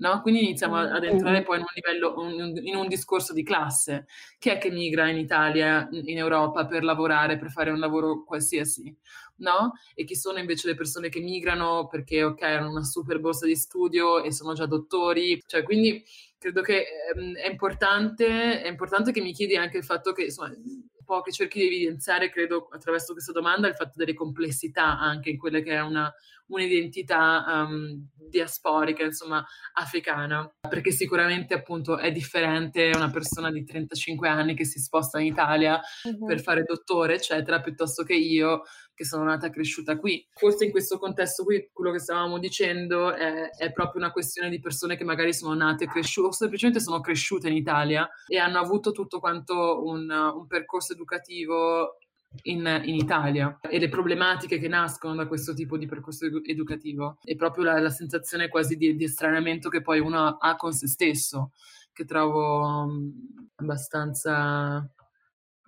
No? 0.04 0.22
Quindi 0.22 0.44
iniziamo 0.44 0.76
ad 0.76 1.06
entrare 1.06 1.44
poi 1.44 1.60
in 1.60 1.64
un 1.64 1.70
livello, 1.74 2.60
in 2.60 2.76
un 2.76 2.88
discorso 2.90 3.32
di 3.32 3.42
classe. 3.42 4.06
Chi 4.38 4.50
è 4.50 4.58
che 4.58 4.70
migra 4.70 5.08
in 5.08 5.18
Italia, 5.18 5.88
in 5.92 6.18
Europa 6.18 6.66
per 6.66 6.84
lavorare, 6.84 7.38
per 7.38 7.50
fare 7.50 7.72
un 7.72 7.80
lavoro 7.80 8.26
qualsiasi? 8.26 8.94
No? 9.38 9.72
E 9.96 10.04
chi 10.04 10.18
sono 10.18 10.40
invece 10.40 10.68
le 10.68 10.76
persone 10.76 11.08
che 11.08 11.22
migrano 11.22 11.88
perché, 11.88 12.22
ok, 12.22 12.42
hanno 12.42 12.72
una 12.72 12.84
super 12.84 13.22
borsa 13.22 13.46
di 13.46 13.56
studio 13.56 14.22
e 14.22 14.34
sono 14.34 14.52
già 14.54 14.66
dottori? 14.66 15.42
Cioè, 15.46 15.64
quindi 15.64 16.04
credo 16.38 16.62
che 16.62 16.86
ehm, 17.16 17.36
è, 17.38 17.50
importante, 17.50 18.62
è 18.62 18.68
importante 18.68 19.14
che 19.14 19.22
mi 19.22 19.32
chiedi 19.32 19.56
anche 19.56 19.78
il 19.78 19.86
fatto 19.86 20.12
che, 20.12 20.26
insomma, 20.26 20.50
un 20.50 21.06
po' 21.06 21.22
che 21.22 21.32
cerchi 21.32 21.60
di 21.60 21.68
evidenziare, 21.68 22.30
credo, 22.30 22.68
attraverso 22.72 23.14
questa 23.14 23.32
domanda, 23.32 23.70
il 23.70 23.76
fatto 23.76 23.94
delle 23.96 24.14
complessità 24.14 25.00
anche 25.00 25.30
in 25.30 25.38
quella 25.38 25.62
che 25.62 25.72
è 25.72 25.82
una, 25.82 26.14
un'identità 26.48 27.46
um, 27.48 28.08
diasporica, 28.16 29.04
insomma, 29.04 29.46
africana, 29.74 30.52
perché 30.68 30.92
sicuramente 30.92 31.54
appunto 31.54 31.98
è 31.98 32.12
differente 32.12 32.92
una 32.96 33.10
persona 33.10 33.52
di 33.52 33.64
35 33.64 34.28
anni 34.28 34.56
che 34.56 34.66
si 34.66 34.80
sposta 34.80 35.20
in 35.20 35.28
Italia 35.28 35.80
uh-huh. 36.04 36.26
per 36.26 36.42
fare 36.42 36.64
dottore, 36.64 37.16
eccetera, 37.16 37.62
piuttosto 37.62 38.04
che 38.04 38.16
io 38.16 38.64
che 38.96 39.06
sono 39.06 39.24
nata 39.24 39.48
e 39.48 39.50
cresciuta 39.50 39.98
qui. 39.98 40.26
Forse 40.34 40.66
in 40.66 40.72
questo 40.72 40.98
contesto 40.98 41.44
qui, 41.44 41.70
quello 41.72 41.92
che 41.92 42.00
stavamo 42.00 42.38
dicendo 42.38 43.14
è, 43.14 43.50
è 43.50 43.72
proprio 43.72 44.02
una 44.02 44.12
questione 44.12 44.50
di 44.50 44.60
persone 44.60 44.96
che 44.96 45.04
magari 45.04 45.34
sono 45.34 45.54
nate 45.56 45.86
e 45.86 45.88
cresciute, 45.88 46.28
o 46.28 46.32
semplicemente 46.32 46.80
sono 46.80 47.02
cresciute 47.02 47.50
in 47.50 47.56
Italia 47.56 48.08
e 48.28 48.38
hanno 48.38 48.60
avuto 48.60 48.92
tutto 48.92 49.20
quanto 49.20 49.84
un, 49.84 50.10
un 50.10 50.48
percorso 50.48 50.94
educativo 50.94 51.98
in, 52.44 52.82
in, 52.86 52.96
Italia. 52.96 53.60
E 53.62 53.80
le 53.80 53.90
problematiche 53.90 54.60
che 54.60 54.68
nascono 54.68 55.16
da 55.16 55.28
questo 55.28 55.54
tipo 55.54 55.78
di 55.78 55.86
percorso 55.86 56.26
educativo 56.26 57.18
è 57.24 57.36
proprio 57.36 57.64
la, 57.66 57.80
la 57.80 57.90
sensazione 57.90 58.50
quasi 58.50 58.76
di, 58.76 58.96
di 58.96 59.04
estraneamento 59.04 59.70
che 59.70 59.82
poi 59.82 60.00
uno 60.00 60.38
ha 60.38 60.56
con 60.56 60.74
se 60.74 60.88
stesso 60.88 61.52
che 61.94 62.06
trovo 62.06 62.66
um, 62.66 63.14
abbastanza 63.56 64.90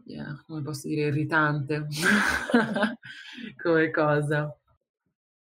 yeah, 0.06 0.44
come 0.46 0.62
posso 0.62 0.88
dire 0.88 1.08
irritante 1.08 1.86
come 3.62 3.92
cosa. 3.92 4.56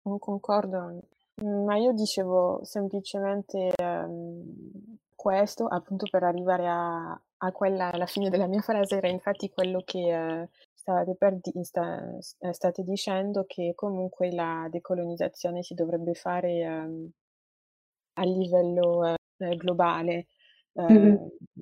Non 0.03 0.19
concordo. 0.19 1.01
Ma 1.41 1.75
io 1.75 1.91
dicevo 1.91 2.61
semplicemente 2.63 3.73
um, 3.81 4.97
questo 5.15 5.65
appunto 5.67 6.07
per 6.09 6.23
arrivare 6.23 6.67
a, 6.67 7.21
a 7.37 7.51
quella 7.51 7.91
alla 7.91 8.05
fine 8.05 8.29
della 8.29 8.47
mia 8.47 8.61
frase 8.61 8.97
era 8.97 9.09
infatti 9.09 9.49
quello 9.49 9.81
che 9.83 10.15
uh, 10.15 10.47
state, 10.85 11.15
per 11.17 11.39
di- 11.41 11.63
sta- 11.63 12.17
state 12.51 12.83
dicendo 12.83 13.45
che 13.47 13.73
comunque 13.73 14.31
la 14.31 14.67
decolonizzazione 14.69 15.63
si 15.63 15.73
dovrebbe 15.73 16.13
fare 16.13 16.67
um, 16.67 17.09
a 18.13 18.23
livello 18.23 18.99
uh, 18.99 19.55
globale, 19.55 20.27
uh, 20.73 20.91
mm-hmm. 20.91 21.15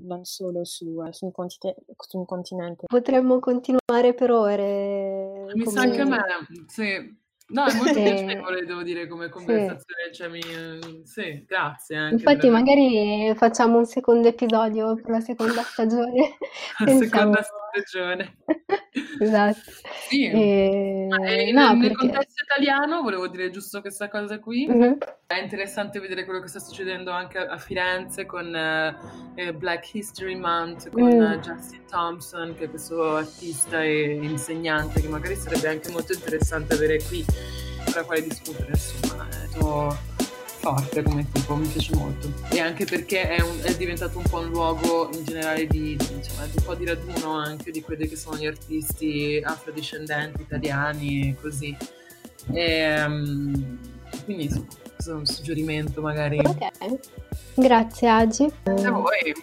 non 0.04 0.26
solo 0.26 0.66
su, 0.66 0.88
uh, 0.88 1.12
su, 1.12 1.26
un 1.26 1.32
continente, 1.32 1.86
su, 1.98 2.18
un 2.18 2.26
continente. 2.26 2.86
Potremmo 2.86 3.40
continuare 3.40 4.14
per 4.14 4.32
ore. 4.32 5.46
Mi 5.54 5.64
come... 5.64 5.78
sa 5.78 5.82
anche 5.82 6.02
a 6.02 6.06
me, 6.06 6.20
sì. 6.68 7.22
No, 7.46 7.66
è 7.66 7.76
molto 7.76 7.94
piacevole, 7.94 8.66
devo 8.66 8.84
dire, 8.84 9.06
come 9.08 9.30
conversazione. 9.30 10.04
Sì, 10.12 10.14
cioè, 10.14 10.30
mi... 10.30 11.04
sì 11.04 11.44
grazie. 11.46 12.10
Infatti, 12.12 12.50
magari 12.50 13.34
facciamo 13.36 13.78
un 13.78 13.86
secondo 13.86 14.30
episodio 14.30 14.96
per 14.96 15.10
la 15.10 15.20
seconda 15.20 15.62
stagione. 15.64 16.38
la 16.80 16.92
seconda 16.94 17.46
stagione. 17.72 18.38
esatto. 19.20 19.60
Sì. 20.08 20.26
E... 20.26 21.08
Eh, 21.22 21.52
no, 21.52 21.74
nel, 21.74 21.80
perché... 21.80 21.96
contesto 21.96 22.44
italiano, 22.44 23.02
volevo 23.02 23.28
dire 23.28 23.50
giusto 23.50 23.82
questa 23.82 24.08
cosa 24.08 24.40
qui. 24.40 24.68
Mm-hmm. 24.68 24.94
È 25.28 25.40
interessante 25.40 26.00
vedere 26.00 26.24
quello 26.24 26.40
che 26.40 26.48
sta 26.48 26.60
succedendo 26.60 27.12
anche 27.12 27.40
a 27.40 27.58
Firenze 27.58 28.26
con 28.26 28.48
uh, 28.48 29.52
Black 29.54 29.94
History 29.94 30.36
Month, 30.36 30.90
con 30.92 31.04
mm. 31.04 31.42
Justin 31.42 31.86
Thompson, 31.90 32.56
che 32.56 32.66
è 32.66 32.70
questo 32.70 33.16
artista 33.16 33.84
e 33.84 34.18
insegnante 34.22 35.02
che 35.02 35.08
magari 35.08 35.36
sarebbe 35.36 35.68
anche 35.68 35.92
molto 35.92 36.14
interessante 36.14 36.74
avere 36.74 37.02
qui 37.04 37.26
tra 37.86 38.04
quale 38.04 38.24
discutere, 38.24 38.70
insomma, 38.70 39.28
è 39.30 39.48
tutto 39.50 39.98
forte 40.64 41.04
come 41.04 41.30
tipo, 41.30 41.56
mi 41.56 41.68
piace 41.68 41.94
molto. 41.96 42.32
E 42.50 42.60
anche 42.60 42.86
perché 42.86 43.28
è, 43.28 43.42
un, 43.42 43.60
è 43.62 43.76
diventato 43.76 44.18
un 44.18 44.24
po' 44.24 44.40
un 44.40 44.50
luogo 44.50 45.10
in 45.14 45.26
generale 45.26 45.68
di, 45.68 45.92
insomma, 45.92 46.46
di 46.46 46.54
un 46.58 46.64
po' 46.64 46.74
di 46.76 46.86
raduno 46.86 47.34
anche 47.34 47.70
di 47.72 47.82
quelli 47.82 48.08
che 48.08 48.16
sono 48.16 48.38
gli 48.38 48.46
artisti 48.46 49.42
afrodiscendenti 49.44 50.42
italiani 50.42 51.30
e 51.30 51.36
così. 51.42 51.76
E, 52.54 53.04
um, 53.04 53.78
quindi 54.24 54.48
questo 54.48 55.12
è 55.12 55.14
un 55.14 55.26
suggerimento 55.26 56.02
magari. 56.02 56.40
Ok, 56.40 56.98
grazie 57.56 58.08
Agi. 58.08 58.52
Grazie 58.64 58.88
a 58.88 58.92
voi. 58.92 59.36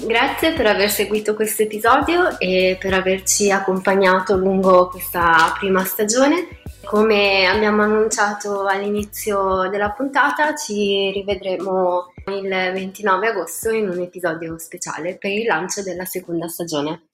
Grazie 0.00 0.52
per 0.52 0.66
aver 0.66 0.90
seguito 0.90 1.34
questo 1.34 1.62
episodio 1.62 2.38
e 2.38 2.76
per 2.78 2.94
averci 2.94 3.50
accompagnato 3.50 4.36
lungo 4.36 4.88
questa 4.88 5.52
prima 5.58 5.84
stagione. 5.84 6.57
Come 6.84 7.46
abbiamo 7.46 7.82
annunciato 7.82 8.64
all'inizio 8.64 9.68
della 9.68 9.90
puntata, 9.90 10.54
ci 10.54 11.10
rivedremo 11.10 12.12
il 12.28 12.48
29 12.48 13.28
agosto 13.28 13.70
in 13.70 13.88
un 13.88 14.00
episodio 14.00 14.58
speciale 14.58 15.16
per 15.16 15.30
il 15.30 15.44
lancio 15.44 15.82
della 15.82 16.06
seconda 16.06 16.48
stagione. 16.48 17.07